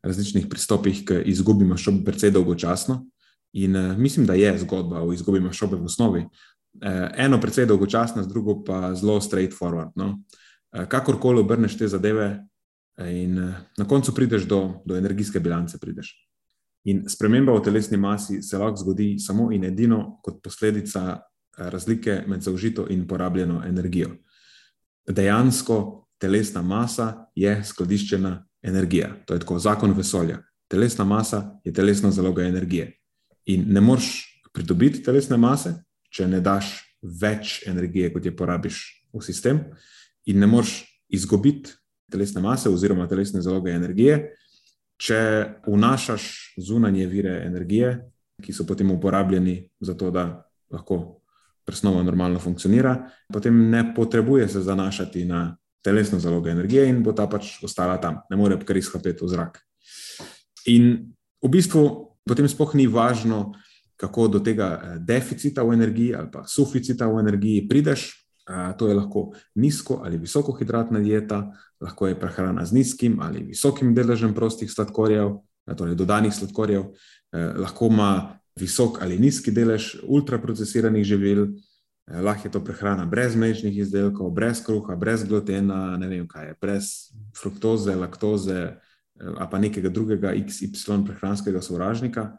različnih 0.03 0.47
pristopih 0.49 1.03
k 1.05 1.19
izgubi 1.27 1.67
maščobe 1.67 2.05
precej 2.07 2.31
dolgočasno. 2.31 3.03
In 3.59 3.75
uh, 3.75 3.93
mislim, 3.97 4.25
da 4.25 4.33
je 4.39 4.55
zgodba 4.63 5.03
o 5.03 5.13
izgubi 5.13 5.43
maščobe 5.43 5.81
v 5.81 5.91
osnovi. 5.91 6.25
Eno 7.15 7.37
precej 7.39 7.69
dolgočasno, 7.69 8.25
drugo 8.27 8.57
pa 8.67 8.89
zelo 8.99 9.21
straightforward. 9.23 9.93
No? 9.95 10.09
Eh, 10.75 10.85
kakorkoli 10.89 11.39
obrneš 11.39 11.77
te 11.77 11.87
zadeve, 11.87 12.47
eh, 12.97 13.23
in 13.23 13.37
eh, 13.39 13.53
na 13.77 13.87
koncu 13.87 14.13
prideš 14.15 14.43
do, 14.43 14.81
do 14.85 14.97
energijske 14.97 15.39
bilance. 15.39 15.79
Prideš. 15.79 16.11
In 16.83 17.05
sprememba 17.09 17.53
v 17.55 17.63
telesni 17.63 17.97
masi 17.97 18.41
se 18.41 18.57
lahko 18.57 18.77
zgodi 18.77 19.15
samo 19.19 19.51
in 19.51 19.63
edino 19.63 20.19
kot 20.23 20.41
posledica 20.43 21.21
razlike 21.57 22.23
med 22.27 22.41
zaužito 22.41 22.87
in 22.89 23.07
porabljeno 23.07 23.63
energijo. 23.65 24.09
Dejansko 25.07 26.07
telesna 26.17 26.61
masa 26.61 27.27
je 27.35 27.63
skladiščena 27.63 28.47
energija. 28.63 29.13
To 29.25 29.33
je 29.33 29.39
tako 29.39 29.59
zakon 29.59 29.93
vesolja. 29.97 30.39
Telesna 30.67 31.05
masa 31.05 31.59
je 31.63 31.73
telesna 31.73 32.11
zaloga 32.11 32.43
energije. 32.43 32.97
In 33.45 33.65
ne 33.67 33.81
moreš 33.81 34.41
pridobiti 34.53 35.03
telesne 35.03 35.37
mase, 35.37 35.75
če 36.09 36.27
ne 36.27 36.39
daš 36.41 36.79
več 37.21 37.59
energije, 37.67 38.09
kot 38.13 38.25
je 38.25 38.35
porabiš 38.35 38.81
v 39.13 39.21
sistem 39.21 39.61
in 40.25 40.39
ne 40.39 40.47
moreš 40.47 40.79
izgubiti 41.13 41.75
telesne 42.11 42.41
mase 42.41 42.69
oziroma 42.69 43.07
telesne 43.07 43.41
zaloge 43.41 43.73
energije, 43.75 44.31
če 44.97 45.19
vnašaš 45.67 46.55
zunanje 46.57 47.05
vire 47.11 47.35
energije, 47.45 47.97
ki 48.41 48.53
so 48.53 48.65
potem 48.65 48.91
uporabljeni 48.91 49.57
za 49.79 49.93
to, 49.93 50.09
da 50.11 50.45
lahko 50.71 51.21
presnova 51.65 52.03
normalno 52.03 52.39
funkcionira, 52.39 53.09
potem 53.33 53.69
ne 53.69 53.83
potrebuje 53.95 54.47
se 54.49 54.61
zanašati 54.61 55.25
na 55.25 55.57
telesno 55.83 56.19
zalogo 56.19 56.49
energije 56.49 56.87
in 56.89 57.03
bo 57.03 57.13
ta 57.13 57.27
pač 57.29 57.57
ostala 57.63 57.97
tam, 58.01 58.21
ne 58.29 58.37
more 58.37 58.57
kar 58.65 58.77
izhapeti 58.77 59.25
v 59.25 59.29
zrak. 59.29 59.59
In 60.73 61.13
v 61.41 61.49
bistvu 61.49 61.83
potem 62.25 62.47
sploh 62.49 62.73
ni 62.75 62.87
važno, 62.87 63.53
kako 63.97 64.27
do 64.27 64.39
tega 64.39 64.69
eh, 64.75 64.99
deficita 64.99 65.63
v 65.63 65.73
energiji 65.73 66.15
ali 66.15 66.31
pa 66.31 66.43
suficita 66.47 67.07
v 67.07 67.19
energiji 67.19 67.67
prideš, 67.67 68.25
To 68.77 68.87
je 68.87 68.93
lahko 68.93 69.31
nizko 69.55 70.01
ali 70.05 70.17
visokohidratna 70.17 70.99
dieta, 70.99 71.51
lahko 71.81 72.07
je 72.07 72.19
prehrana 72.19 72.65
z 72.65 72.73
nizkim 72.73 73.17
ali 73.21 73.43
visokim 73.43 73.95
deležem 73.95 74.33
prostih 74.33 74.71
sladkorjev, 74.71 75.39
torej 75.77 75.95
dodanih 75.95 76.33
sladkorjev, 76.33 76.91
lahko 77.33 77.89
ima 77.89 78.37
visok 78.59 79.01
ali 79.01 79.19
nizki 79.19 79.51
delež 79.51 79.95
ultraprocesiranih 80.03 81.03
živil, 81.03 81.47
lahko 82.07 82.47
je 82.47 82.51
to 82.51 82.63
prehrana 82.63 83.05
brez 83.05 83.35
mlečnih 83.35 83.77
izdelkov, 83.77 84.29
brez 84.31 84.61
kruha, 84.65 84.95
brez 84.95 85.23
glutena, 85.23 85.97
ne 85.97 86.07
vem 86.07 86.27
kaj 86.27 86.47
je, 86.47 86.57
brez 86.61 86.91
fruktoze, 87.37 87.95
laktoze 87.95 88.75
ali 89.15 89.47
pa 89.51 89.59
nekega 89.59 89.89
drugega 89.89 90.33
XY 90.35 91.05
prehranskega 91.07 91.61
sovražnika. 91.61 92.33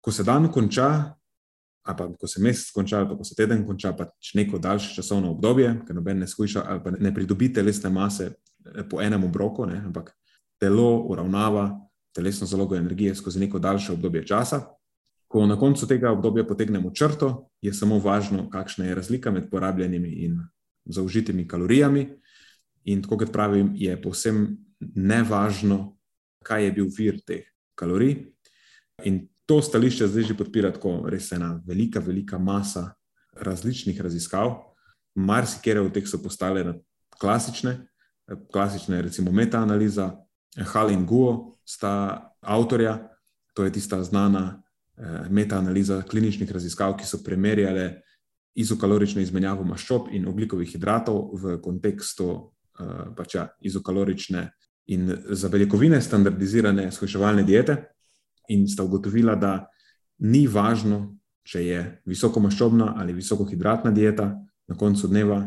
Ko 0.00 0.12
se 0.12 0.24
dan 0.24 0.48
konča, 0.52 1.18
ali 1.84 1.96
pa 1.96 2.08
ko 2.20 2.26
se 2.26 2.40
mesec 2.40 2.70
konča, 2.72 2.98
ali 2.98 3.08
pa 3.08 3.16
ko 3.16 3.24
se 3.24 3.34
teden 3.34 3.66
konča, 3.66 3.92
pač 3.92 4.32
neko 4.34 4.58
daljše 4.58 4.94
časovno 4.94 5.30
obdobje, 5.30 5.74
ker 5.86 5.96
noben 5.96 6.18
ne 6.24 6.28
skuša 6.28 6.64
ali 6.66 6.80
pa 6.84 6.90
ne 6.90 7.14
pridobi 7.14 7.52
telesne 7.52 7.90
mase 7.90 8.30
eh, 8.30 8.82
po 8.90 9.02
enem 9.02 9.24
obroku, 9.24 9.66
ne, 9.66 9.82
ampak 9.84 10.14
telo 10.60 11.04
uravnava 11.08 11.70
telesno 12.14 12.46
zalogo 12.46 12.76
energije 12.76 13.14
skozi 13.14 13.40
neko 13.40 13.58
daljše 13.58 13.92
obdobje 13.92 14.26
časa. 14.26 14.62
Ko 15.28 15.46
na 15.46 15.58
koncu 15.60 15.86
tega 15.86 16.10
obdobja 16.12 16.46
potegnemo 16.48 16.90
črto, 16.90 17.50
je 17.60 17.72
samo 17.74 17.98
važno, 18.00 18.48
kakšna 18.50 18.86
je 18.86 18.94
razlika 18.94 19.30
med 19.30 19.50
porabljenimi 19.50 20.08
in 20.24 20.38
zaužitimi 20.84 21.48
kalorijami. 21.48 22.08
In 22.84 23.02
tako 23.02 23.18
kot 23.18 23.32
pravim, 23.32 23.74
je 23.76 23.96
povsem 24.02 24.56
nevažno, 24.80 25.98
kaj 26.44 26.64
je 26.64 26.72
bil 26.72 26.88
vir 26.96 27.20
teh 27.26 27.44
kalorij. 27.76 28.32
In 29.04 29.26
to 29.46 29.60
stališče 29.62 30.08
zdaj 30.08 30.30
že 30.30 30.36
podpira 30.38 30.72
tako 30.72 31.02
res 31.10 31.32
ena 31.32 31.58
velika, 31.66 32.00
velika 32.00 32.38
masa 32.38 32.94
različnih 33.36 34.00
raziskav. 34.00 34.54
Marsikere 35.14 35.80
od 35.80 35.92
teh 35.92 36.06
so 36.08 36.22
postale 36.22 36.64
klasične, 37.20 37.88
klasične 38.52 39.02
recimo 39.02 39.32
metaanaliza. 39.32 40.14
Hal 40.72 40.90
in 40.90 41.04
Guo 41.06 41.58
sta 41.64 42.32
avtorja, 42.40 42.96
to 43.54 43.64
je 43.64 43.72
tista 43.72 44.02
znana 44.02 44.62
metaanaliza 45.30 46.02
kliničnih 46.10 46.50
raziskav, 46.52 46.96
ki 46.98 47.06
so 47.06 47.20
primerjale 47.24 47.84
izokalorično 48.58 49.22
izmenjavo 49.22 49.64
maščob 49.64 50.08
in 50.12 50.26
oglikovih 50.28 50.70
hidratov 50.72 51.34
v 51.38 51.58
kontekstu 51.62 52.28
eh, 52.34 53.04
pač 53.16 53.36
ja, 53.36 53.46
izokalorične 53.60 54.48
in 54.94 55.12
za 55.30 55.50
beljakovine 55.52 56.00
standardizirane 56.02 56.88
shojševalne 56.92 57.44
diete 57.46 57.76
in 58.48 58.66
sta 58.68 58.82
ugotovila, 58.82 59.36
da 59.36 59.68
ni 60.24 60.46
važno, 60.48 61.18
če 61.44 61.62
je 61.64 61.82
visokomaščobna 62.08 62.94
ali 62.98 63.12
visokohidratna 63.12 63.92
dieta, 63.92 64.32
na 64.68 64.76
koncu 64.76 65.08
dneva 65.08 65.42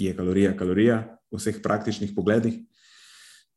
je 0.00 0.14
kalorija 0.16 0.56
kalorija 0.56 1.02
v 1.30 1.38
vseh 1.38 1.60
praktičnih 1.62 2.14
pogledih. 2.16 2.58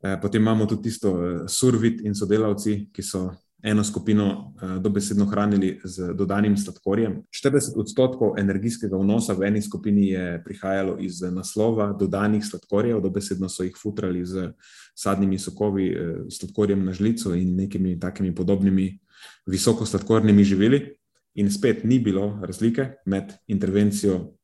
Eh, 0.04 0.20
potem 0.22 0.44
imamo 0.44 0.68
tudi 0.70 0.92
tisto 0.92 1.16
eh, 1.16 1.42
survit 1.48 2.04
in 2.06 2.14
sodelavci, 2.16 2.92
ki 2.94 3.02
so 3.02 3.32
eno 3.64 3.84
skupino 3.84 4.54
uh, 4.62 4.82
dobesedno 4.82 5.26
hranili 5.26 5.80
z 5.84 6.14
dodanim 6.14 6.58
sladkorjem. 6.58 7.22
40 7.46 7.80
odstotkov 7.80 8.34
energijskega 8.40 8.98
vnosa 8.98 9.34
v 9.34 9.48
eni 9.48 9.62
skupini 9.62 10.08
je 10.08 10.42
prihajalo 10.46 10.98
iz 11.00 11.22
naslova 11.22 11.94
dodanih 12.00 12.44
sladkorjev, 12.46 13.02
dobesedno 13.02 13.50
so 13.50 13.64
jih 13.64 13.78
futrali 13.82 14.26
z 14.26 14.52
sadnimi 14.96 15.40
sokovi, 15.40 15.90
uh, 15.96 16.26
sladkorjem 16.30 16.86
na 16.86 16.94
žlico 16.94 17.36
in 17.36 17.56
nekimi 17.56 18.00
takimi 18.00 18.36
podobnimi 18.36 19.00
visoko 19.46 19.86
sladkornimi 19.86 20.44
živili. 20.44 20.98
In 21.36 21.52
spet 21.52 21.84
ni 21.84 22.00
bilo 22.00 22.40
razlike 22.44 22.92
med 23.06 23.32
intervencijo 23.48 24.36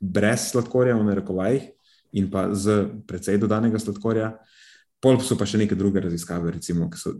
brez 0.00 0.50
sladkorja, 0.50 0.94
v 0.96 1.04
narekovajih, 1.04 1.62
in 2.12 2.30
pa 2.30 2.48
z 2.54 2.84
precej 3.06 3.38
dodanega 3.38 3.78
sladkorja. 3.78 4.36
Pol 5.00 5.18
so 5.20 5.36
pa 5.36 5.46
še 5.48 5.60
neke 5.60 5.76
druge 5.76 6.00
raziskave, 6.00 6.54
recimo, 6.54 6.88
ki 6.90 7.00
so, 7.00 7.12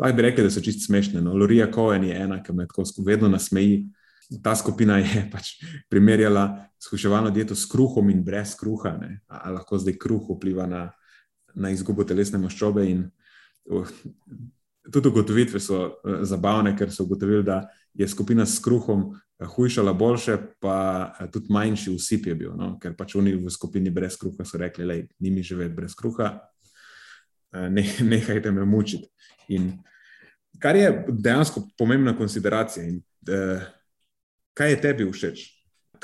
lahko 0.00 0.16
bi 0.16 0.24
rekli, 0.24 0.46
da 0.46 0.52
so 0.52 0.62
čist 0.64 0.86
smešne. 0.86 1.20
No, 1.24 1.34
Lorija 1.36 1.68
Cohen 1.72 2.06
je 2.08 2.16
ena, 2.16 2.40
ki 2.42 2.54
me 2.56 2.66
tako 2.70 2.86
vedno 3.04 3.28
nasmeji. 3.28 3.84
Ta 4.42 4.54
skupina 4.56 4.98
je 5.02 5.26
pač 5.34 5.58
primerjala 5.92 6.46
skuševalno 6.80 7.30
dieto 7.30 7.54
s 7.54 7.68
kruhom 7.70 8.10
in 8.10 8.24
brez 8.24 8.56
kruha. 8.60 8.96
Ali 9.28 9.56
lahko 9.58 9.78
zdaj 9.78 9.98
kruh 10.00 10.32
vpliva 10.32 10.66
na, 10.70 10.86
na 11.54 11.72
izgubo 11.74 12.06
telesne 12.08 12.40
maščobe. 12.40 12.86
In, 12.88 13.04
uh, 13.68 13.92
tudi 14.92 15.12
ugotovitve 15.12 15.60
so 15.60 15.82
uh, 15.84 16.24
zabavne, 16.24 16.72
ker 16.76 16.92
so 16.92 17.04
ugotovili, 17.04 17.44
da 17.44 17.66
je 17.94 18.08
skupina 18.08 18.48
s 18.48 18.64
kruhom 18.64 19.10
uh, 19.12 19.46
hujšala 19.54 19.92
boljše, 19.92 20.38
pa 20.64 20.78
uh, 21.12 21.28
tudi 21.28 21.52
manjši 21.52 21.92
usip 21.92 22.32
je 22.32 22.34
bil. 22.40 22.56
No? 22.56 22.74
Ker 22.80 22.96
pač 22.96 23.14
oni 23.20 23.36
v 23.36 23.52
skupini 23.52 23.92
brez 23.92 24.16
kruha 24.20 24.48
so 24.48 24.60
rekli, 24.60 24.88
da 24.88 24.98
ni 25.20 25.30
mi 25.36 25.44
živeti 25.44 25.76
brez 25.76 25.94
kruha, 26.00 26.32
ne, 27.54 27.84
nehajte 28.12 28.52
me 28.52 28.64
mučiti. 28.64 29.08
In 29.48 29.72
kar 30.58 30.76
je 30.76 30.90
dejansko 31.08 31.66
pomembna 31.78 32.16
konsideracija, 32.16 32.86
in 32.86 33.02
uh, 33.30 33.62
kaj 34.54 34.70
je 34.70 34.80
tebi 34.80 35.10
všeč? 35.10 35.44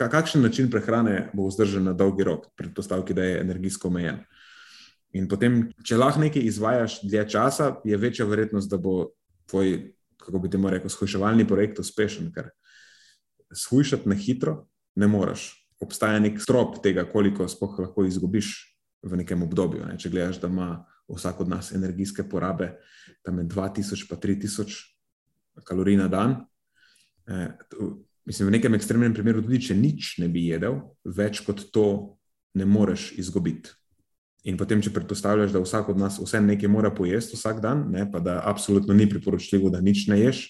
Kakšen 0.00 0.42
način 0.42 0.70
prehrane 0.70 1.30
bo 1.36 1.48
vzdržen 1.48 1.84
na 1.84 1.92
dolgi 1.92 2.24
rok, 2.24 2.46
predpostavki, 2.56 3.14
da 3.14 3.24
je 3.24 3.40
energijsko 3.40 3.88
omejen. 3.88 4.22
In 5.12 5.26
potem, 5.28 5.64
če 5.84 5.98
lahko 5.98 6.22
nekaj 6.22 6.46
izvajaš 6.46 7.00
dlje 7.02 7.26
časa, 7.34 7.72
je 7.84 7.96
večja 7.98 8.24
verjetnost, 8.24 8.70
da 8.70 8.78
bo 8.78 9.10
tvoj, 9.50 9.90
kako 10.22 10.38
bi 10.38 10.50
temu 10.50 10.70
rekel, 10.70 10.90
shujševalni 10.92 11.46
projekt 11.48 11.82
uspešen, 11.82 12.30
ker 12.32 12.52
shujšati 13.52 14.08
na 14.08 14.14
hitro 14.14 14.68
ne 14.96 15.08
moreš. 15.10 15.50
Obstaja 15.82 16.20
nek 16.22 16.38
strop 16.40 16.78
tega, 16.84 17.04
koliko 17.08 17.48
lahko 17.60 18.04
izgubiš 18.06 18.54
v 19.02 19.16
nekem 19.16 19.42
obdobju. 19.42 19.86
Ne? 19.88 19.98
Če 19.98 20.12
gledaš, 20.12 20.40
da 20.40 20.48
ima 20.48 20.70
vsak 21.16 21.40
od 21.40 21.48
nas 21.48 21.72
energijske 21.72 22.24
porabe, 22.28 22.74
tam 23.22 23.38
je 23.38 23.44
2000 23.44 24.08
pa 24.08 24.16
3000 24.16 25.64
kalorij 25.64 25.96
na 25.96 26.08
dan. 26.08 26.36
E, 27.26 27.48
mislim, 28.26 28.48
v 28.48 28.56
nekem 28.58 28.74
ekstremnem 28.74 29.14
primeru, 29.14 29.42
tudi 29.42 29.60
če 29.68 29.76
nič 29.76 30.16
ne 30.22 30.28
bi 30.28 30.46
jedel, 30.48 30.80
več 31.04 31.42
kot 31.46 31.66
to 31.74 32.16
ne 32.54 32.66
moreš 32.66 33.12
izgubiti. 33.18 33.74
In 34.48 34.56
potem, 34.56 34.80
če 34.80 34.92
predpostavljaš, 34.94 35.52
da 35.52 35.60
vsak 35.60 35.90
od 35.92 35.98
nas 36.00 36.16
vse 36.20 36.40
nekaj 36.40 36.70
mora 36.72 36.88
pojesti 36.94 37.36
vsak 37.36 37.60
dan, 37.60 37.84
ne, 37.92 38.06
pa 38.08 38.22
da 38.24 38.38
absolutno 38.48 38.96
ni 38.96 39.08
priporočljivo, 39.08 39.68
da 39.70 39.82
nič 39.84 40.06
ne 40.08 40.16
ješ, 40.20 40.46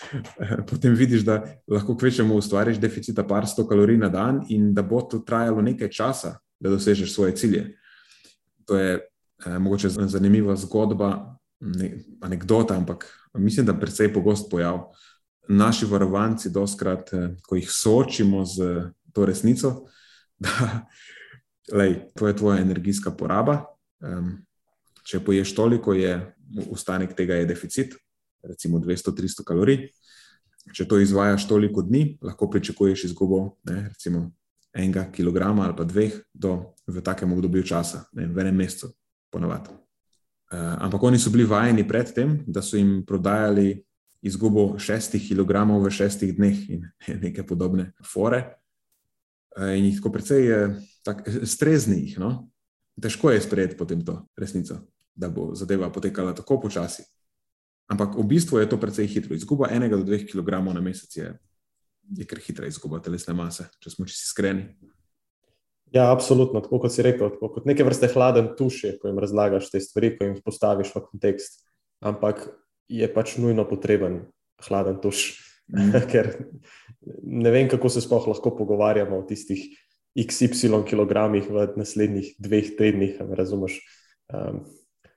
potem 0.70 0.94
vidiš, 0.94 1.24
da 1.26 1.40
lahko 1.68 1.96
kvečemo 1.98 2.36
ustvariš 2.38 2.78
deficita 2.80 3.26
par 3.26 3.48
sto 3.50 3.66
kalorij 3.68 3.98
na 3.98 4.08
dan 4.08 4.44
in 4.48 4.70
da 4.74 4.82
bo 4.86 5.02
to 5.02 5.18
trajalo 5.26 5.62
nekaj 5.62 5.90
časa, 5.90 6.36
da 6.60 6.70
dosežeš 6.70 7.12
svoje 7.12 7.36
cilje. 7.36 7.64
To 8.70 8.78
je 8.78 9.00
eh, 9.44 9.58
mogoče 9.58 9.88
zanimiva 9.88 10.56
zgodba, 10.56 11.38
ne, 11.60 11.92
anekdota, 12.20 12.76
ampak 12.76 13.06
mislim, 13.34 13.66
da 13.66 13.78
precej 13.78 14.12
pogost 14.14 14.50
pojav. 14.50 14.88
Naši 15.48 15.86
varovanci, 15.86 16.50
doskrat, 16.50 17.12
eh, 17.12 17.34
ko 17.42 17.56
jih 17.56 17.70
soočimo 17.70 18.44
z 18.44 18.90
to 19.12 19.26
resnico, 19.26 19.86
da 20.44 20.86
lej, 21.72 22.00
to 22.14 22.28
je 22.28 22.36
tvoja 22.36 22.60
energijska 22.60 23.10
poraba. 23.10 23.64
Um, 24.00 24.46
če 25.06 25.20
poješ 25.24 25.54
toliko, 25.54 25.94
je 25.94 26.18
ustanek 26.70 27.14
tega 27.16 27.34
je 27.34 27.46
deficit, 27.46 27.94
recimo 28.42 28.78
200-300 28.78 29.44
kalorij. 29.46 29.88
Če 30.74 30.86
to 30.88 30.98
izvajaš 30.98 31.46
toliko 31.48 31.82
dni, 31.82 32.18
lahko 32.22 32.50
pričakuješ 32.50 33.04
izgubo 33.10 33.56
ne, 33.70 33.88
recimo 33.88 34.30
enega 34.74 35.06
kilograma 35.12 35.64
ali 35.64 35.76
pa 35.76 35.86
dveh 35.88 36.18
do, 36.34 36.74
v 36.86 37.02
takem 37.02 37.32
obdobju 37.32 37.62
časa, 37.66 38.04
ne, 38.12 38.26
v 38.26 38.42
enem 38.42 38.58
mesecu, 38.60 38.90
ponovadi. 39.36 39.76
Uh, 40.46 40.76
ampak 40.86 41.02
oni 41.02 41.18
so 41.18 41.30
bili 41.34 41.44
vajeni 41.44 41.84
predtem, 41.88 42.38
da 42.46 42.62
so 42.62 42.78
jim 42.78 43.00
prodajali 43.06 43.82
izgubo 44.26 44.78
šestih 44.78 45.22
kilogramov 45.28 45.82
v 45.84 45.90
šestih 45.90 46.36
dneh 46.36 46.60
in 46.70 46.86
neke 47.24 47.44
podobne 47.46 47.90
fore. 48.04 48.44
Uh, 49.56 49.74
in 49.76 49.90
jih 49.90 49.98
tako 50.00 50.14
precej 50.14 50.52
uh, 50.54 50.78
tak, 51.04 51.26
strezni 51.44 51.98
jih. 52.04 52.18
No? 52.22 52.30
Težko 53.02 53.34
je 53.34 53.42
sprejeti 53.44 53.76
potem 53.76 54.00
to 54.06 54.22
resnico, 54.38 54.80
da 55.14 55.28
bo 55.28 55.50
zadeva 55.54 55.90
potekala 55.92 56.34
tako 56.34 56.60
počasi. 56.64 57.04
Ampak 57.92 58.16
v 58.18 58.24
bistvu 58.26 58.58
je 58.58 58.70
to 58.70 58.78
precej 58.82 59.06
hitro. 59.06 59.36
Izguba 59.36 59.68
enega 59.70 59.98
do 59.98 60.06
dveh 60.06 60.24
kilogramov 60.26 60.74
na 60.74 60.82
mesec 60.82 61.10
je, 61.16 61.28
je 62.18 62.26
kar 62.26 62.40
hitra 62.42 62.66
izguba 62.66 62.98
telesne 63.02 63.34
mase, 63.34 63.68
če 63.82 63.92
smo 63.92 64.06
čisto 64.08 64.30
iskreni. 64.30 64.70
Ja, 65.94 66.10
absolutno. 66.12 66.60
Tako 66.60 66.80
kot 66.82 66.92
si 66.92 67.04
rekel, 67.06 67.30
tako 67.30 67.50
kot 67.54 67.66
neke 67.68 67.84
vrste 67.86 68.08
hladen 68.10 68.52
tuš, 68.58 68.82
ko 69.00 69.10
jim 69.10 69.18
razlagaš 69.22 69.70
te 69.70 69.80
stvari, 69.80 70.14
ko 70.16 70.26
jim 70.26 70.38
postaviš 70.44 70.94
v 70.94 71.02
kontekst. 71.06 71.62
Ampak 72.04 72.48
je 72.92 73.06
pač 73.12 73.36
nujno 73.40 73.64
potreben 73.68 74.24
hladen 74.66 74.98
tuš, 75.02 75.28
mm. 75.72 76.00
ker 76.12 76.32
ne 77.22 77.52
vem, 77.54 77.70
kako 77.70 77.90
se 77.92 78.02
sploh 78.04 78.26
lahko 78.32 78.54
pogovarjamo 78.58 79.20
o 79.20 79.26
tistih 79.28 79.62
XY 80.16 80.82
kilogramih 80.88 81.48
v 81.52 81.68
naslednjih 81.76 82.34
dveh 82.42 82.74
tednih. 82.78 83.20
Razumeš? 83.20 83.78
Um, 84.32 84.64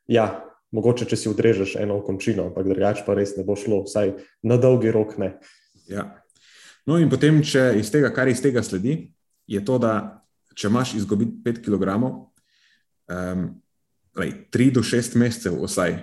ja, 0.08 0.46
mogoče 0.76 1.08
če 1.10 1.18
si 1.18 1.30
odrežeš 1.32 1.78
eno 1.82 2.00
končino, 2.06 2.50
ampak 2.52 2.68
drugače 2.68 3.06
pa 3.08 3.16
res 3.18 3.36
ne 3.38 3.46
bo 3.48 3.58
šlo, 3.58 3.84
vsaj 3.88 4.14
na 4.46 4.60
dolgi 4.62 4.92
rok 4.94 5.18
ne. 5.22 5.38
Ja. 5.90 6.12
No, 6.86 6.98
in 7.02 7.10
potem, 7.10 7.42
če 7.46 7.72
iz 7.80 7.90
tega, 7.94 8.12
kar 8.14 8.30
iz 8.30 8.42
tega 8.44 8.62
sledi, 8.66 9.12
je 9.50 9.62
to, 9.66 9.78
da 9.82 10.19
če 10.60 10.68
imaš 10.68 10.93
izgubiti 10.99 11.39
5 11.45 11.62
kg, 11.64 11.95
um, 13.07 13.49
3 14.20 14.72
do 14.76 14.84
6 14.84 15.16
mesecev, 15.16 15.55
vsaj 15.64 15.95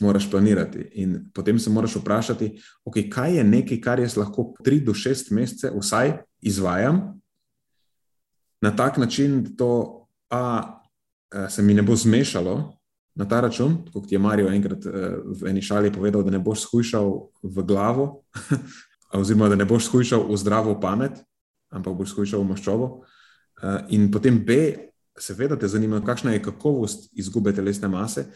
moraš 0.00 0.30
planirati. 0.30 0.86
In 1.02 1.30
potem 1.34 1.58
se 1.58 1.70
moraš 1.70 1.96
vprašati, 1.96 2.50
okay, 2.84 3.08
kaj 3.12 3.36
je 3.36 3.44
nekaj, 3.44 3.80
kar 3.80 4.00
jaz 4.00 4.16
lahko 4.16 4.52
3 4.64 4.84
do 4.84 4.94
6 4.96 5.32
mesecev 5.36 5.76
vsaj 5.80 6.16
izvajam 6.40 7.20
na 8.60 8.76
tak 8.76 8.96
način, 8.96 9.42
da 9.44 9.50
to 9.56 9.70
a, 10.30 10.80
eh, 11.34 11.48
se 11.50 11.62
mi 11.62 11.74
ne 11.74 11.82
bo 11.82 11.96
zmešalo 11.96 12.76
na 13.14 13.28
ta 13.28 13.40
račun, 13.40 13.78
kot 13.92 14.12
je 14.12 14.18
Marijo 14.18 14.48
enkrat 14.48 14.86
eh, 14.86 15.16
v 15.24 15.48
eni 15.48 15.62
šali 15.62 15.92
povedal, 15.92 16.22
da 16.22 16.30
ne 16.30 16.38
boš 16.38 16.60
skušal 16.60 17.28
v 17.42 17.62
glavo, 17.62 18.22
oziroma 19.12 19.48
da 19.48 19.56
ne 19.56 19.64
boš 19.64 19.88
skušal 19.88 20.28
v 20.28 20.36
zdravo 20.36 20.80
pamet, 20.80 21.20
ampak 21.70 21.96
boš 21.96 22.12
skušal 22.12 22.40
v 22.40 22.52
maščobo. 22.52 23.00
Eh, 23.00 23.19
in 23.88 24.10
potem 24.10 24.38
B, 24.44 24.56
seveda 25.20 25.58
te 25.58 25.68
zanima, 25.68 26.00
kakšna 26.04 26.32
je 26.32 26.42
kakovost 26.42 27.10
izgube 27.18 27.52
telesne 27.52 27.88
mase 27.88 28.26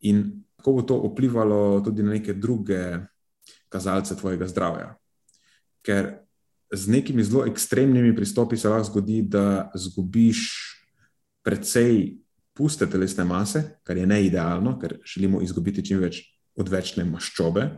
in 0.00 0.44
kako 0.58 0.72
bo 0.72 0.82
to 0.82 0.96
vplivalo 1.08 1.80
tudi 1.84 2.02
na 2.02 2.14
neke 2.18 2.34
druge 2.34 2.98
kazalce 3.68 4.16
tvojega 4.16 4.46
zdravja. 4.48 4.94
Ker 5.82 6.18
z 6.72 6.88
nekimi 6.88 7.24
zelo 7.24 7.46
ekstremnimi 7.46 8.16
pristopi 8.16 8.56
se 8.56 8.68
lahko 8.68 8.90
zgodi, 8.90 9.22
da 9.22 9.70
zgubiš 9.74 10.40
precej 11.42 12.18
puste 12.52 12.86
telesne 12.90 13.24
mase, 13.24 13.62
kar 13.82 13.96
je 13.96 14.06
neidealno, 14.06 14.78
ker 14.78 14.98
želimo 15.06 15.40
izgubiti 15.42 15.84
čim 15.86 16.02
več 16.02 16.20
odvečne 16.58 17.06
maščobe. 17.06 17.68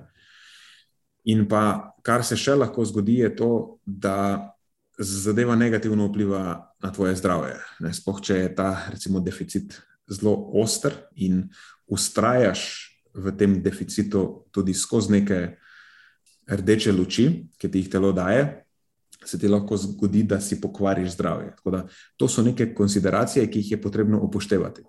In 1.30 1.44
pa 1.48 1.92
kar 2.02 2.24
se 2.24 2.36
še 2.40 2.56
lahko 2.56 2.84
zgodi, 2.88 3.20
je 3.20 3.34
to, 3.36 3.50
da 3.84 4.56
zadeva 5.00 5.56
negativno 5.56 6.06
vpliva 6.06 6.74
na 6.82 6.92
tvoje 6.92 7.16
zdravje. 7.16 7.56
Sploh 7.92 8.20
če 8.20 8.36
je 8.36 8.54
ta 8.54 8.70
recimo, 8.90 9.20
deficit 9.20 9.80
zelo 10.10 10.34
oster 10.60 10.92
in 11.16 11.48
ustrajaš 11.86 12.90
v 13.14 13.32
tem 13.36 13.58
deficitu 13.62 14.46
tudi 14.50 14.74
skozi 14.74 15.12
neke 15.12 15.38
rdeče 16.50 16.92
luči, 16.92 17.26
ki 17.58 17.70
ti 17.70 17.82
jih 17.82 17.90
telo 17.90 18.12
daje, 18.12 18.64
se 19.24 19.38
ti 19.38 19.48
lahko 19.48 19.76
zgodi, 19.76 20.22
da 20.22 20.40
si 20.40 20.60
pokvariš 20.60 21.14
zdravje. 21.14 21.52
Da, 21.64 21.84
to 22.16 22.28
so 22.28 22.42
neke 22.42 22.72
konsideracije, 22.74 23.46
ki 23.50 23.58
jih 23.58 23.70
je 23.72 23.82
potrebno 23.82 24.20
upoštevati. 24.26 24.82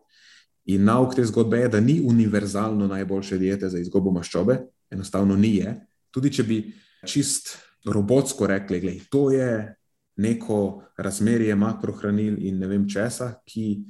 In 0.73 0.85
nauk 0.85 1.15
te 1.15 1.25
zgodbe 1.25 1.63
je, 1.63 1.69
da 1.69 1.79
ni 1.79 1.99
univerzalno 2.05 2.87
najboljše 2.87 3.37
diete 3.37 3.69
za 3.69 3.79
izgubo 3.79 4.11
maščobe, 4.11 4.59
enostavno 4.89 5.35
ni 5.35 5.55
je. 5.57 5.75
Tudi 6.11 6.31
če 6.33 6.43
bi 6.43 6.61
čist 7.07 7.57
robotsko 7.85 8.47
rekli, 8.47 8.81
da 8.81 9.09
to 9.09 9.31
je 9.31 9.75
neko 10.21 10.83
razmerje 10.97 11.55
makrohranil 11.55 12.37
in 12.39 12.59
ne 12.61 12.69
vem 12.69 12.87
česa, 12.89 13.33
ki 13.45 13.83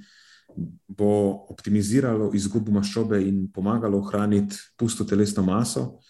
bo 0.87 1.45
optimiziralo 1.51 2.31
izgubo 2.35 2.71
maščobe 2.75 3.21
in 3.23 3.45
pomagalo 3.53 4.01
ohraniti 4.01 4.57
pusto 4.77 5.05
telesno 5.07 5.43
maso, 5.47 6.01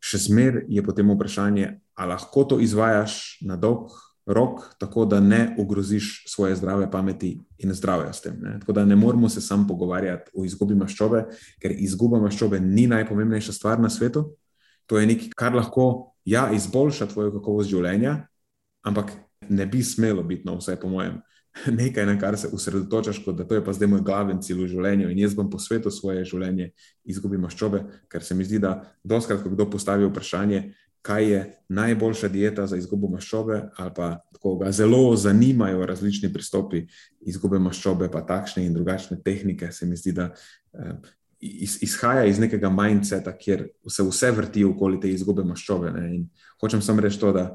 še 0.00 0.20
zmeraj 0.28 0.66
je 0.68 0.84
potem 0.84 1.10
vprašanje, 1.12 1.70
ali 1.96 2.12
lahko 2.12 2.44
to 2.44 2.60
izvajaš 2.60 3.38
na 3.46 3.56
dolg 3.56 3.92
rok, 4.26 4.62
tako 4.78 5.04
da 5.06 5.20
ne 5.20 5.54
ogroziš 5.58 6.24
svoje 6.28 6.56
zdrave 6.56 6.90
pameti 6.90 7.36
in 7.58 7.74
zdravja 7.74 8.12
s 8.12 8.20
tem. 8.20 8.40
Ne? 8.42 8.56
Tako 8.60 8.72
da 8.72 8.84
ne 8.84 8.96
moramo 8.96 9.28
se 9.28 9.40
sam 9.40 9.66
pogovarjati 9.68 10.30
o 10.34 10.44
izgubi 10.44 10.74
maščobe, 10.74 11.24
ker 11.62 11.74
izguba 11.78 12.18
maščobe 12.20 12.60
ni 12.60 12.86
najpomembnejša 12.90 13.52
stvar 13.52 13.80
na 13.80 13.90
svetu. 13.90 14.26
To 14.86 14.98
je 14.98 15.06
nekaj, 15.06 15.30
kar 15.36 15.54
lahko 15.54 16.12
ja, 16.24 16.50
izboljša 16.52 17.06
tvojo 17.06 17.32
kakovost 17.38 17.70
življenja, 17.70 18.18
ampak 18.86 19.14
ne 19.48 19.66
bi 19.66 19.82
smelo 19.82 20.22
biti, 20.22 20.46
no, 20.46 20.56
vsaj 20.58 20.80
po 20.80 20.88
mojem, 20.88 21.20
nekaj, 21.80 22.06
na 22.06 22.18
kar 22.20 22.38
se 22.38 22.48
osredotočaš, 22.52 23.22
kot 23.24 23.36
da 23.36 23.44
to 23.44 23.54
je 23.54 23.64
pa 23.64 23.72
zdaj 23.72 23.88
moj 23.88 24.02
glaven 24.04 24.42
cilj 24.42 24.64
v 24.64 24.72
življenju 24.74 25.10
in 25.10 25.18
jaz 25.18 25.34
bom 25.34 25.50
posvetil 25.50 25.90
svoje 25.90 26.24
življenje 26.24 26.70
izgubi 27.04 27.40
maščobe, 27.40 27.84
ker 28.12 28.24
se 28.24 28.34
mi 28.34 28.44
zdi, 28.44 28.60
da 28.62 28.80
doskrat, 29.04 29.42
ko 29.42 29.52
kdo 29.52 29.68
postavi 29.70 30.08
vprašanje, 30.10 30.66
kaj 31.06 31.28
je 31.30 31.40
najboljša 31.68 32.28
dieta 32.28 32.66
za 32.66 32.76
izgubo 32.76 33.08
maščobe, 33.12 33.60
ali 33.78 33.92
pa 33.94 34.08
ko 34.42 34.56
ga 34.58 34.72
zelo 34.74 35.16
zanimajo 35.16 35.86
različni 35.86 36.32
pristopi 36.34 36.82
izgube 37.20 37.60
maščobe, 37.62 38.10
pa 38.10 38.24
takšne 38.26 38.64
in 38.66 38.74
drugačne 38.74 39.20
tehnike, 39.24 39.70
se 39.72 39.86
mi 39.86 39.96
zdi, 39.96 40.12
da 40.16 40.32
eh, 40.74 40.96
iz, 41.40 41.78
izhaja 41.82 42.24
iz 42.26 42.40
nekega 42.42 42.70
mindseta, 42.70 43.36
kjer 43.38 43.68
se 43.88 44.02
vse 44.02 44.32
vrti 44.34 44.64
okoli 44.66 45.00
te 45.00 45.10
izgube 45.12 45.44
maščobe. 45.46 45.92
Ne? 45.94 46.04
In 46.16 46.26
hočem 46.60 46.82
samo 46.82 47.04
reči 47.04 47.20
to, 47.22 47.32
da 47.32 47.46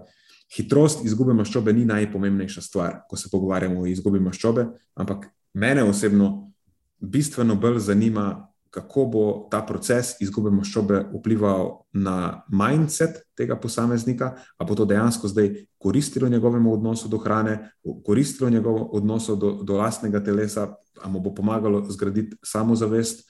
hitrost 0.56 1.06
izgube 1.06 1.34
maščobe 1.34 1.74
ni 1.74 1.86
najpomembnejša 1.86 2.62
stvar, 2.62 3.02
ko 3.10 3.18
se 3.18 3.30
pogovarjamo 3.32 3.82
o 3.82 3.90
izgubi 3.90 4.20
maščobe, 4.20 4.68
ampak 5.00 5.28
mene 5.54 5.84
osebno 5.84 6.52
bistveno 7.00 7.56
bolj 7.56 7.80
zanima, 7.80 8.48
kako 8.72 9.06
bo 9.12 9.24
ta 9.52 9.60
proces 9.68 10.14
izgube 10.24 10.52
maščobe 10.56 11.02
vplival 11.12 11.74
na 11.92 12.44
mindset 12.48 13.18
tega 13.36 13.58
posameznika, 13.60 14.32
ali 14.58 14.68
bo 14.68 14.78
to 14.80 14.86
dejansko 14.88 15.28
zdaj 15.28 15.50
koristilo 15.78 16.30
njegovemu 16.30 16.74
odnosu 16.74 17.10
do 17.12 17.18
hrane, 17.20 17.58
koristilo 18.06 18.50
njegovemu 18.50 18.90
odnosu 18.96 19.36
do, 19.36 19.52
do 19.64 19.78
lastnega 19.78 20.24
telesa, 20.24 20.70
ali 21.02 21.12
mu 21.12 21.20
bo 21.20 21.36
pomagalo 21.36 21.84
zgraditi 21.90 22.38
samozavest, 22.44 23.28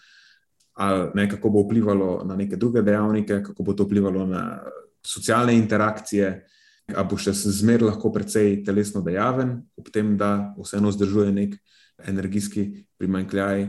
ali 0.73 1.09
ne, 1.15 1.29
kako 1.29 1.49
bo 1.49 1.65
vplivalo 1.65 2.21
na 2.25 2.35
neke 2.35 2.55
druge 2.55 2.81
dejavnike, 2.81 3.41
kako 3.43 3.63
bo 3.63 3.73
to 3.73 3.83
vplivalo 3.89 4.25
na 4.25 4.59
socialne 5.05 5.57
interakcije 5.57 6.45
ali 6.89 7.07
bo 7.09 7.17
še 7.19 7.33
zmeraj 7.33 7.91
lahko 7.91 8.11
precej 8.13 8.63
telesno 8.65 9.03
dejaven, 9.05 9.59
ob 9.77 9.91
tem, 9.93 10.15
da 10.17 10.53
vseeno 10.57 10.91
zdržuje 10.91 11.31
nek 11.35 11.55
energijski 12.07 12.85
primankljaj. 12.97 13.67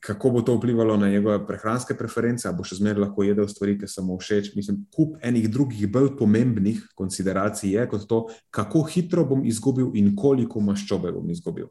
Kako 0.00 0.30
bo 0.30 0.42
to 0.44 0.54
vplivalo 0.58 0.96
na 1.00 1.08
njegove 1.08 1.38
prehranske 1.46 1.94
preference, 1.96 2.44
ali 2.48 2.56
bo 2.58 2.66
še 2.66 2.76
zmeraj 2.80 3.06
lahko 3.06 3.24
jedel 3.24 3.48
stvari, 3.48 3.78
ki 3.80 3.88
so 3.88 4.04
mu 4.04 4.18
všeč. 4.20 4.52
Mislim, 4.58 4.82
kup 4.92 5.16
enih 5.24 5.48
drugih, 5.50 5.86
bolj 5.90 6.12
pomembnih 6.18 6.82
konsideracij 6.94 7.72
je 7.78 7.86
kot 7.88 8.04
to, 8.08 8.20
kako 8.50 8.84
hitro 8.92 9.24
bom 9.24 9.46
izgubil 9.46 9.94
in 9.96 10.12
koliko 10.16 10.60
maščobe 10.60 11.14
bom 11.16 11.30
izgubil. 11.32 11.70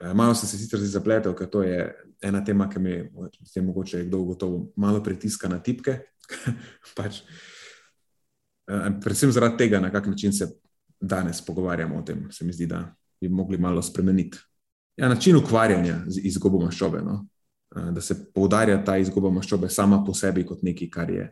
Eh, 0.00 0.14
malo 0.14 0.34
sem 0.34 0.48
se 0.48 0.58
sicer 0.58 0.80
zapletel, 0.80 1.34
ker 1.34 1.50
to 1.50 1.62
je 1.66 1.82
ena 2.22 2.40
tema, 2.44 2.68
ki 2.70 2.80
me 2.80 2.90
je 3.54 3.62
mogoče 3.62 4.04
kdo 4.06 4.22
gotovo 4.24 4.68
malo 4.76 5.02
pritiska 5.02 5.48
na 5.48 5.58
tipke. 5.58 5.98
pač, 6.96 7.20
eh, 7.20 7.57
predvsem 9.00 9.32
zaradi 9.32 9.56
tega, 9.64 9.80
na 9.80 9.90
kak 9.90 10.06
način 10.06 10.32
se 10.32 10.48
danes 11.00 11.40
pogovarjamo 11.44 11.98
o 11.98 12.02
tem, 12.02 12.26
se 12.32 12.44
mi 12.44 12.52
zdi, 12.52 12.66
da 12.66 12.94
bi 13.20 13.28
mogli 13.28 13.58
malo 13.58 13.82
spremeniti. 13.82 14.38
Ja, 14.96 15.08
način 15.08 15.36
ukvarjanja 15.36 16.02
z 16.06 16.20
izgubo 16.26 16.58
maščobe, 16.58 17.02
no? 17.02 17.26
Eh, 17.76 17.90
da 17.92 18.00
se 18.00 18.16
poudarja 18.34 18.84
ta 18.84 18.96
izguba 18.98 19.30
maščobe 19.30 19.68
sama 19.68 20.02
po 20.04 20.14
sebi 20.14 20.46
kot 20.46 20.62
nekaj, 20.62 20.88
kar 20.90 21.10
je 21.10 21.30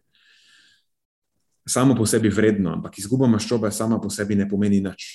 samo 1.69 1.97
po 1.97 2.07
sebi 2.07 2.29
vredno, 2.29 2.71
ampak 2.73 2.99
izguba 2.99 3.27
maščobe 3.27 3.71
sama 3.73 3.99
po 4.01 4.11
sebi 4.11 4.37
ne 4.37 4.49
pomeni 4.49 4.81
nič. 4.81 5.07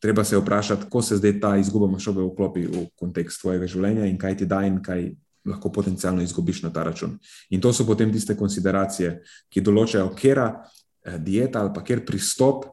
Treba 0.00 0.24
se 0.24 0.38
vprašati, 0.38 0.86
kako 0.86 1.02
se 1.02 1.16
zdaj 1.16 1.40
ta 1.40 1.56
izguba 1.60 1.90
maščobe 1.92 2.22
vklopi 2.24 2.62
v 2.66 2.86
kontekst 2.96 3.42
tvojega 3.42 3.66
življenja 3.68 4.06
in 4.08 4.16
kaj 4.18 4.38
ti 4.40 4.46
da 4.48 4.62
in 4.64 4.78
kaj 4.82 5.10
lahko 5.44 5.72
potencialno 5.72 6.22
izgubiš 6.22 6.62
na 6.62 6.70
ta 6.72 6.86
račun. 6.88 7.18
In 7.50 7.60
to 7.60 7.72
so 7.72 7.84
potem 7.84 8.12
tiste 8.12 8.36
konsideracije, 8.36 9.18
ki 9.52 9.60
določajo, 9.64 10.14
kera 10.16 10.46
eh, 10.54 10.79
dieta 11.18 11.60
ali 11.60 11.72
pa 11.74 11.84
kjer 11.84 12.04
pristop 12.06 12.64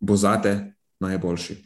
bo 0.00 0.16
zate 0.16 0.74
najboljši. 1.00 1.56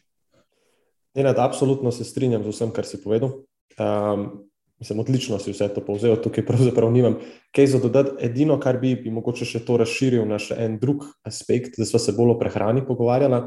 Nenad, 1.17 1.39
absolutno 1.39 1.93
se 1.93 2.05
strinjam 2.05 2.45
z 2.45 2.53
vsem, 2.53 2.73
kar 2.77 2.85
si 2.85 3.01
povedal. 3.03 3.41
Um, 3.81 4.47
Mislim, 4.79 4.99
odlično 5.01 5.39
si 5.39 5.55
vse 5.55 5.71
to 5.73 5.81
povzel, 5.81 6.19
tukaj 6.21 6.45
pravzaprav 6.47 6.91
nimam 6.93 7.15
kaj 7.57 7.67
za 7.67 7.79
dodati. 7.81 8.11
Edino, 8.27 8.59
kar 8.61 8.77
bi, 8.77 8.93
bi 9.01 9.11
mogoče 9.11 9.47
še 9.49 9.63
to 9.65 9.79
razširil 9.81 10.27
na 10.29 10.37
še 10.37 10.59
en 10.61 10.75
drug 10.81 11.07
aspekt, 11.25 11.79
da 11.81 11.87
smo 11.89 12.01
se 12.03 12.13
bolj 12.13 12.35
o 12.35 12.39
prehrani 12.41 12.85
pogovarjali. 12.85 13.39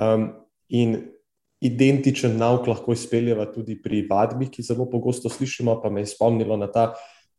Um, 0.00 0.30
in 0.72 0.96
identičen 1.60 2.38
nauk 2.40 2.70
lahko 2.72 2.96
izpeljeva 2.96 3.44
tudi 3.52 3.76
pri 3.84 4.06
vadbi, 4.08 4.48
ki 4.48 4.64
zelo 4.64 4.88
pogosto 4.88 5.28
slišimo, 5.28 5.76
pa 5.82 5.92
me 5.92 6.06
je 6.06 6.14
spomnilo 6.14 6.56
na 6.56 6.70
ta 6.72 6.94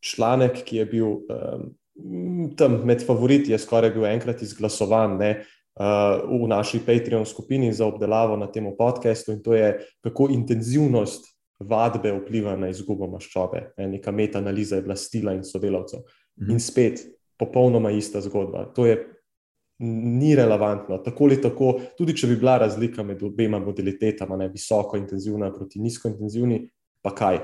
članek, 0.05 0.61
ki 0.67 0.83
je 0.83 0.85
bil 0.93 1.09
um, 1.09 1.71
tam 2.57 2.81
med 2.85 3.03
favoriti, 3.05 3.51
je 3.51 3.59
skoraj 3.59 3.93
bil 3.95 4.07
enkrat 4.09 4.41
izglasovan. 4.41 5.17
Ne, 5.21 5.35
Uh, 5.73 6.21
v 6.29 6.45
naši 6.45 6.77
Patreon 6.85 7.23
skupini 7.25 7.71
za 7.73 7.87
obdelavo 7.89 8.35
na 8.37 8.45
tem 8.45 8.67
podkastu, 8.77 9.31
in 9.33 9.39
to 9.41 9.55
je, 9.57 9.71
kako 10.05 10.27
intenzivnost 10.29 11.25
vadbe 11.65 12.11
vpliva 12.13 12.53
na 12.55 12.69
izgubo 12.69 13.07
maščobe. 13.09 13.71
Neka 13.77 14.11
metanaliza 14.13 14.75
je 14.77 14.85
bila 14.85 14.95
stila 14.95 15.33
in 15.33 15.41
sodelavcev. 15.43 16.03
Mhm. 16.41 16.51
In 16.51 16.59
spet, 16.59 17.01
popolnoma 17.39 17.91
ista 17.91 18.21
zgodba. 18.21 18.67
To 18.75 18.85
je 18.85 18.99
ni 19.79 20.35
relevantno. 20.35 20.97
Tako 20.97 21.23
ali 21.23 21.41
tako, 21.41 21.73
tudi 21.97 22.15
če 22.17 22.27
bi 22.27 22.37
bila 22.39 22.57
razlika 22.57 23.03
med 23.03 23.23
obema 23.23 23.59
modalitetama, 23.59 24.37
ne 24.37 24.47
visoko 24.53 24.97
intenzivna 24.97 25.51
proti 25.53 25.81
nizko 25.81 26.11
intenzivni, 26.13 26.61
pa 27.01 27.15
kaj. 27.15 27.39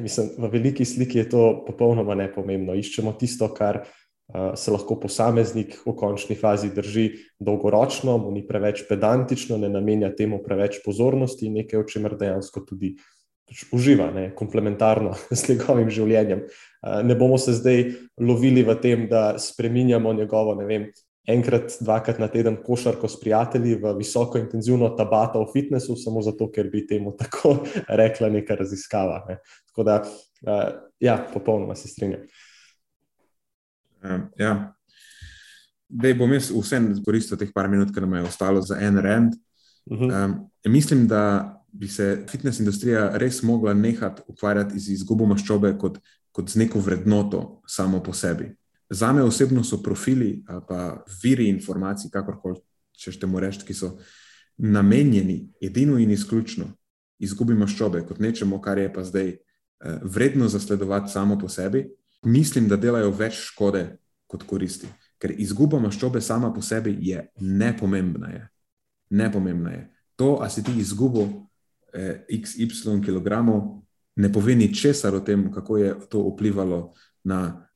Mislim, 0.00 0.32
v 0.38 0.50
veliki 0.52 0.84
sliki 0.84 1.22
je 1.22 1.28
to 1.32 1.44
popolnoma 1.66 2.16
nepomembno. 2.18 2.76
Iščemo 2.78 3.14
tisto, 3.20 3.48
kar 3.54 3.82
uh, 3.82 4.52
se 4.58 4.72
lahko 4.74 4.98
posameznik 5.00 5.78
v 5.86 5.94
končni 5.98 6.36
fazi 6.38 6.72
drži 6.74 7.10
dolgoročno, 7.38 8.18
mu 8.22 8.32
ni 8.34 8.44
preveč 8.46 8.84
pedantično, 8.88 9.58
ne 9.58 9.70
namenja 9.72 10.10
temu 10.16 10.42
preveč 10.44 10.82
pozornosti 10.84 11.48
in 11.48 11.60
nekaj, 11.62 11.80
o 11.80 11.88
čemer 11.88 12.16
dejansko 12.18 12.64
tudi 12.68 12.94
pač 13.48 13.64
uživa, 13.72 14.10
ne, 14.12 14.28
komplementarno 14.36 15.14
s 15.38 15.48
njegovim 15.48 15.90
življenjem. 15.90 16.44
Ne 17.04 17.16
bomo 17.18 17.38
se 17.40 17.56
zdaj 17.56 17.84
lovili 18.20 18.62
v 18.66 18.76
tem, 18.82 19.06
da 19.08 19.38
spremenjamo 19.40 20.12
njegovo, 20.14 20.54
ne 20.58 20.68
vem, 20.68 20.88
enkrat, 21.28 21.76
dvakrat 21.80 22.18
na 22.18 22.28
teden 22.28 22.56
košarko 22.64 23.08
s 23.08 23.20
prijatelji 23.20 23.74
v 23.82 23.92
visoko 23.98 24.38
intenzivno 24.38 24.88
tabato 24.96 25.42
v 25.44 25.52
fitnessu, 25.52 25.96
samo 25.96 26.22
zato, 26.22 26.48
ker 26.52 26.70
bi 26.72 26.86
temu 26.86 27.12
tako 27.20 27.58
rekla 27.88 28.30
neka 28.32 28.56
raziskava. 28.56 29.24
Ne. 29.28 29.38
Tako 29.68 29.84
da, 29.84 30.02
ja, 31.00 31.18
popolnoma 31.34 31.74
se 31.74 31.88
strinjam. 31.88 32.24
Um, 34.02 34.28
ja. 34.38 34.54
Dej 35.88 36.14
bom 36.14 36.32
jaz 36.32 36.50
vsem 36.52 36.90
izkoristil 36.92 37.38
teh 37.40 37.52
par 37.54 37.68
minut, 37.68 37.92
ki 37.94 38.00
nam 38.04 38.18
je 38.18 38.26
ostalo 38.28 38.62
za 38.62 38.76
en 38.80 38.98
rend. 39.00 39.36
Uh 39.88 39.98
-huh. 39.98 40.24
um, 40.24 40.50
mislim, 40.64 41.06
da 41.08 41.54
bi 41.72 41.88
se 41.88 42.24
fitness 42.28 42.60
industrija 42.60 43.10
res 43.16 43.42
mogla 43.42 43.74
nehati 43.74 44.22
ukvarjati 44.26 44.78
z 44.78 44.92
izgubo 44.92 45.26
maščobe 45.26 45.78
kot, 45.78 45.98
kot 46.32 46.50
z 46.50 46.56
neko 46.56 46.80
vrednoto 46.80 47.62
samo 47.66 48.02
po 48.02 48.12
sebi. 48.12 48.56
Za 48.90 49.12
me 49.12 49.22
osebno 49.22 49.64
so 49.64 49.82
profili 49.82 50.44
ali 50.48 50.96
viri 51.22 51.48
informacij, 51.48 52.10
kakorkoli 52.10 52.60
če 52.98 53.14
temu 53.20 53.40
reči, 53.40 53.62
ki 53.66 53.74
so 53.74 53.92
namenjeni 54.58 55.52
edino 55.62 55.98
in 55.98 56.10
izključno 56.10 56.72
izgubi 57.18 57.54
maščobe 57.58 58.04
kot 58.06 58.18
nečemu, 58.22 58.60
kar 58.62 58.78
je 58.78 58.92
pa 58.92 59.04
zdaj 59.04 59.28
eh, 59.28 60.00
vredno 60.02 60.48
zasledovati 60.48 61.12
samo 61.12 61.38
po 61.38 61.48
sebi, 61.48 61.86
mislim, 62.22 62.68
da 62.68 62.76
delajo 62.76 63.10
več 63.14 63.38
škode 63.50 63.84
kot 64.26 64.44
koristi. 64.46 64.88
Ker 65.18 65.34
izguba 65.34 65.80
maščobe 65.82 66.20
sama 66.22 66.52
po 66.54 66.62
sebi 66.62 66.96
je 67.02 67.24
nepomembna. 67.40 68.30
Je. 68.34 68.42
Nepomembna 69.10 69.72
je. 69.74 69.84
To, 70.18 70.38
a 70.42 70.50
si 70.50 70.62
ti 70.66 70.74
izgubil 70.78 71.28
eh, 71.94 72.26
XY 72.30 73.00
kilogramov, 73.04 73.80
ne 74.18 74.30
pove 74.32 74.54
ničesar 74.58 75.14
o 75.14 75.22
tem, 75.22 75.46
kako 75.54 75.78
je 75.78 75.94
to 76.10 76.24
vplivalo 76.32 76.92
na 77.24 77.67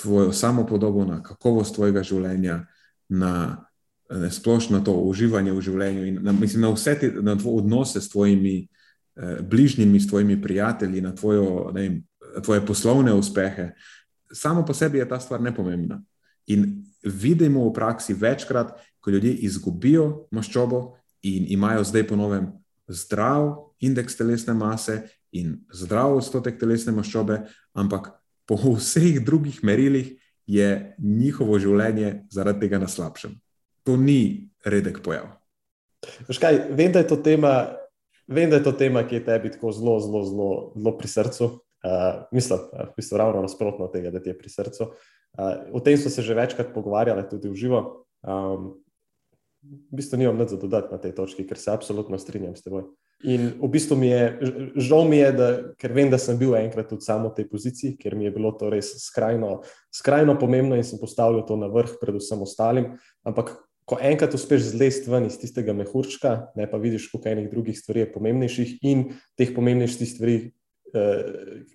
tvojo 0.00 0.32
samopodobo, 0.32 1.04
na 1.04 1.22
kakovost 1.22 1.74
tvojega 1.74 2.02
življenja, 2.02 2.64
na 3.08 3.34
ne, 4.10 4.30
splošno 4.30 4.80
to 4.84 4.92
uživanje 5.06 5.52
v 5.52 5.62
življenju 5.62 6.06
in 6.06 6.20
na, 6.24 6.32
mislim, 6.32 6.64
na 6.66 6.72
vse 6.74 6.96
te 6.98 7.10
na 7.22 7.36
odnose 7.46 8.00
s 8.00 8.10
tvojimi 8.10 8.56
eh, 8.60 9.38
bližnjimi, 9.42 10.00
s 10.00 10.08
tvojimi 10.10 10.40
prijatelji, 10.42 11.00
na 11.00 11.14
tvojo, 11.14 11.70
ne, 11.74 12.02
tvoje 12.42 12.64
poslovne 12.66 13.14
uspehe. 13.14 13.70
Samo 14.32 14.64
po 14.66 14.74
sebi 14.74 14.98
je 14.98 15.08
ta 15.08 15.20
stvar 15.20 15.42
nepomembna. 15.42 16.00
In 16.46 16.82
vidimo 17.04 17.68
v 17.68 17.74
praksi 17.74 18.14
večkrat, 18.14 18.74
ko 19.00 19.10
ljudje 19.10 19.32
izgubijo 19.46 20.26
maščobo 20.30 20.96
in 21.22 21.46
imajo 21.48 21.84
zdaj 21.84 22.06
po 22.06 22.16
novem 22.16 22.50
zdrav 22.88 23.70
indeks 23.80 24.16
telesne 24.16 24.54
mase 24.54 25.00
in 25.32 25.60
zdrav 25.72 26.16
odstotek 26.18 26.58
telesne 26.58 26.92
maščobe, 26.92 27.38
ampak 27.72 28.10
po 28.50 28.58
vseh 28.74 29.20
drugih 29.22 29.60
merilih 29.62 30.16
je 30.50 30.96
njihovo 30.98 31.58
življenje 31.62 32.24
zaradi 32.34 32.66
tega 32.66 32.80
na 32.82 32.88
slabšem. 32.90 33.36
To 33.86 33.94
ni 33.96 34.50
redek 34.66 34.98
pojav. 35.06 35.28
Kaj, 36.26 36.58
vem, 36.74 36.90
da 36.90 37.04
je 37.04 37.10
to 37.12 37.20
tema, 37.22 37.76
vem, 38.26 38.50
da 38.50 38.58
je 38.58 38.66
to 38.66 38.72
tema 38.74 39.04
ki 39.06 39.20
je 39.20 39.24
tebi 39.28 39.52
tako 39.54 39.70
zelo, 39.76 40.00
zelo, 40.02 40.24
zelo, 40.26 40.50
zelo 40.74 40.96
pri 40.98 41.10
srcu. 41.12 41.50
Uh, 41.80 42.26
mislim, 42.34 42.66
v 42.74 42.90
bistvu 42.98 43.20
ravno 43.22 43.44
nasprotno 43.44 43.86
od 43.86 43.94
tega, 43.94 44.10
da 44.10 44.20
ti 44.20 44.32
je 44.32 44.36
pri 44.38 44.50
srcu. 44.52 44.90
Uh, 45.38 45.70
o 45.72 45.80
tem 45.80 45.96
smo 45.96 46.10
se 46.10 46.24
že 46.26 46.34
večkrat 46.34 46.74
pogovarjali, 46.74 47.28
tudi 47.30 47.48
v 47.48 47.56
živo. 47.56 47.84
Um, 48.26 48.74
v 49.62 50.00
bistvu 50.02 50.18
nimam 50.18 50.40
nič 50.40 50.56
za 50.56 50.58
dodati 50.58 50.90
na 50.90 50.98
tej 50.98 51.14
točki, 51.14 51.46
ker 51.46 51.60
se 51.60 51.70
absolutno 51.70 52.18
strinjam 52.18 52.56
s 52.56 52.66
teboj. 52.66 52.90
In 53.28 53.50
v 53.60 53.68
bistvu 53.68 53.98
mi 54.00 54.08
je, 54.08 54.20
žal 54.80 55.04
mi 55.04 55.18
je, 55.18 55.32
da, 55.36 55.48
ker 55.76 55.92
vem, 55.92 56.08
da 56.08 56.16
sem 56.16 56.38
bil 56.40 56.54
enkrat 56.56 56.88
tudi 56.88 57.04
samo 57.04 57.28
v 57.28 57.36
tej 57.36 57.46
poziciji, 57.52 57.96
ker 58.00 58.16
mi 58.16 58.24
je 58.24 58.32
bilo 58.32 58.54
to 58.56 58.70
res 58.72 58.94
skrajno, 59.02 59.58
skrajno 59.92 60.38
pomembno 60.40 60.78
in 60.78 60.86
sem 60.88 60.96
postavil 60.96 61.42
to 61.44 61.58
na 61.60 61.68
vrh, 61.68 61.98
predvsem 62.00 62.40
ostalim. 62.40 62.94
Ampak, 63.28 63.58
ko 63.84 63.98
enkrat 64.00 64.32
uspeš 64.38 64.70
zlesti 64.72 65.12
ven 65.12 65.28
iz 65.28 65.36
tistega 65.36 65.74
mehurčka, 65.76 66.54
ne 66.56 66.64
pa 66.70 66.80
vidiš, 66.80 67.10
koliko 67.12 67.28
enih 67.28 67.50
drugih 67.52 67.76
stvari 67.76 68.06
je 68.06 68.12
pomembnejših 68.14 68.72
in 68.88 69.04
teh 69.36 69.52
pomembnejših 69.52 70.12
stvari, 70.14 70.36
eh, 70.94 71.22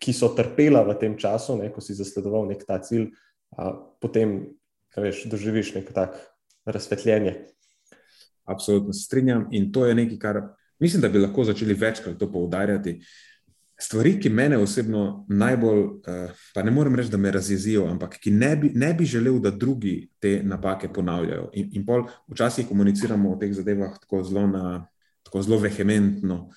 ki 0.01 0.17
so 0.17 0.33
trpela 0.33 0.81
v 0.87 0.97
tem 0.97 1.13
času, 1.13 1.59
ne, 1.61 1.69
ko 1.69 1.77
si 1.77 1.93
zasledoval 1.93 2.49
nek 2.49 2.65
ta 2.65 2.81
cilj, 2.81 3.11
a, 3.53 3.69
potem, 4.01 4.55
veš, 4.97 5.27
doživiš 5.29 5.75
nek 5.77 5.93
tak 5.93 6.17
razsvetljenje. 6.65 7.37
Absolutno 8.49 8.93
se 8.93 9.05
strinjam 9.05 9.47
in 9.51 9.71
to 9.71 9.85
je 9.85 9.95
nekaj, 9.95 10.19
kar 10.19 10.41
mislim, 10.79 11.01
da 11.01 11.09
bi 11.09 11.19
lahko 11.19 11.43
začeli 11.43 11.73
večkrat 11.73 12.17
to 12.19 12.31
poudarjati. 12.31 12.99
Stvari, 13.79 14.13
ki 14.21 14.29
mene 14.29 14.57
osebno 14.57 15.25
najbolj, 15.29 15.81
eh, 16.07 16.29
pa 16.53 16.63
ne 16.63 16.71
morem 16.71 16.95
reči, 16.95 17.11
da 17.11 17.17
me 17.17 17.31
razjezijo, 17.31 17.87
ampak 17.91 18.19
ki 18.19 18.31
ne 18.31 18.55
bi, 18.55 18.71
ne 18.75 18.93
bi 18.93 19.05
želel, 19.05 19.39
da 19.39 19.51
drugi 19.51 20.09
te 20.19 20.41
napake 20.43 20.87
ponavljajo. 20.93 21.49
In, 21.53 21.69
in 21.71 21.85
pol 21.85 22.05
včasih 22.31 22.67
komuniciramo 22.67 23.33
o 23.33 23.39
teh 23.39 23.51
zadevah 23.53 23.99
tako 23.99 24.23
zelo, 24.23 24.47
na, 24.47 24.87
tako 25.23 25.41
zelo 25.41 25.59
vehementno. 25.59 26.49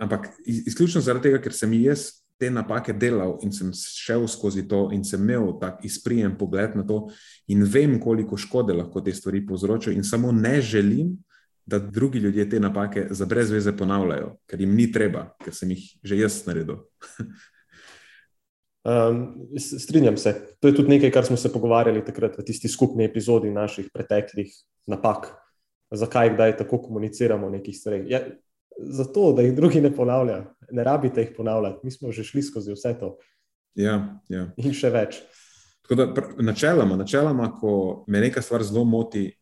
Ampak 0.00 0.26
izključno 0.46 1.00
zaradi 1.00 1.28
tega, 1.28 1.38
ker 1.42 1.54
sem 1.54 1.72
jaz 1.78 2.08
te 2.40 2.50
napake 2.50 2.92
delal 2.96 3.36
in 3.44 3.52
sem 3.52 3.70
šel 3.76 4.24
skozi 4.28 4.64
to 4.68 4.88
in 4.96 5.04
sem 5.04 5.20
imel 5.20 5.52
tak 5.60 5.84
izprijem 5.84 6.38
pogled 6.38 6.74
na 6.74 6.82
to 6.88 7.04
in 7.52 7.62
vem, 7.68 7.98
koliko 8.00 8.38
škode 8.40 8.74
lahko 8.74 9.02
te 9.04 9.12
stvari 9.12 9.44
povzročajo 9.46 9.94
in 9.96 10.04
samo 10.04 10.32
ne 10.32 10.60
želim, 10.60 11.18
da 11.66 11.78
drugi 11.78 12.18
ljudje 12.18 12.48
te 12.50 12.60
napake 12.60 13.06
za 13.10 13.26
brez 13.26 13.50
veze 13.50 13.72
ponavljajo, 13.76 14.36
ker 14.46 14.60
jim 14.60 14.74
ni 14.74 14.90
treba, 14.92 15.28
ker 15.44 15.54
sem 15.54 15.70
jih 15.70 15.84
že 16.02 16.18
jaz 16.18 16.42
naredil. 16.46 16.82
um, 18.84 19.22
strinjam 19.58 20.16
se. 20.16 20.34
To 20.60 20.68
je 20.68 20.74
tudi 20.74 20.88
nekaj, 20.88 21.10
kar 21.10 21.24
smo 21.24 21.36
se 21.36 21.52
pogovarjali 21.52 22.04
takrat 22.04 22.38
v 22.38 22.44
tisti 22.44 22.68
skupni 22.68 23.04
epizodi 23.04 23.50
naših 23.50 23.90
preteklih 23.94 24.52
napak. 24.86 25.32
Zakaj, 25.90 26.34
kdaj 26.34 26.56
tako 26.56 26.78
komuniciramo 26.82 27.46
o 27.46 27.50
nekih 27.50 27.76
stvareh. 27.76 28.04
Ja, 28.10 28.20
zato, 28.78 29.32
da 29.32 29.42
jih 29.42 29.54
drugi 29.56 29.80
ne 29.80 29.90
ponavljajo. 29.94 30.44
Ne 30.70 30.84
rabite 30.84 31.20
jih 31.20 31.32
ponavljati, 31.36 31.80
mi 31.82 31.90
smo 31.90 32.12
že 32.12 32.24
šli 32.24 32.42
skozi 32.42 32.72
vse 32.72 32.94
to. 33.00 33.16
Ja, 33.74 34.20
ja. 34.28 34.48
In 34.56 34.74
še 34.74 34.90
več. 34.90 35.20
Da, 35.90 36.06
načeloma, 36.38 36.96
načeloma, 36.96 37.48
ko 37.58 38.04
me 38.06 38.20
neka 38.22 38.42
stvar 38.42 38.62
zelo 38.62 38.84
moti, 38.84 39.32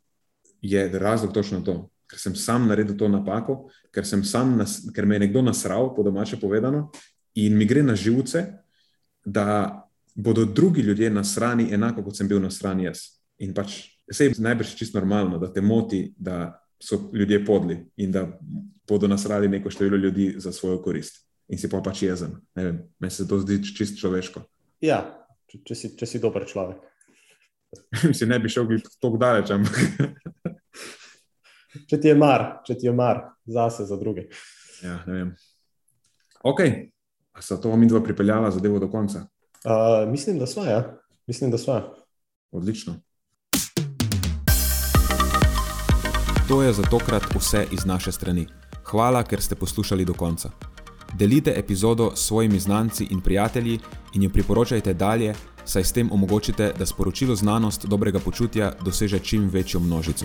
je 0.64 0.88
razlog 0.98 1.32
točno 1.32 1.60
to. 1.60 1.90
Ker 2.08 2.20
sem 2.20 2.36
sam 2.36 2.68
naredil 2.68 2.96
to 2.96 3.08
napako, 3.08 3.68
ker, 3.92 4.04
nas, 4.56 4.78
ker 4.94 5.06
me 5.06 5.18
je 5.18 5.26
nekdo 5.26 5.42
nasral, 5.42 5.90
po 5.96 6.02
domače 6.02 6.40
povedano, 6.40 6.88
in 7.34 7.56
mi 7.56 7.66
gre 7.68 7.82
na 7.82 7.96
živce, 7.96 8.46
da 9.24 9.84
bodo 10.14 10.44
drugi 10.44 10.82
ljudje 10.82 11.10
na 11.10 11.24
strani 11.24 11.68
enako, 11.74 12.02
kot 12.02 12.16
sem 12.16 12.28
bil 12.28 12.40
na 12.40 12.50
strani 12.50 12.88
jaz. 12.88 13.20
In 13.38 13.52
pač 13.54 13.76
se 14.10 14.24
je 14.24 14.34
najbrž 14.38 14.74
čisto 14.74 14.98
normalno, 14.98 15.38
da 15.38 15.52
te 15.52 15.60
moti, 15.60 16.14
da 16.16 16.56
so 16.80 17.10
ljudje 17.12 17.44
podli 17.44 17.78
in 17.96 18.12
da 18.12 18.24
bodo 18.88 19.08
nasrali 19.08 19.48
neko 19.48 19.70
število 19.70 19.96
ljudi 19.96 20.34
za 20.38 20.52
svojo 20.52 20.82
korist. 20.82 21.26
In 21.48 21.58
si 21.58 21.68
pa 21.68 21.80
pač 21.80 22.02
jezen. 22.02 22.36
Meni 22.98 23.10
se 23.10 23.28
to 23.28 23.38
zdi 23.38 23.60
čisto 23.76 24.00
človeško. 24.00 24.42
Ja, 24.80 25.00
če, 25.48 25.62
če, 25.64 25.74
si, 25.74 25.90
če 25.96 26.06
si 26.06 26.20
dober 26.20 26.44
človek. 26.48 26.82
si 28.18 28.26
ne 28.26 28.38
bi 28.38 28.48
šel 28.48 28.68
tako 29.00 29.16
daleč. 29.20 29.52
Če 31.88 32.00
ti 32.00 32.08
je 32.08 32.14
mar, 32.14 32.60
če 32.66 32.78
ti 32.78 32.86
je 32.86 32.92
mar, 32.92 33.24
zase, 33.46 33.84
za 33.84 33.96
druge. 33.96 34.28
Ja, 34.82 35.00
ne 35.06 35.12
vem. 35.12 35.34
Ok, 36.42 36.60
a 37.32 37.42
so 37.42 37.58
to 37.58 37.76
mi 37.76 37.88
dva 37.90 38.00
pripeljala 38.04 38.50
zadevo 38.50 38.78
do 38.78 38.88
konca? 38.90 39.26
Uh, 39.64 40.06
mislim, 40.10 40.38
da 40.38 40.46
smo, 40.46 40.64
ja. 40.64 40.84
Mislim, 41.26 41.50
da 41.50 41.58
smo. 41.58 41.80
Odlično. 42.50 42.94
To 46.48 46.62
je 46.62 46.72
za 46.72 46.82
tokrat 46.82 47.22
vse 47.34 47.66
iz 47.72 47.84
naše 47.84 48.12
strani. 48.12 48.46
Hvala, 48.84 49.22
ker 49.22 49.40
ste 49.40 49.54
poslušali 49.54 50.04
do 50.04 50.14
konca. 50.14 50.50
Delite 51.14 51.52
epizodo 51.56 52.12
s 52.16 52.26
svojimi 52.26 52.58
znanci 52.58 53.06
in 53.10 53.20
prijatelji 53.20 53.78
in 54.14 54.22
jo 54.22 54.30
priporočajte 54.30 54.94
dalje, 54.94 55.34
saj 55.64 55.84
s 55.84 55.92
tem 55.92 56.12
omogočite, 56.12 56.72
da 56.78 56.86
sporočilo 56.86 57.36
znanost 57.36 57.86
dobrega 57.86 58.18
počutja 58.18 58.72
doseže 58.84 59.18
čim 59.18 59.48
večjo 59.48 59.80
množico. 59.80 60.24